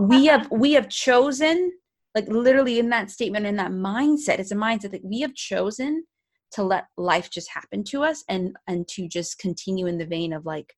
we 0.00 0.26
have 0.26 0.48
we 0.50 0.72
have 0.74 0.88
chosen 0.88 1.72
like 2.16 2.26
literally 2.28 2.80
in 2.80 2.88
that 2.88 3.10
statement 3.10 3.46
in 3.46 3.56
that 3.56 3.70
mindset 3.70 4.40
it's 4.40 4.50
a 4.50 4.56
mindset 4.56 4.90
that 4.90 5.04
we 5.04 5.20
have 5.20 5.34
chosen 5.34 6.02
to 6.50 6.62
let 6.62 6.86
life 6.96 7.30
just 7.30 7.50
happen 7.50 7.84
to 7.84 8.02
us 8.02 8.24
and 8.28 8.56
and 8.66 8.88
to 8.88 9.06
just 9.06 9.38
continue 9.38 9.86
in 9.86 9.98
the 9.98 10.06
vein 10.06 10.32
of 10.32 10.46
like 10.46 10.74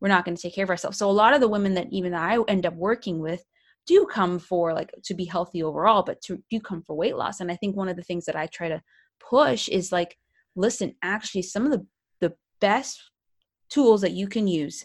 we're 0.00 0.08
not 0.08 0.24
going 0.24 0.36
to 0.36 0.42
take 0.42 0.54
care 0.54 0.64
of 0.64 0.70
ourselves. 0.70 0.98
So 0.98 1.08
a 1.08 1.12
lot 1.12 1.34
of 1.34 1.40
the 1.40 1.48
women 1.48 1.74
that 1.74 1.88
even 1.90 2.14
i 2.14 2.38
end 2.48 2.66
up 2.66 2.74
working 2.74 3.20
with 3.20 3.42
do 3.86 4.06
come 4.06 4.38
for 4.38 4.72
like 4.72 4.90
to 5.04 5.14
be 5.14 5.24
healthy 5.24 5.62
overall 5.62 6.02
but 6.02 6.20
to 6.22 6.42
do 6.50 6.60
come 6.60 6.82
for 6.82 6.96
weight 6.96 7.16
loss. 7.16 7.40
And 7.40 7.50
i 7.50 7.56
think 7.56 7.76
one 7.76 7.88
of 7.88 7.96
the 7.96 8.02
things 8.02 8.24
that 8.26 8.36
i 8.36 8.46
try 8.46 8.68
to 8.68 8.82
push 9.20 9.68
is 9.68 9.92
like 9.92 10.16
listen 10.56 10.94
actually 11.02 11.42
some 11.42 11.64
of 11.64 11.72
the 11.72 11.86
the 12.20 12.34
best 12.60 13.00
tools 13.70 14.00
that 14.02 14.12
you 14.12 14.28
can 14.28 14.46
use 14.46 14.84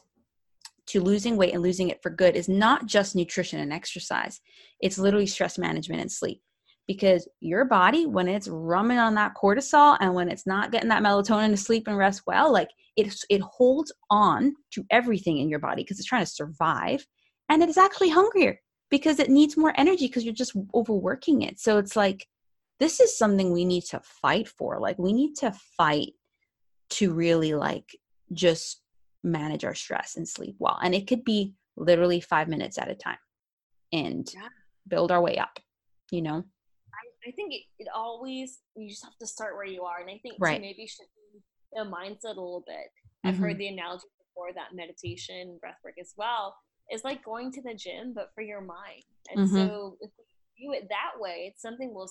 to 0.90 1.02
losing 1.02 1.38
weight 1.38 1.54
and 1.54 1.64
losing 1.64 1.90
it 1.90 2.02
for 2.04 2.10
good 2.10 2.36
is 2.36 2.50
not 2.50 2.86
just 2.86 3.16
nutrition 3.16 3.60
and 3.60 3.72
exercise. 3.74 4.42
It's 4.82 4.98
literally 5.00 5.28
stress 5.28 5.58
management 5.58 6.02
and 6.02 6.12
sleep. 6.12 6.42
because 6.90 7.28
your 7.40 7.66
body 7.66 8.08
when 8.08 8.28
it's 8.28 8.48
rumming 8.48 8.98
on 8.98 9.14
that 9.14 9.36
cortisol 9.36 9.96
and 10.00 10.16
when 10.16 10.28
it's 10.28 10.48
not 10.48 10.72
getting 10.72 10.90
that 10.90 11.04
melatonin 11.04 11.52
to 11.52 11.58
sleep 11.58 11.88
and 11.88 12.00
rest 12.00 12.24
well 12.26 12.52
like 12.52 12.70
it 12.98 13.14
it 13.30 13.42
holds 13.42 13.92
on 14.10 14.56
to 14.72 14.84
everything 14.90 15.38
in 15.38 15.50
your 15.50 15.60
body 15.60 15.84
because 15.84 16.00
it's 16.00 16.08
trying 16.08 16.26
to 16.26 16.32
survive 16.32 17.06
and 17.48 17.62
it 17.62 17.70
is 17.70 17.78
actually 17.78 18.10
hungrier 18.10 18.60
because 18.90 19.20
it 19.20 19.30
needs 19.30 19.56
more 19.56 19.72
energy 19.78 20.08
because 20.08 20.26
you're 20.26 20.34
just 20.34 20.58
overworking 20.74 21.44
it 21.44 21.60
so 21.60 21.78
it's 21.78 21.96
like 21.96 22.26
this 22.80 23.00
is 23.00 23.16
something 23.16 23.54
we 23.54 23.66
need 23.66 23.84
to 23.84 24.02
fight 24.04 24.48
for 24.48 24.80
like 24.80 24.98
we 24.98 25.14
need 25.14 25.36
to 25.36 25.52
fight 25.78 26.14
to 26.90 27.14
really 27.14 27.54
like 27.54 27.96
just 28.34 28.82
manage 29.24 29.66
our 29.66 29.76
stress 29.76 30.16
and 30.16 30.28
sleep 30.28 30.56
well 30.60 30.80
and 30.82 30.96
it 30.96 31.08
could 31.08 31.24
be 31.24 31.54
literally 31.76 32.20
5 32.20 32.48
minutes 32.48 32.78
at 32.78 32.90
a 32.90 32.96
time 32.96 33.18
and 33.92 34.30
yeah. 34.34 34.48
build 34.88 35.12
our 35.12 35.22
way 35.22 35.38
up 35.38 35.60
you 36.12 36.22
know 36.22 36.44
I 37.28 37.32
think 37.32 37.54
it, 37.54 37.64
it 37.80 37.88
always 37.94 38.60
you 38.76 38.90
just 38.90 39.04
have 39.04 39.18
to 39.20 39.28
start 39.28 39.56
where 39.56 39.66
you 39.66 39.84
are, 39.84 40.00
and 40.00 40.10
I 40.10 40.20
think 40.22 40.36
right. 40.40 40.62
maybe 40.62 40.88
should 40.88 41.06
the 41.74 41.82
mindset 41.82 42.38
a 42.38 42.42
little 42.42 42.64
bit. 42.66 42.88
I've 43.24 43.36
mm-hmm. 43.36 43.44
heard 43.44 43.58
the 43.58 43.68
analogy 43.68 44.08
before 44.18 44.54
that 44.56 44.76
meditation, 44.76 45.60
breathwork 45.64 46.00
as 46.00 46.14
well 46.18 46.56
is 46.92 47.04
like 47.04 47.24
going 47.24 47.52
to 47.52 47.62
the 47.62 47.74
gym, 47.74 48.14
but 48.16 48.32
for 48.34 48.42
your 48.42 48.62
mind. 48.62 49.04
And 49.30 49.48
mm-hmm. 49.48 49.56
so 49.56 49.98
if 50.02 50.10
we 50.58 50.66
do 50.66 50.74
it 50.74 50.88
that 50.90 51.20
way, 51.20 51.52
it's 51.52 51.62
something 51.62 51.94
we'll 51.94 52.10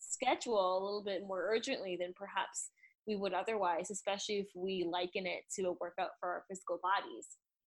schedule 0.00 0.58
a 0.58 0.82
little 0.84 1.04
bit 1.04 1.22
more 1.26 1.46
urgently 1.48 1.96
than 2.00 2.12
perhaps 2.16 2.70
we 3.06 3.16
would 3.16 3.32
otherwise, 3.32 3.90
especially 3.90 4.36
if 4.36 4.46
we 4.54 4.86
liken 4.90 5.26
it 5.26 5.42
to 5.54 5.68
a 5.68 5.72
workout 5.80 6.10
for 6.20 6.28
our 6.28 6.44
physical 6.48 6.80
bodies. 6.82 7.26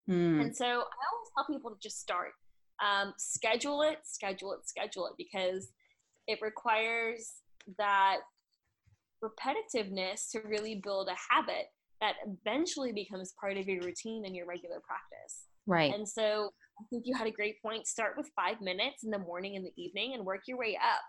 Mm. 0.09 0.41
And 0.41 0.57
so 0.57 0.65
I 0.65 0.69
always 0.71 1.31
tell 1.37 1.47
people 1.49 1.71
to 1.71 1.77
just 1.83 2.01
start. 2.01 2.33
Um, 2.85 3.15
schedule 3.19 3.83
it, 3.83 3.99
schedule 4.05 4.53
it, 4.53 4.61
schedule 4.69 5.07
it, 5.07 5.15
because 5.17 5.69
it 6.27 6.39
requires 6.43 7.33
that 7.79 8.19
repetitiveness 9.25 10.31
to 10.33 10.41
really 10.47 10.81
build 10.83 11.09
a 11.09 11.35
habit 11.35 11.67
that 12.01 12.15
eventually 12.27 12.93
becomes 12.93 13.35
part 13.41 13.57
of 13.57 13.67
your 13.67 13.83
routine 13.83 14.25
and 14.27 14.37
your 14.37 14.47
regular 14.47 14.81
practice. 14.87 15.47
Right. 15.67 15.93
And 15.95 16.09
so 16.09 16.51
I 16.79 16.85
think 16.91 17.05
you 17.07 17.17
had 17.17 17.27
a 17.27 17.31
great 17.31 17.61
point. 17.63 17.87
Start 17.87 18.15
with 18.17 18.31
five 18.37 18.61
minutes 18.61 19.05
in 19.05 19.11
the 19.11 19.19
morning 19.19 19.57
and 19.57 19.65
the 19.65 19.73
evening 19.83 20.15
and 20.15 20.25
work 20.25 20.43
your 20.47 20.59
way 20.59 20.77
up. 20.77 21.03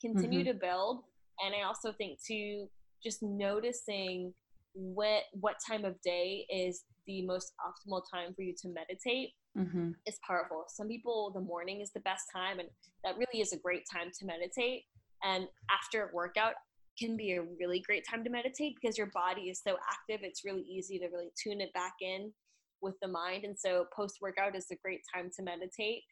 Continue 0.00 0.40
mm-hmm. 0.40 0.52
to 0.52 0.54
build. 0.54 1.02
And 1.44 1.54
I 1.54 1.66
also 1.66 1.92
think 1.92 2.18
to 2.26 2.68
just 3.04 3.22
noticing 3.22 4.32
what 4.74 5.22
what 5.32 5.56
time 5.66 5.84
of 5.84 6.00
day 6.02 6.46
is 6.52 6.82
the 7.06 7.24
most 7.26 7.52
optimal 7.60 8.02
time 8.12 8.34
for 8.34 8.42
you 8.42 8.54
to 8.62 8.68
meditate 8.68 9.30
mm-hmm. 9.56 9.90
is 10.06 10.18
powerful. 10.26 10.64
Some 10.68 10.88
people, 10.88 11.30
the 11.34 11.40
morning 11.40 11.80
is 11.80 11.92
the 11.92 12.00
best 12.00 12.24
time, 12.34 12.58
and 12.58 12.68
that 13.04 13.16
really 13.16 13.40
is 13.40 13.52
a 13.52 13.58
great 13.58 13.84
time 13.92 14.10
to 14.18 14.26
meditate. 14.26 14.82
And 15.22 15.46
after 15.70 16.06
a 16.08 16.14
workout 16.14 16.54
can 16.98 17.16
be 17.16 17.32
a 17.32 17.42
really 17.58 17.80
great 17.80 18.04
time 18.08 18.24
to 18.24 18.30
meditate 18.30 18.76
because 18.80 18.96
your 18.96 19.10
body 19.12 19.42
is 19.42 19.60
so 19.62 19.76
active. 19.90 20.20
It's 20.22 20.44
really 20.44 20.62
easy 20.62 20.98
to 20.98 21.06
really 21.06 21.30
tune 21.42 21.60
it 21.60 21.72
back 21.72 21.94
in 22.00 22.32
with 22.80 22.94
the 23.00 23.08
mind. 23.08 23.44
And 23.44 23.58
so 23.58 23.86
post 23.94 24.18
workout 24.20 24.54
is 24.54 24.66
a 24.70 24.76
great 24.76 25.00
time 25.12 25.30
to 25.36 25.42
meditate. 25.42 26.02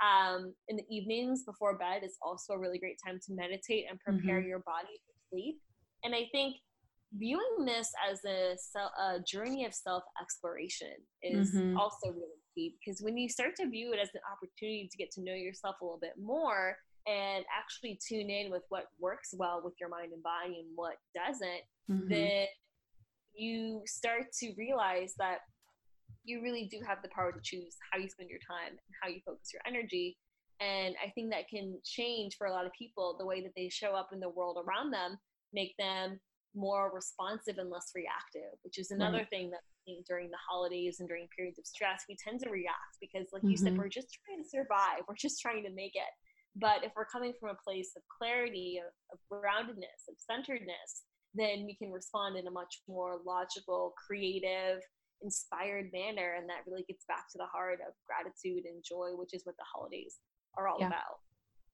Um, 0.00 0.54
in 0.68 0.76
the 0.76 0.84
evenings 0.88 1.44
before 1.44 1.76
bed 1.76 2.02
is 2.04 2.16
also 2.22 2.54
a 2.54 2.58
really 2.58 2.78
great 2.78 2.96
time 3.04 3.18
to 3.26 3.34
meditate 3.34 3.84
and 3.90 4.00
prepare 4.00 4.38
mm-hmm. 4.38 4.48
your 4.48 4.60
body 4.60 4.96
for 5.06 5.12
sleep. 5.30 5.60
And 6.04 6.14
I 6.14 6.28
think 6.32 6.56
viewing 7.16 7.64
this 7.64 7.90
as 8.10 8.20
a, 8.24 8.56
a 9.02 9.20
journey 9.20 9.64
of 9.64 9.74
self 9.74 10.04
exploration 10.20 10.94
is 11.22 11.54
mm-hmm. 11.54 11.76
also 11.76 12.08
really 12.08 12.40
key 12.54 12.76
because 12.78 13.00
when 13.02 13.16
you 13.16 13.28
start 13.28 13.56
to 13.56 13.68
view 13.68 13.92
it 13.92 13.98
as 14.00 14.10
an 14.14 14.20
opportunity 14.30 14.88
to 14.90 14.96
get 14.96 15.10
to 15.12 15.22
know 15.22 15.34
yourself 15.34 15.76
a 15.80 15.84
little 15.84 15.98
bit 16.00 16.14
more 16.20 16.76
and 17.06 17.44
actually 17.56 17.98
tune 18.06 18.30
in 18.30 18.50
with 18.50 18.62
what 18.68 18.86
works 18.98 19.34
well 19.36 19.60
with 19.64 19.74
your 19.80 19.88
mind 19.88 20.12
and 20.12 20.22
body 20.22 20.60
and 20.60 20.68
what 20.74 20.96
doesn't, 21.14 21.62
mm-hmm. 21.90 22.08
then 22.08 22.46
you 23.34 23.82
start 23.86 24.24
to 24.38 24.52
realize 24.58 25.14
that 25.18 25.38
you 26.24 26.42
really 26.42 26.68
do 26.70 26.78
have 26.86 26.98
the 27.02 27.08
power 27.08 27.32
to 27.32 27.40
choose 27.42 27.76
how 27.90 27.98
you 27.98 28.08
spend 28.08 28.28
your 28.28 28.38
time 28.38 28.70
and 28.70 28.94
how 29.02 29.08
you 29.08 29.20
focus 29.24 29.50
your 29.52 29.62
energy. 29.66 30.16
And 30.60 30.94
I 31.02 31.08
think 31.10 31.30
that 31.30 31.48
can 31.48 31.80
change 31.84 32.36
for 32.36 32.46
a 32.46 32.52
lot 32.52 32.66
of 32.66 32.72
people 32.78 33.16
the 33.18 33.24
way 33.24 33.40
that 33.42 33.52
they 33.56 33.70
show 33.70 33.94
up 33.94 34.10
in 34.12 34.20
the 34.20 34.28
world 34.28 34.58
around 34.58 34.90
them, 34.90 35.16
make 35.52 35.74
them 35.78 36.20
more 36.54 36.90
responsive 36.94 37.58
and 37.58 37.70
less 37.70 37.92
reactive, 37.94 38.58
which 38.62 38.78
is 38.78 38.90
another 38.90 39.18
right. 39.18 39.30
thing 39.30 39.50
that 39.50 39.60
during 40.06 40.30
the 40.30 40.38
holidays 40.48 41.00
and 41.00 41.08
during 41.08 41.26
periods 41.36 41.58
of 41.58 41.66
stress, 41.66 42.04
we 42.08 42.16
tend 42.22 42.40
to 42.40 42.50
react 42.50 42.98
because, 43.00 43.28
like 43.32 43.42
mm-hmm. 43.42 43.50
you 43.50 43.56
said, 43.56 43.72
mm-hmm. 43.72 43.82
we're 43.82 43.88
just 43.88 44.08
trying 44.24 44.42
to 44.42 44.48
survive. 44.48 45.02
We're 45.08 45.18
just 45.18 45.40
trying 45.40 45.64
to 45.64 45.70
make 45.70 45.94
it. 45.94 46.10
But 46.56 46.84
if 46.84 46.92
we're 46.96 47.06
coming 47.06 47.32
from 47.38 47.50
a 47.50 47.58
place 47.64 47.92
of 47.96 48.02
clarity, 48.10 48.80
of, 48.82 48.90
of 49.14 49.18
groundedness, 49.30 50.08
of 50.08 50.16
centeredness, 50.18 51.06
then 51.34 51.64
we 51.64 51.76
can 51.76 51.92
respond 51.92 52.36
in 52.36 52.46
a 52.46 52.50
much 52.50 52.82
more 52.88 53.20
logical, 53.24 53.94
creative, 53.94 54.80
inspired 55.22 55.90
manner. 55.92 56.34
And 56.38 56.48
that 56.48 56.66
really 56.66 56.84
gets 56.88 57.04
back 57.06 57.30
to 57.32 57.38
the 57.38 57.46
heart 57.46 57.78
of 57.86 57.94
gratitude 58.06 58.64
and 58.66 58.82
joy, 58.82 59.10
which 59.14 59.30
is 59.32 59.42
what 59.44 59.56
the 59.56 59.64
holidays 59.72 60.16
are 60.58 60.66
all 60.66 60.78
yeah. 60.80 60.88
about. 60.88 61.22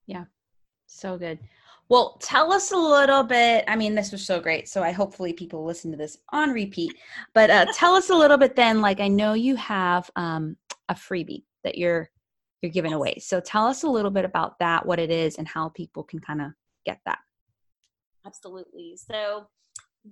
Yeah. 0.07 0.24
So 0.87 1.16
good. 1.16 1.39
Well, 1.89 2.18
tell 2.20 2.53
us 2.53 2.72
a 2.72 2.76
little 2.76 3.22
bit. 3.22 3.64
I 3.68 3.76
mean, 3.76 3.95
this 3.95 4.11
was 4.11 4.24
so 4.24 4.41
great. 4.41 4.68
So 4.68 4.82
I 4.82 4.91
hopefully 4.91 5.32
people 5.32 5.64
listen 5.64 5.91
to 5.93 5.97
this 5.97 6.18
on 6.30 6.51
repeat. 6.51 6.95
But 7.32 7.51
uh, 7.51 7.66
tell 7.74 7.95
us 7.95 8.11
a 8.11 8.14
little 8.14 8.39
bit 8.39 8.57
then. 8.57 8.80
Like 8.80 9.01
I 9.01 9.09
know 9.09 9.34
you 9.34 9.55
have 9.57 10.11
um, 10.16 10.57
a 10.89 10.95
freebie 10.95 11.45
that 11.64 11.78
you're 11.78 12.11
you're 12.62 12.72
giving 12.72 12.95
away. 12.95 13.18
So 13.20 13.39
tell 13.39 13.66
us 13.66 13.82
a 13.82 13.89
little 13.89 14.11
bit 14.11 14.24
about 14.24 14.59
that, 14.61 14.84
what 14.84 14.99
it 14.99 15.11
is, 15.11 15.37
and 15.37 15.47
how 15.47 15.68
people 15.68 16.03
can 16.03 16.18
kind 16.18 16.41
of 16.41 16.53
get 16.84 17.01
that. 17.05 17.18
Absolutely. 18.24 18.97
So 18.97 19.47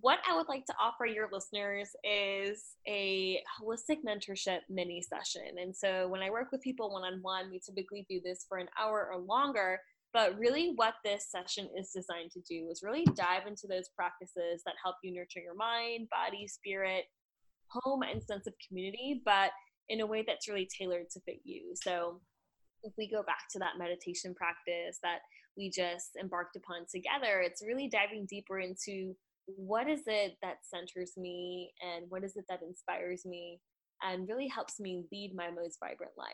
what 0.01 0.19
I 0.29 0.37
would 0.37 0.49
like 0.49 0.67
to 0.67 0.75
offer 0.81 1.07
your 1.07 1.29
listeners 1.33 1.91
is 2.05 2.75
a 2.87 3.41
holistic 3.61 3.99
mentorship 4.07 4.61
mini 4.69 5.03
session. 5.03 5.59
And 5.61 5.75
so 5.75 6.09
when 6.09 6.21
I 6.21 6.31
work 6.31 6.53
with 6.53 6.61
people 6.63 6.93
one 6.93 7.05
on 7.05 7.21
one, 7.23 7.51
we 7.51 7.61
typically 7.61 8.05
do 8.09 8.21
this 8.23 8.45
for 8.49 8.59
an 8.59 8.69
hour 8.79 9.09
or 9.13 9.19
longer 9.19 9.81
but 10.15 10.39
really, 10.39 10.73
what 10.77 10.95
this 11.05 11.27
session 11.29 11.69
is 11.77 11.91
designed 11.91 12.31
to 12.31 12.41
do 12.49 12.69
is 12.71 12.85
really 12.85 13.05
dive 13.17 13.49
into 13.49 13.67
those 13.69 13.89
practices 13.97 14.63
that 14.65 14.77
help 14.83 14.95
you 15.03 15.13
nurture 15.13 15.41
your 15.41 15.57
mind, 15.57 16.09
body, 16.09 16.47
spirit, 16.47 17.07
home, 17.69 18.03
and 18.03 18.23
sense 18.23 18.47
of 18.47 18.55
community, 18.67 19.21
but 19.25 19.51
in 19.89 20.01
a 20.01 20.07
way 20.07 20.25
that's 20.27 20.49
really 20.49 20.69
tailored 20.79 21.11
to 21.11 21.21
fit 21.27 21.41
you. 21.43 21.73
So, 21.75 22.21
if 22.85 22.93
we 22.97 23.11
go 23.11 23.25
back 23.25 23.49
to 23.51 23.59
that 23.59 23.77
meditation 23.77 24.35
practice 24.35 24.99
that 25.03 25.19
we 25.57 25.69
just 25.69 26.11
embarked 26.21 26.55
upon 26.57 26.87
together, 26.89 27.41
it's 27.41 27.65
really 27.67 27.89
diving 27.89 28.27
deeper 28.31 28.61
into 28.61 29.17
what 29.47 29.89
is 29.89 30.03
it 30.07 30.37
that 30.43 30.59
centers 30.63 31.13
me 31.17 31.73
and 31.83 32.07
what 32.09 32.23
is 32.23 32.37
it 32.37 32.45
that 32.49 32.63
inspires 32.63 33.27
me 33.27 33.61
and 34.03 34.29
really 34.29 34.49
helps 34.49 34.79
me 34.79 35.03
lead 35.11 35.33
my 35.35 35.51
most 35.51 35.79
vibrant 35.81 36.13
life. 36.17 36.29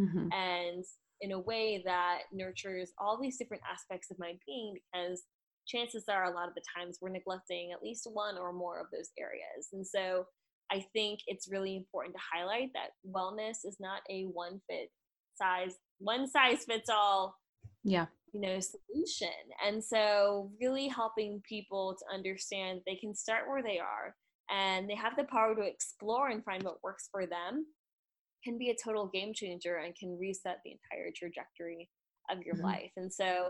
Mm-hmm. 0.00 0.28
And 0.32 0.84
in 1.20 1.32
a 1.32 1.40
way 1.40 1.82
that 1.84 2.22
nurtures 2.32 2.92
all 2.98 3.20
these 3.20 3.38
different 3.38 3.62
aspects 3.70 4.10
of 4.10 4.18
my 4.18 4.32
being 4.46 4.74
because 4.74 5.22
chances 5.66 6.04
are 6.08 6.24
a 6.24 6.34
lot 6.34 6.48
of 6.48 6.54
the 6.54 6.62
times 6.76 6.98
we're 7.00 7.08
neglecting 7.08 7.72
at 7.72 7.82
least 7.82 8.08
one 8.12 8.38
or 8.38 8.52
more 8.52 8.80
of 8.80 8.86
those 8.92 9.10
areas. 9.18 9.68
And 9.72 9.86
so 9.86 10.26
I 10.70 10.84
think 10.92 11.20
it's 11.26 11.50
really 11.50 11.76
important 11.76 12.14
to 12.14 12.20
highlight 12.32 12.70
that 12.74 12.90
wellness 13.08 13.64
is 13.64 13.76
not 13.80 14.02
a 14.10 14.24
one 14.24 14.60
fit 14.68 14.90
size, 15.36 15.76
one 15.98 16.28
size 16.28 16.64
fits 16.64 16.88
all. 16.88 17.36
Yeah. 17.84 18.06
You 18.32 18.40
know, 18.40 18.58
solution. 18.60 19.28
And 19.66 19.82
so 19.82 20.50
really 20.60 20.88
helping 20.88 21.40
people 21.48 21.96
to 21.98 22.14
understand 22.14 22.80
they 22.84 22.96
can 22.96 23.14
start 23.14 23.48
where 23.48 23.62
they 23.62 23.78
are 23.78 24.14
and 24.50 24.90
they 24.90 24.94
have 24.94 25.16
the 25.16 25.24
power 25.24 25.54
to 25.54 25.62
explore 25.62 26.28
and 26.28 26.44
find 26.44 26.62
what 26.62 26.82
works 26.82 27.08
for 27.10 27.26
them 27.26 27.66
can 28.46 28.56
be 28.58 28.70
a 28.70 28.76
total 28.82 29.10
game 29.12 29.32
changer 29.34 29.76
and 29.76 29.94
can 29.96 30.16
reset 30.18 30.58
the 30.64 30.70
entire 30.70 31.10
trajectory 31.14 31.88
of 32.30 32.42
your 32.42 32.54
mm-hmm. 32.54 32.66
life. 32.66 32.92
And 32.96 33.12
so 33.12 33.48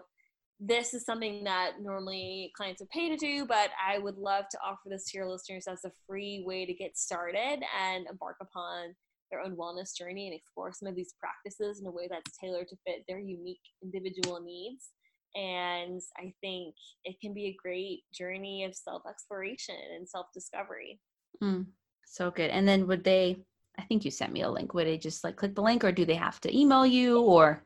this 0.59 0.95
is 0.95 1.05
something 1.05 1.45
that 1.45 1.73
normally 1.83 2.51
clients 2.57 2.81
would 2.81 2.89
pay 2.89 3.11
to 3.11 3.17
do, 3.17 3.45
but 3.45 3.71
I 3.85 3.99
would 3.99 4.17
love 4.17 4.47
to 4.51 4.59
offer 4.65 4.89
this 4.89 5.11
to 5.11 5.19
your 5.19 5.31
listeners 5.31 5.67
as 5.69 5.85
a 5.85 5.93
free 6.07 6.43
way 6.47 6.65
to 6.65 6.73
get 6.73 6.97
started 6.97 7.63
and 7.79 8.07
embark 8.11 8.37
upon 8.41 8.95
their 9.31 9.41
own 9.41 9.57
wellness 9.57 9.95
journey 9.95 10.29
and 10.29 10.35
explore 10.35 10.73
some 10.73 10.89
of 10.89 10.95
these 10.95 11.15
practices 11.21 11.81
in 11.81 11.87
a 11.87 11.91
way 11.91 12.09
that's 12.11 12.39
tailored 12.39 12.69
to 12.69 12.77
fit 12.87 13.05
their 13.07 13.19
unique 13.19 13.61
individual 13.83 14.41
needs. 14.41 14.91
And 15.35 16.01
I 16.17 16.33
think 16.41 16.75
it 17.05 17.17
can 17.21 17.35
be 17.35 17.47
a 17.47 17.57
great 17.63 18.05
journey 18.15 18.65
of 18.65 18.75
self 18.75 19.03
exploration 19.07 19.75
and 19.95 20.09
self 20.09 20.27
discovery. 20.33 20.99
Mm, 21.43 21.67
so 22.07 22.31
good. 22.31 22.51
And 22.51 22.67
then 22.67 22.87
would 22.87 23.05
they 23.05 23.37
I 23.79 23.83
think 23.83 24.05
you 24.05 24.11
sent 24.11 24.33
me 24.33 24.43
a 24.43 24.51
link. 24.51 24.75
Would 24.75 24.87
they 24.87 24.99
just 24.99 25.25
like 25.25 25.37
click 25.37 25.55
the 25.55 25.63
link 25.63 25.85
or 25.85 25.93
do 25.93 26.05
they 26.05 26.15
have 26.15 26.41
to 26.43 26.57
email 26.57 26.87
you 26.87 27.21
or? 27.21 27.63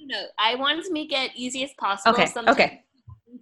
No, 0.00 0.24
I 0.38 0.54
wanted 0.54 0.84
to 0.84 0.92
make 0.92 1.12
it 1.12 1.32
easy 1.34 1.64
as 1.64 1.70
possible. 1.78 2.14
Okay. 2.14 2.26
Sometimes 2.26 2.56
okay. 2.56 2.82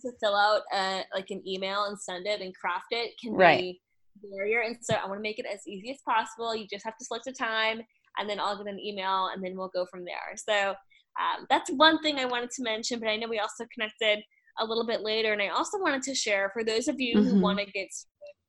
To 0.02 0.12
fill 0.20 0.36
out 0.36 0.62
uh, 0.72 1.02
like 1.14 1.30
an 1.30 1.42
email 1.48 1.84
and 1.84 1.98
send 1.98 2.26
it 2.26 2.40
and 2.40 2.54
craft 2.54 2.86
it 2.90 3.12
can 3.18 3.32
right. 3.32 3.60
be 3.60 3.80
barrier. 4.22 4.60
And 4.60 4.76
so 4.80 4.94
I 4.94 5.06
want 5.06 5.18
to 5.18 5.22
make 5.22 5.38
it 5.38 5.46
as 5.46 5.66
easy 5.66 5.90
as 5.90 5.98
possible. 6.04 6.54
You 6.54 6.66
just 6.68 6.84
have 6.84 6.98
to 6.98 7.04
select 7.04 7.26
a 7.26 7.32
time 7.32 7.80
and 8.18 8.28
then 8.28 8.38
I'll 8.38 8.56
get 8.56 8.72
an 8.72 8.78
email 8.78 9.30
and 9.32 9.42
then 9.42 9.56
we'll 9.56 9.70
go 9.70 9.86
from 9.86 10.04
there. 10.04 10.36
So 10.36 10.74
um, 11.18 11.46
that's 11.48 11.70
one 11.70 12.00
thing 12.02 12.18
I 12.18 12.26
wanted 12.26 12.50
to 12.50 12.62
mention, 12.62 13.00
but 13.00 13.08
I 13.08 13.16
know 13.16 13.28
we 13.28 13.38
also 13.38 13.64
connected 13.72 14.22
a 14.60 14.64
little 14.64 14.86
bit 14.86 15.00
later. 15.00 15.32
And 15.32 15.40
I 15.40 15.48
also 15.48 15.78
wanted 15.78 16.02
to 16.02 16.14
share 16.14 16.50
for 16.52 16.64
those 16.64 16.88
of 16.88 17.00
you 17.00 17.16
mm-hmm. 17.16 17.30
who 17.30 17.40
want 17.40 17.58
to 17.58 17.66
get 17.66 17.88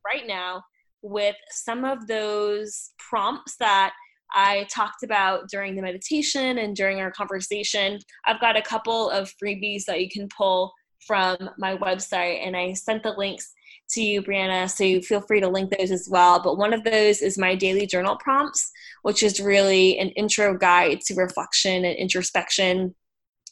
right 0.06 0.28
now 0.28 0.64
with 1.02 1.36
some 1.50 1.86
of 1.86 2.08
those 2.08 2.92
prompts 2.98 3.56
that 3.58 3.94
I 4.32 4.68
talked 4.72 5.04
about 5.04 5.50
during 5.50 5.76
the 5.76 5.82
meditation 5.82 6.60
and 6.60 6.76
during 6.76 7.00
our 7.00 7.12
conversation. 7.12 8.00
I've 8.26 8.42
got 8.42 8.58
a 8.58 8.62
couple 8.62 9.10
of 9.10 9.34
freebies 9.42 9.86
that 9.86 10.02
you 10.02 10.10
can 10.10 10.28
pull 10.36 10.74
from 11.08 11.50
my 11.58 11.76
website, 11.78 12.46
and 12.46 12.56
I 12.56 12.74
sent 12.74 13.04
the 13.04 13.14
links 13.18 13.52
to 13.92 14.02
you, 14.04 14.22
Brianna, 14.22 14.70
so 14.70 14.84
you 14.84 15.02
feel 15.02 15.22
free 15.22 15.40
to 15.40 15.48
link 15.48 15.76
those 15.76 15.92
as 15.92 16.08
well. 16.12 16.42
But 16.44 16.58
one 16.58 16.74
of 16.74 16.84
those 16.84 17.22
is 17.22 17.38
my 17.38 17.56
daily 17.56 17.88
journal 17.88 18.18
prompts, 18.18 18.70
which 19.02 19.24
is 19.24 19.40
really 19.40 19.98
an 19.98 20.10
intro 20.10 20.56
guide 20.56 21.02
to 21.08 21.16
reflection 21.16 21.86
and 21.86 21.98
introspection 21.98 22.94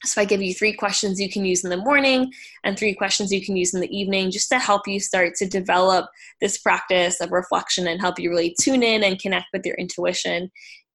so 0.06 0.22
I 0.22 0.26
give 0.26 0.42
you 0.42 0.54
three 0.54 0.74
questions 0.74 1.20
you 1.20 1.30
can 1.30 1.44
use 1.44 1.64
in 1.64 1.70
the 1.70 1.78
morning 1.78 2.32
and 2.64 2.78
three 2.78 2.94
questions 2.94 3.32
you 3.32 3.44
can 3.44 3.56
use 3.56 3.74
in 3.74 3.82
the 3.82 3.98
evening 3.98 4.30
just 4.30 4.50
to 4.50 4.60
help 4.60 4.88
you 4.88 5.00
start 5.00 5.34
to 5.36 5.48
develop 5.48 6.10
this 6.40 6.60
practice 6.60 7.20
of 7.20 7.32
reflection 7.32 7.88
and 7.88 8.00
help 8.00 8.20
you 8.20 8.30
really 8.30 8.56
tune 8.62 8.84
in 8.84 9.04
and 9.04 9.20
connect 9.20 9.48
with 9.54 9.66
your 9.66 9.76
intuition 9.76 10.52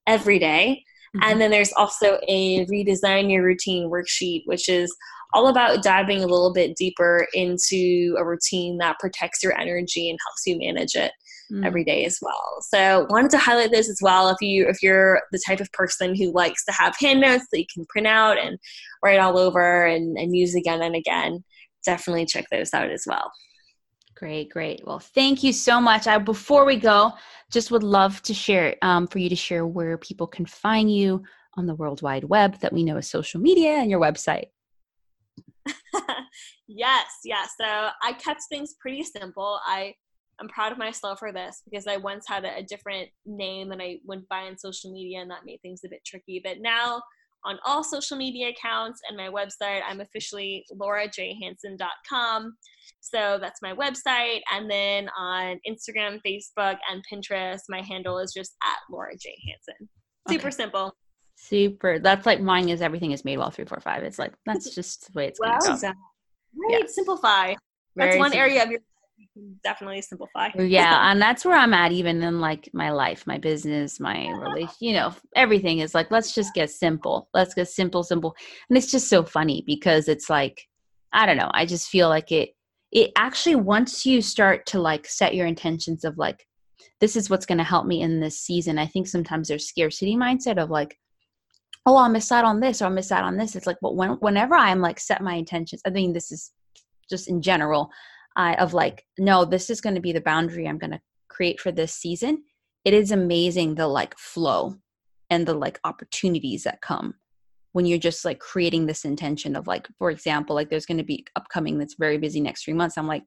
every 0.06 0.38
day. 0.38 0.84
Mm-hmm. 1.16 1.30
And 1.30 1.40
then 1.40 1.50
there's 1.50 1.72
also 1.72 2.18
a 2.28 2.64
redesign 2.66 3.30
your 3.30 3.42
routine 3.42 3.90
worksheet, 3.90 4.42
which 4.46 4.68
is 4.68 4.94
all 5.32 5.48
about 5.48 5.82
diving 5.82 6.18
a 6.18 6.26
little 6.26 6.52
bit 6.52 6.76
deeper 6.76 7.26
into 7.34 8.14
a 8.18 8.24
routine 8.24 8.78
that 8.78 8.98
protects 8.98 9.42
your 9.42 9.58
energy 9.58 10.10
and 10.10 10.18
helps 10.26 10.46
you 10.46 10.58
manage 10.58 10.94
it 10.94 11.12
mm. 11.52 11.64
every 11.64 11.84
day 11.84 12.04
as 12.04 12.18
well. 12.20 12.58
So 12.60 13.06
wanted 13.10 13.30
to 13.32 13.38
highlight 13.38 13.70
this 13.70 13.88
as 13.88 13.98
well. 14.00 14.28
If 14.28 14.40
you 14.40 14.66
if 14.68 14.82
you're 14.82 15.22
the 15.32 15.42
type 15.44 15.60
of 15.60 15.72
person 15.72 16.14
who 16.14 16.32
likes 16.32 16.64
to 16.66 16.72
have 16.72 16.96
handouts 16.98 17.46
that 17.50 17.58
you 17.58 17.66
can 17.72 17.86
print 17.86 18.06
out 18.06 18.38
and 18.38 18.58
write 19.02 19.18
all 19.18 19.38
over 19.38 19.86
and, 19.86 20.16
and 20.16 20.36
use 20.36 20.54
again 20.54 20.82
and 20.82 20.94
again, 20.94 21.44
definitely 21.84 22.26
check 22.26 22.46
those 22.50 22.72
out 22.72 22.90
as 22.90 23.04
well. 23.06 23.30
Great, 24.16 24.50
great. 24.50 24.80
Well, 24.86 25.00
thank 25.00 25.42
you 25.42 25.52
so 25.52 25.80
much. 25.80 26.06
I, 26.06 26.18
before 26.18 26.64
we 26.64 26.76
go, 26.76 27.12
just 27.50 27.70
would 27.70 27.82
love 27.82 28.22
to 28.22 28.34
share 28.34 28.76
um, 28.82 29.06
for 29.06 29.18
you 29.18 29.28
to 29.28 29.36
share 29.36 29.66
where 29.66 29.98
people 29.98 30.26
can 30.26 30.46
find 30.46 30.94
you 30.94 31.22
on 31.54 31.66
the 31.66 31.74
World 31.74 32.02
Wide 32.02 32.24
Web 32.24 32.58
that 32.60 32.72
we 32.72 32.84
know 32.84 32.96
as 32.96 33.10
social 33.10 33.40
media 33.40 33.72
and 33.72 33.90
your 33.90 34.00
website. 34.00 34.46
yes, 36.68 37.06
yes. 37.24 37.50
So 37.60 37.66
I 37.66 38.12
kept 38.12 38.42
things 38.48 38.74
pretty 38.80 39.02
simple. 39.02 39.60
I 39.66 39.94
I'm 40.40 40.48
proud 40.48 40.72
of 40.72 40.78
myself 40.78 41.18
for 41.18 41.32
this 41.32 41.62
because 41.64 41.86
I 41.86 41.98
once 41.98 42.24
had 42.26 42.44
a, 42.44 42.58
a 42.58 42.62
different 42.62 43.08
name 43.26 43.70
and 43.70 43.80
I 43.82 43.98
went 44.04 44.28
by 44.28 44.42
on 44.42 44.58
social 44.58 44.92
media, 44.92 45.20
and 45.20 45.30
that 45.30 45.44
made 45.44 45.60
things 45.62 45.82
a 45.84 45.88
bit 45.88 46.04
tricky. 46.04 46.40
But 46.42 46.58
now, 46.60 47.02
on 47.44 47.58
all 47.64 47.82
social 47.82 48.16
media 48.16 48.50
accounts 48.50 49.00
and 49.08 49.16
my 49.16 49.28
website, 49.28 49.80
I'm 49.88 50.00
officially 50.00 50.64
laurajhanson.com. 50.72 52.56
So 53.00 53.38
that's 53.40 53.60
my 53.62 53.74
website. 53.74 54.40
And 54.52 54.70
then 54.70 55.08
on 55.18 55.58
Instagram, 55.68 56.20
Facebook, 56.26 56.76
and 56.90 57.02
Pinterest, 57.10 57.62
my 57.68 57.82
handle 57.82 58.18
is 58.18 58.32
just 58.32 58.54
at 58.62 58.78
Laura 58.90 59.16
J. 59.16 59.34
Hanson. 59.48 59.88
Super 60.28 60.48
okay. 60.48 60.56
simple. 60.56 60.94
Super. 61.36 61.98
That's 61.98 62.26
like 62.26 62.40
mine 62.40 62.68
is 62.68 62.80
everything 62.80 63.10
is 63.10 63.24
made 63.24 63.38
well 63.38 63.50
three 63.50 63.64
four 63.64 63.80
five. 63.80 64.04
It's 64.04 64.18
like 64.18 64.34
that's 64.46 64.74
just 64.74 65.12
the 65.12 65.18
way 65.18 65.26
it's 65.26 65.40
well, 65.40 65.58
going 65.58 65.76
to 65.76 65.86
go. 65.86 65.88
Right. 65.88 66.80
Yeah. 66.80 66.86
Simplify. 66.86 67.54
Very 67.96 68.10
that's 68.10 68.18
one 68.18 68.30
simple. 68.30 68.40
area 68.40 68.62
of 68.62 68.70
your 68.70 68.80
definitely 69.64 70.02
simplify. 70.02 70.48
yeah, 70.58 71.10
and 71.10 71.20
that's 71.20 71.44
where 71.44 71.56
I'm 71.56 71.74
at 71.74 71.92
even 71.92 72.22
in 72.22 72.40
like 72.40 72.68
my 72.72 72.90
life, 72.90 73.26
my 73.26 73.38
business, 73.38 74.00
my 74.00 74.28
relation, 74.28 74.74
you 74.80 74.92
know, 74.94 75.14
everything 75.36 75.78
is 75.78 75.94
like 75.94 76.10
let's 76.10 76.34
just 76.34 76.54
get 76.54 76.70
simple. 76.70 77.28
Let's 77.34 77.54
get 77.54 77.68
simple 77.68 78.02
simple. 78.02 78.34
And 78.68 78.76
it's 78.76 78.90
just 78.90 79.08
so 79.08 79.24
funny 79.24 79.64
because 79.66 80.08
it's 80.08 80.30
like 80.30 80.66
I 81.12 81.26
don't 81.26 81.36
know, 81.36 81.50
I 81.52 81.66
just 81.66 81.88
feel 81.88 82.08
like 82.08 82.32
it 82.32 82.50
it 82.90 83.12
actually 83.16 83.56
once 83.56 84.04
you 84.04 84.22
start 84.22 84.66
to 84.66 84.80
like 84.80 85.06
set 85.06 85.34
your 85.34 85.46
intentions 85.46 86.04
of 86.04 86.18
like 86.18 86.46
this 87.00 87.16
is 87.16 87.30
what's 87.30 87.46
going 87.46 87.58
to 87.58 87.64
help 87.64 87.86
me 87.86 88.02
in 88.02 88.20
this 88.20 88.38
season. 88.38 88.78
I 88.78 88.86
think 88.86 89.08
sometimes 89.08 89.48
there's 89.48 89.66
scarcity 89.66 90.16
mindset 90.16 90.62
of 90.62 90.70
like 90.70 90.96
oh, 91.86 91.96
I'll 91.96 92.08
miss 92.08 92.30
out 92.30 92.44
on 92.44 92.60
this 92.60 92.80
or 92.80 92.86
I'll 92.86 92.90
miss 92.90 93.12
out 93.12 93.24
on 93.24 93.36
this. 93.36 93.56
It's 93.56 93.66
like, 93.66 93.78
but 93.82 93.96
when, 93.96 94.10
whenever 94.20 94.54
I'm 94.54 94.80
like 94.80 95.00
set 95.00 95.20
my 95.20 95.34
intentions, 95.34 95.82
I 95.86 95.90
mean, 95.90 96.12
this 96.12 96.30
is 96.30 96.52
just 97.10 97.28
in 97.28 97.42
general, 97.42 97.90
uh, 98.36 98.56
of 98.58 98.74
like, 98.74 99.04
no, 99.18 99.44
this 99.44 99.70
is 99.70 99.80
going 99.80 99.94
to 99.94 100.00
be 100.00 100.12
the 100.12 100.20
boundary 100.20 100.66
I'm 100.66 100.78
going 100.78 100.92
to 100.92 101.00
create 101.28 101.60
for 101.60 101.72
this 101.72 101.94
season. 101.94 102.42
It 102.84 102.94
is 102.94 103.10
amazing 103.10 103.74
the 103.74 103.86
like 103.86 104.16
flow 104.18 104.76
and 105.30 105.46
the 105.46 105.54
like 105.54 105.80
opportunities 105.84 106.64
that 106.64 106.80
come 106.80 107.14
when 107.72 107.86
you're 107.86 107.98
just 107.98 108.24
like 108.24 108.38
creating 108.38 108.86
this 108.86 109.04
intention 109.04 109.56
of 109.56 109.66
like, 109.66 109.88
for 109.98 110.10
example, 110.10 110.54
like 110.54 110.68
there's 110.68 110.86
going 110.86 110.98
to 110.98 111.04
be 111.04 111.24
upcoming 111.36 111.78
that's 111.78 111.94
very 111.98 112.18
busy 112.18 112.40
next 112.40 112.64
three 112.64 112.74
months. 112.74 112.98
I'm 112.98 113.06
like, 113.06 113.24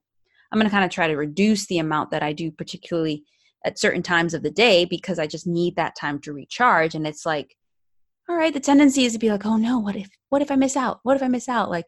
I'm 0.51 0.59
going 0.59 0.69
to 0.69 0.71
kind 0.71 0.85
of 0.85 0.91
try 0.91 1.07
to 1.07 1.17
reduce 1.17 1.65
the 1.65 1.79
amount 1.79 2.11
that 2.11 2.21
I 2.21 2.31
do, 2.31 2.51
particularly 2.51 3.23
at 3.65 3.79
certain 3.79 4.03
times 4.03 4.35
of 4.35 4.43
the 4.43 4.51
day, 4.51 4.85
because 4.85 5.17
I 5.17 5.25
just 5.25 5.47
need 5.47 5.75
that 5.75 5.95
time 5.95 6.19
to 6.21 6.33
recharge. 6.33 6.93
And 6.93 7.07
it's 7.07 7.25
like, 7.25 7.55
all 8.29 8.35
right, 8.35 8.53
the 8.53 8.59
tendency 8.59 9.05
is 9.05 9.13
to 9.13 9.19
be 9.19 9.31
like, 9.31 9.45
oh 9.45 9.57
no, 9.57 9.79
what 9.79 9.95
if, 9.95 10.09
what 10.29 10.43
if 10.43 10.51
I 10.51 10.55
miss 10.55 10.77
out? 10.77 10.99
What 11.03 11.15
if 11.15 11.23
I 11.23 11.27
miss 11.27 11.49
out? 11.49 11.71
Like, 11.71 11.87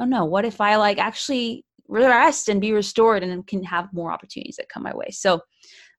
oh 0.00 0.06
no, 0.06 0.24
what 0.24 0.46
if 0.46 0.60
I 0.60 0.76
like 0.76 0.98
actually 0.98 1.64
rest 1.88 2.48
and 2.48 2.60
be 2.60 2.72
restored 2.72 3.22
and 3.22 3.46
can 3.46 3.62
have 3.64 3.92
more 3.92 4.12
opportunities 4.12 4.56
that 4.56 4.68
come 4.68 4.82
my 4.82 4.94
way. 4.94 5.08
So 5.10 5.40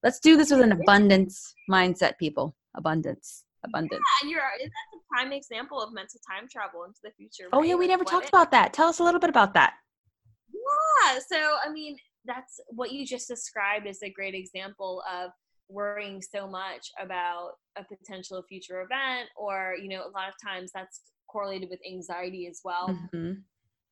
let's 0.04 0.20
do 0.20 0.38
this 0.38 0.52
with 0.52 0.62
an 0.62 0.72
abundance 0.72 1.54
mindset, 1.70 2.18
people. 2.18 2.56
Abundance. 2.76 3.44
Abundance. 3.66 4.02
Yeah, 4.22 4.26
and 4.26 4.32
you're 4.32 4.42
that's 4.58 4.72
a 4.96 5.14
prime 5.14 5.34
example 5.34 5.82
of 5.82 5.92
mental 5.92 6.20
time 6.30 6.48
travel 6.50 6.86
into 6.86 7.00
the 7.04 7.12
future. 7.12 7.50
Right? 7.52 7.60
Oh 7.60 7.64
yeah, 7.64 7.76
we 7.76 7.88
never 7.88 8.06
talked 8.06 8.26
if, 8.26 8.30
about 8.30 8.52
that. 8.52 8.72
Tell 8.72 8.88
us 8.88 9.00
a 9.00 9.04
little 9.04 9.20
bit 9.20 9.30
about 9.30 9.54
that. 9.56 9.74
Yeah. 10.54 11.20
So 11.28 11.56
I 11.66 11.70
mean, 11.70 11.98
that's 12.26 12.60
what 12.70 12.92
you 12.92 13.06
just 13.06 13.28
described 13.28 13.86
is 13.86 14.02
a 14.02 14.10
great 14.10 14.36
example 14.36 15.04
of 15.12 15.32
worrying 15.70 16.22
so 16.22 16.48
much 16.48 16.90
about 17.00 17.52
a 17.78 17.84
potential 17.84 18.44
future 18.50 18.82
event 18.82 19.30
or 19.38 19.76
you 19.82 19.88
know 19.88 20.02
a 20.02 20.12
lot 20.12 20.28
of 20.28 20.34
times 20.44 20.72
that's 20.74 21.02
correlated 21.30 21.70
with 21.70 21.80
anxiety 21.88 22.48
as 22.48 22.60
well 22.64 22.90
mm-hmm. 22.90 23.34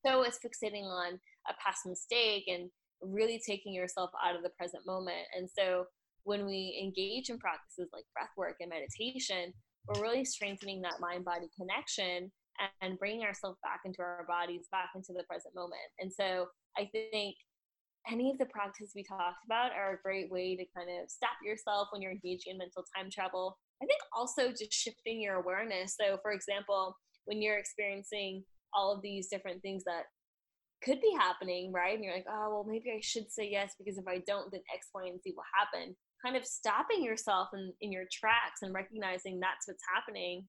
so 0.03 0.23
is 0.23 0.39
fixating 0.43 0.85
on 0.85 1.19
a 1.49 1.53
past 1.63 1.85
mistake 1.85 2.45
and 2.47 2.69
really 3.01 3.41
taking 3.45 3.73
yourself 3.73 4.09
out 4.25 4.35
of 4.35 4.43
the 4.43 4.51
present 4.57 4.85
moment. 4.85 5.25
And 5.35 5.47
so 5.49 5.85
when 6.23 6.45
we 6.45 6.77
engage 6.81 7.29
in 7.29 7.37
practices 7.37 7.89
like 7.93 8.03
breath 8.13 8.33
work 8.37 8.57
and 8.59 8.69
meditation, 8.69 9.53
we're 9.87 10.01
really 10.01 10.25
strengthening 10.25 10.81
that 10.81 10.99
mind 10.99 11.23
body 11.23 11.47
connection 11.55 12.31
and 12.81 12.97
bringing 12.99 13.23
ourselves 13.23 13.57
back 13.63 13.81
into 13.85 14.01
our 14.01 14.25
bodies, 14.27 14.67
back 14.71 14.89
into 14.95 15.13
the 15.13 15.23
present 15.29 15.55
moment. 15.55 15.87
And 15.99 16.11
so 16.11 16.47
I 16.77 16.89
think 16.91 17.35
any 18.09 18.31
of 18.31 18.37
the 18.37 18.45
practices 18.45 18.93
we 18.95 19.03
talked 19.03 19.45
about 19.45 19.71
are 19.73 19.93
a 19.93 20.01
great 20.03 20.31
way 20.31 20.55
to 20.55 20.65
kind 20.75 20.89
of 20.89 21.09
stop 21.09 21.37
yourself 21.43 21.89
when 21.91 22.01
you're 22.01 22.11
engaging 22.11 22.53
in 22.53 22.57
mental 22.57 22.83
time 22.95 23.09
travel. 23.11 23.57
I 23.81 23.85
think 23.85 23.99
also 24.15 24.49
just 24.49 24.73
shifting 24.73 25.21
your 25.21 25.35
awareness. 25.35 25.95
So, 25.99 26.17
for 26.21 26.31
example, 26.31 26.95
when 27.25 27.41
you're 27.41 27.57
experiencing 27.57 28.43
all 28.73 28.93
of 28.93 29.01
these 29.01 29.27
different 29.27 29.61
things 29.61 29.83
that 29.85 30.03
could 30.84 31.01
be 31.01 31.13
happening, 31.17 31.71
right? 31.71 31.95
And 31.95 32.03
you're 32.03 32.13
like, 32.13 32.28
oh, 32.30 32.49
well, 32.49 32.65
maybe 32.67 32.91
I 32.91 32.99
should 33.01 33.32
say 33.32 33.49
yes 33.49 33.73
because 33.78 33.97
if 33.97 34.07
I 34.07 34.19
don't, 34.28 34.51
then 34.51 34.61
X, 34.73 34.88
Y, 34.93 35.03
and 35.07 35.21
Z 35.21 35.34
will 35.36 35.43
happen. 35.57 35.95
Kind 36.23 36.36
of 36.36 36.45
stopping 36.45 37.03
yourself 37.03 37.49
in, 37.53 37.73
in 37.82 37.91
your 37.91 38.05
tracks 38.11 38.61
and 38.61 38.73
recognizing 38.73 39.39
that's 39.39 39.67
what's 39.67 39.84
happening 39.93 40.47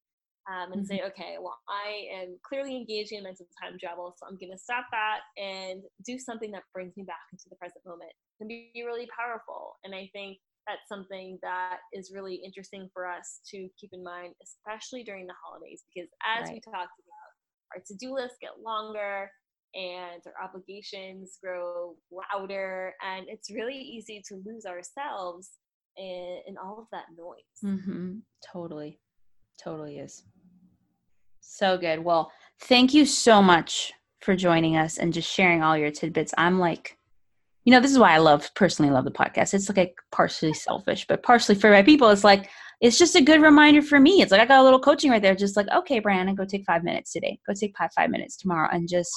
um, 0.49 0.72
and 0.72 0.83
mm-hmm. 0.83 0.97
say, 0.97 1.03
okay, 1.07 1.37
well, 1.41 1.59
I 1.68 2.22
am 2.22 2.39
clearly 2.43 2.76
engaging 2.76 3.18
in 3.18 3.24
mental 3.24 3.47
time 3.61 3.79
travel, 3.79 4.14
so 4.16 4.26
I'm 4.26 4.39
going 4.39 4.53
to 4.53 4.59
stop 4.59 4.87
that 4.93 5.20
and 5.37 5.83
do 6.05 6.18
something 6.18 6.51
that 6.53 6.64
brings 6.72 6.97
me 6.97 7.05
back 7.05 7.29
into 7.33 7.45
the 7.51 7.57
present 7.57 7.85
moment. 7.85 8.12
Can 8.39 8.49
be 8.49 8.72
really 8.76 9.09
powerful. 9.12 9.76
And 9.85 9.95
I 9.95 10.09
think 10.12 10.39
that's 10.66 10.89
something 10.89 11.39
that 11.43 11.79
is 11.93 12.12
really 12.14 12.37
interesting 12.37 12.89
for 12.93 13.07
us 13.07 13.41
to 13.51 13.68
keep 13.81 13.91
in 13.93 14.03
mind, 14.05 14.35
especially 14.43 15.03
during 15.05 15.26
the 15.26 15.37
holidays, 15.43 15.83
because 15.89 16.09
as 16.24 16.49
right. 16.49 16.55
we 16.55 16.61
talked 16.61 16.97
about, 16.97 17.31
our 17.74 17.83
to 17.87 17.95
do 17.95 18.14
lists 18.14 18.39
get 18.41 18.61
longer 18.64 19.31
and 19.79 20.20
our 20.26 20.45
obligations 20.45 21.39
grow 21.43 21.95
louder 22.11 22.95
and 23.01 23.26
it's 23.29 23.51
really 23.51 23.79
easy 23.79 24.20
to 24.26 24.43
lose 24.45 24.66
ourselves 24.66 25.51
in, 25.97 26.41
in 26.49 26.57
all 26.57 26.81
of 26.81 26.87
that 26.91 27.05
noise. 27.16 27.39
Mm-hmm. 27.64 28.18
totally. 28.53 28.99
Totally 29.62 29.99
is. 29.99 30.24
So 31.41 31.79
good. 31.79 32.05
Well 32.05 32.33
thank 32.62 32.93
you 32.93 33.07
so 33.07 33.41
much 33.41 33.93
for 34.20 34.35
joining 34.35 34.76
us 34.76 34.99
and 34.99 35.12
just 35.12 35.31
sharing 35.31 35.62
all 35.62 35.79
your 35.79 35.93
tidbits. 35.93 36.35
I'm 36.37 36.59
like 36.59 36.97
you 37.64 37.72
know 37.72 37.81
this 37.81 37.91
is 37.91 37.99
why 37.99 38.14
i 38.14 38.18
love 38.18 38.51
personally 38.55 38.91
love 38.91 39.05
the 39.05 39.11
podcast. 39.12 39.55
It's 39.55 39.68
like 39.68 39.95
partially 40.11 40.55
selfish 40.55 41.07
but 41.07 41.22
partially 41.22 41.55
for 41.55 41.70
my 41.70 41.83
people. 41.83 42.09
It's 42.11 42.24
like 42.24 42.51
it's 42.81 42.99
just 42.99 43.16
a 43.16 43.22
good 43.22 43.43
reminder 43.43 43.83
for 43.83 44.01
me. 44.01 44.22
It's 44.22 44.33
like 44.33 44.41
i 44.41 44.47
got 44.47 44.61
a 44.61 44.64
little 44.64 44.81
coaching 44.81 45.12
right 45.12 45.22
there. 45.22 45.37
Just 45.37 45.57
like 45.57 45.68
okay 45.68 46.01
Brianna 46.01 46.37
go 46.37 46.45
take 46.45 46.64
five 46.66 46.83
minutes 46.83 47.12
today. 47.12 47.39
Go 47.47 47.55
take 47.55 47.76
five 47.79 47.91
five 47.95 48.11
minutes 48.11 48.37
tomorrow 48.37 48.68
and 48.72 48.89
just 48.89 49.12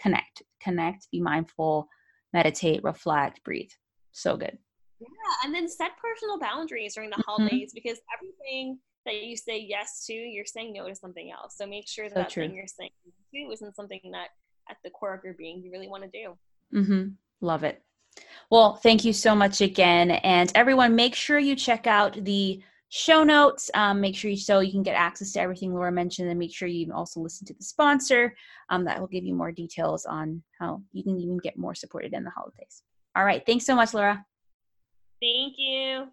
connect, 0.00 0.42
connect, 0.60 1.08
be 1.10 1.20
mindful, 1.20 1.88
meditate, 2.32 2.82
reflect, 2.84 3.42
breathe. 3.44 3.70
So 4.12 4.36
good. 4.36 4.58
Yeah, 5.00 5.08
and 5.44 5.54
then 5.54 5.68
set 5.68 5.90
personal 6.02 6.38
boundaries 6.38 6.94
during 6.94 7.10
the 7.10 7.16
mm-hmm. 7.16 7.30
holidays 7.30 7.72
because 7.74 7.98
everything 8.16 8.78
that 9.04 9.22
you 9.22 9.36
say 9.36 9.58
yes 9.58 10.04
to, 10.06 10.12
you're 10.12 10.44
saying 10.44 10.72
no 10.72 10.88
to 10.88 10.94
something 10.94 11.30
else. 11.30 11.54
So 11.56 11.66
make 11.66 11.86
sure 11.86 12.08
that, 12.08 12.14
so 12.14 12.20
that 12.20 12.32
thing 12.32 12.54
you're 12.54 12.66
saying 12.66 12.90
no 13.04 13.12
to 13.48 13.52
isn't 13.52 13.76
something 13.76 14.00
that 14.12 14.28
at 14.68 14.78
the 14.84 14.90
core 14.90 15.14
of 15.14 15.22
your 15.24 15.34
being 15.34 15.62
you 15.62 15.70
really 15.70 15.88
want 15.88 16.04
to 16.04 16.10
do. 16.10 16.36
Mm-hmm. 16.76 17.08
Love 17.40 17.64
it. 17.64 17.82
Well, 18.50 18.76
thank 18.76 19.04
you 19.04 19.12
so 19.12 19.34
much 19.34 19.60
again. 19.60 20.10
And 20.10 20.50
everyone, 20.54 20.94
make 20.96 21.14
sure 21.14 21.38
you 21.38 21.54
check 21.54 21.86
out 21.86 22.24
the 22.24 22.62
show 22.96 23.22
notes. 23.22 23.70
Um, 23.74 24.00
make 24.00 24.16
sure 24.16 24.30
you 24.30 24.36
so 24.36 24.60
you 24.60 24.72
can 24.72 24.82
get 24.82 24.94
access 24.94 25.32
to 25.32 25.40
everything 25.40 25.74
Laura 25.74 25.92
mentioned, 25.92 26.28
and 26.28 26.38
make 26.38 26.54
sure 26.54 26.66
you 26.66 26.92
also 26.92 27.20
listen 27.20 27.46
to 27.46 27.54
the 27.54 27.64
sponsor. 27.64 28.34
Um, 28.70 28.84
that 28.84 28.98
will 28.98 29.06
give 29.06 29.24
you 29.24 29.34
more 29.34 29.52
details 29.52 30.06
on 30.06 30.42
how 30.58 30.82
you 30.92 31.02
can 31.02 31.18
even 31.18 31.38
get 31.38 31.58
more 31.58 31.74
supported 31.74 32.14
in 32.14 32.24
the 32.24 32.30
holidays. 32.30 32.82
All 33.14 33.24
right. 33.24 33.44
Thanks 33.44 33.66
so 33.66 33.74
much, 33.74 33.94
Laura. 33.94 34.24
Thank 35.20 35.54
you. 35.56 36.08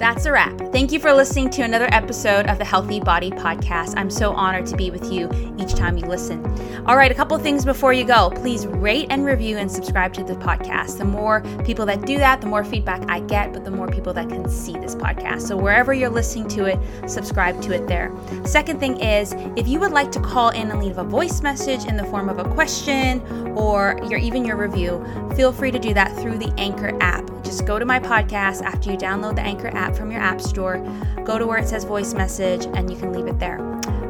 That's 0.00 0.24
a 0.24 0.32
wrap. 0.32 0.58
Thank 0.72 0.92
you 0.92 0.98
for 0.98 1.12
listening 1.12 1.50
to 1.50 1.62
another 1.62 1.86
episode 1.92 2.46
of 2.46 2.56
the 2.56 2.64
Healthy 2.64 3.00
Body 3.00 3.30
Podcast. 3.30 3.92
I'm 3.98 4.08
so 4.08 4.32
honored 4.32 4.64
to 4.68 4.76
be 4.76 4.90
with 4.90 5.12
you 5.12 5.28
each 5.58 5.74
time 5.74 5.98
you 5.98 6.06
listen. 6.06 6.42
All 6.86 6.96
right, 6.96 7.12
a 7.12 7.14
couple 7.14 7.36
things 7.38 7.66
before 7.66 7.92
you 7.92 8.04
go. 8.04 8.30
Please 8.30 8.66
rate 8.66 9.08
and 9.10 9.26
review 9.26 9.58
and 9.58 9.70
subscribe 9.70 10.14
to 10.14 10.24
the 10.24 10.36
podcast. 10.36 10.96
The 10.96 11.04
more 11.04 11.42
people 11.66 11.84
that 11.84 12.06
do 12.06 12.16
that, 12.16 12.40
the 12.40 12.46
more 12.46 12.64
feedback 12.64 13.04
I 13.10 13.20
get, 13.20 13.52
but 13.52 13.66
the 13.66 13.70
more 13.70 13.88
people 13.88 14.14
that 14.14 14.30
can 14.30 14.48
see 14.48 14.72
this 14.72 14.94
podcast. 14.94 15.42
So 15.42 15.54
wherever 15.54 15.92
you're 15.92 16.08
listening 16.08 16.48
to 16.48 16.64
it, 16.64 16.78
subscribe 17.06 17.60
to 17.60 17.74
it 17.74 17.86
there. 17.86 18.10
Second 18.46 18.80
thing 18.80 18.98
is, 19.00 19.34
if 19.54 19.68
you 19.68 19.78
would 19.80 19.92
like 19.92 20.10
to 20.12 20.20
call 20.20 20.48
in 20.48 20.70
and 20.70 20.82
leave 20.82 20.96
a 20.96 21.04
voice 21.04 21.42
message 21.42 21.84
in 21.84 21.98
the 21.98 22.04
form 22.04 22.30
of 22.30 22.38
a 22.38 22.44
question 22.54 23.20
or 23.54 24.00
your 24.08 24.18
even 24.18 24.46
your 24.46 24.56
review, 24.56 25.04
feel 25.36 25.52
free 25.52 25.70
to 25.70 25.78
do 25.78 25.92
that 25.92 26.16
through 26.16 26.38
the 26.38 26.50
Anchor 26.56 26.96
app. 27.02 27.39
Just 27.50 27.66
go 27.66 27.80
to 27.80 27.84
my 27.84 27.98
podcast 27.98 28.62
after 28.62 28.92
you 28.92 28.96
download 28.96 29.34
the 29.34 29.42
Anchor 29.42 29.74
app 29.74 29.96
from 29.96 30.12
your 30.12 30.20
app 30.20 30.40
store, 30.40 30.78
go 31.24 31.36
to 31.36 31.48
where 31.48 31.58
it 31.58 31.66
says 31.66 31.82
voice 31.82 32.14
message, 32.14 32.66
and 32.74 32.88
you 32.88 32.96
can 32.96 33.12
leave 33.12 33.26
it 33.26 33.40
there. 33.40 33.58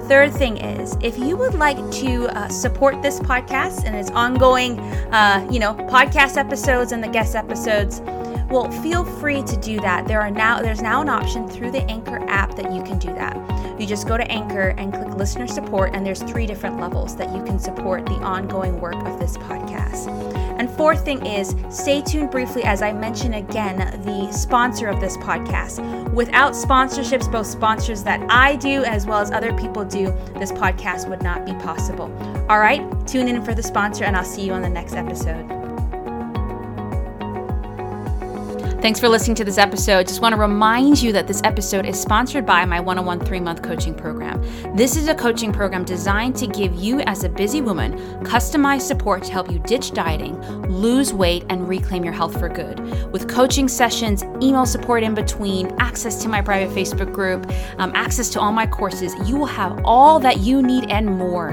Third 0.03 0.35
thing 0.35 0.59
is, 0.59 0.95
if 1.01 1.17
you 1.17 1.39
would 1.39 1.55
like 1.55 1.79
to 1.93 2.27
uh, 2.37 2.49
support 2.49 3.01
this 3.01 3.19
podcast 3.19 3.87
and 3.87 3.97
its 3.97 4.11
ongoing, 4.11 4.79
uh, 4.79 5.49
you 5.51 5.59
know, 5.59 5.73
podcast 5.73 6.37
episodes 6.37 6.93
and 6.93 7.03
the 7.03 7.09
guest 7.09 7.35
episodes, 7.35 8.01
well, 8.51 8.71
feel 8.83 9.05
free 9.05 9.43
to 9.45 9.57
do 9.57 9.81
that. 9.81 10.09
There 10.09 10.21
are 10.21 10.31
now 10.31 10.61
there's 10.61 10.83
now 10.83 11.01
an 11.01 11.09
option 11.09 11.49
through 11.49 11.71
the 11.71 11.83
Anchor 11.91 12.19
app 12.29 12.57
that 12.57 12.73
you 12.73 12.83
can 12.83 12.99
do 12.99 13.09
that. 13.15 13.37
You 13.81 13.87
just 13.87 14.09
go 14.09 14.17
to 14.17 14.31
Anchor 14.31 14.75
and 14.77 14.93
click 14.93 15.09
listener 15.15 15.47
support, 15.47 15.95
and 15.95 16.05
there's 16.05 16.23
three 16.23 16.47
different 16.47 16.81
levels 16.81 17.17
that 17.17 17.35
you 17.35 17.43
can 17.45 17.59
support 17.59 18.05
the 18.07 18.17
ongoing 18.17 18.81
work 18.81 18.97
of 19.07 19.19
this 19.19 19.37
podcast. 19.39 20.09
And 20.59 20.69
fourth 20.69 21.05
thing 21.05 21.25
is, 21.25 21.55
stay 21.71 22.03
tuned 22.03 22.31
briefly 22.31 22.65
as 22.65 22.83
I 22.83 22.93
mention 22.93 23.35
again 23.35 23.79
the 24.05 24.31
sponsor 24.33 24.89
of 24.89 25.01
this 25.01 25.17
podcast. 25.17 26.13
Without 26.13 26.53
sponsorships, 26.53 27.31
both 27.31 27.47
sponsors 27.47 28.03
that 28.03 28.21
I 28.29 28.57
do 28.57 28.85
as 28.85 29.07
well 29.07 29.21
as 29.21 29.31
other 29.31 29.55
people 29.55 29.85
do, 29.85 30.13
this 30.35 30.53
podcast 30.53 31.09
would 31.09 31.23
not 31.23 31.47
be 31.47 31.55
possible. 31.55 32.13
All 32.51 32.59
right, 32.59 32.83
tune 33.07 33.29
in 33.29 33.43
for 33.45 33.55
the 33.55 33.63
sponsor, 33.63 34.05
and 34.05 34.17
I'll 34.17 34.25
see 34.25 34.45
you 34.45 34.53
on 34.53 34.61
the 34.61 34.69
next 34.69 34.95
episode. 34.95 35.60
Thanks 38.81 38.99
for 38.99 39.11
listening 39.11 39.35
to 39.35 39.45
this 39.45 39.59
episode. 39.59 40.07
Just 40.07 40.23
want 40.23 40.33
to 40.33 40.41
remind 40.41 41.03
you 41.03 41.13
that 41.13 41.27
this 41.27 41.43
episode 41.45 41.85
is 41.85 42.01
sponsored 42.01 42.47
by 42.47 42.65
my 42.65 42.81
one 42.81 42.97
on 42.97 43.05
one 43.05 43.21
three 43.21 43.39
month 43.39 43.63
coaching 43.63 43.95
program. 43.95 44.41
This 44.75 44.97
is 44.97 45.07
a 45.07 45.15
coaching 45.15 45.53
program 45.53 45.85
designed 45.85 46.35
to 46.37 46.47
give 46.47 46.75
you, 46.75 47.01
as 47.01 47.23
a 47.23 47.29
busy 47.29 47.61
woman, 47.61 47.99
customized 48.25 48.81
support 48.81 49.23
to 49.25 49.33
help 49.33 49.51
you 49.51 49.59
ditch 49.59 49.93
dieting, 49.93 50.41
lose 50.63 51.13
weight, 51.13 51.45
and 51.51 51.69
reclaim 51.69 52.05
your 52.05 52.15
health 52.15 52.39
for 52.39 52.49
good. 52.49 52.81
With 53.13 53.29
coaching 53.29 53.69
sessions, 53.69 54.23
email 54.41 54.65
support 54.65 55.03
in 55.03 55.13
between, 55.13 55.67
access 55.79 56.23
to 56.23 56.31
my 56.31 56.41
private 56.41 56.75
Facebook 56.75 57.13
group, 57.13 57.53
um, 57.77 57.93
access 57.95 58.31
to 58.31 58.41
all 58.41 58.51
my 58.51 58.67
courses, 58.67 59.15
you 59.29 59.37
will 59.37 59.45
have 59.45 59.79
all 59.85 60.19
that 60.21 60.39
you 60.39 60.63
need 60.63 60.91
and 60.91 61.05
more 61.19 61.53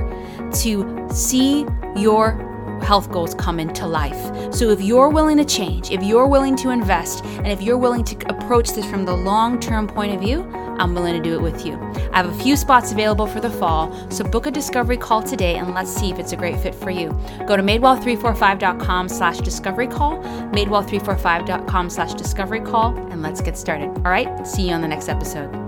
to 0.62 1.10
see 1.12 1.66
your 1.98 2.47
health 2.88 3.12
goals 3.12 3.36
come 3.36 3.60
into 3.60 3.86
life. 3.86 4.54
So 4.54 4.70
if 4.70 4.80
you're 4.80 5.10
willing 5.10 5.36
to 5.38 5.46
change, 5.46 5.92
if 5.92 6.02
you're 6.02 6.26
willing 6.26 6.56
to 6.58 6.70
invest, 6.70 7.24
and 7.26 7.48
if 7.48 7.62
you're 7.62 7.78
willing 7.78 8.06
to 8.06 8.16
approach 8.34 8.70
this 8.70 8.86
from 8.86 9.04
the 9.04 9.14
long 9.14 9.60
term 9.60 9.88
point 9.88 10.14
of 10.14 10.22
view, 10.22 10.44
I'm 10.80 10.94
willing 10.94 11.14
to 11.14 11.22
do 11.22 11.36
it 11.36 11.42
with 11.42 11.66
you. 11.66 11.74
I 12.14 12.18
have 12.18 12.30
a 12.30 12.44
few 12.44 12.56
spots 12.56 12.92
available 12.94 13.28
for 13.28 13.42
the 13.42 13.50
fall, 13.50 13.94
so 14.10 14.24
book 14.24 14.46
a 14.46 14.52
discovery 14.52 14.96
call 14.96 15.22
today 15.22 15.56
and 15.56 15.74
let's 15.74 15.94
see 15.94 16.12
if 16.12 16.18
it's 16.18 16.32
a 16.32 16.38
great 16.38 16.58
fit 16.60 16.74
for 16.74 16.90
you. 16.90 17.10
Go 17.46 17.58
to 17.58 17.64
madewell345.com 17.64 19.10
slash 19.10 19.40
discovery 19.40 19.88
call, 19.88 20.20
madewell345.com 20.54 21.90
slash 21.90 22.14
discovery 22.14 22.62
call, 22.62 22.96
and 23.12 23.22
let's 23.22 23.42
get 23.42 23.58
started. 23.58 23.90
All 24.06 24.12
right, 24.12 24.48
see 24.48 24.70
you 24.70 24.74
on 24.74 24.82
the 24.82 24.88
next 24.88 25.10
episode. 25.10 25.67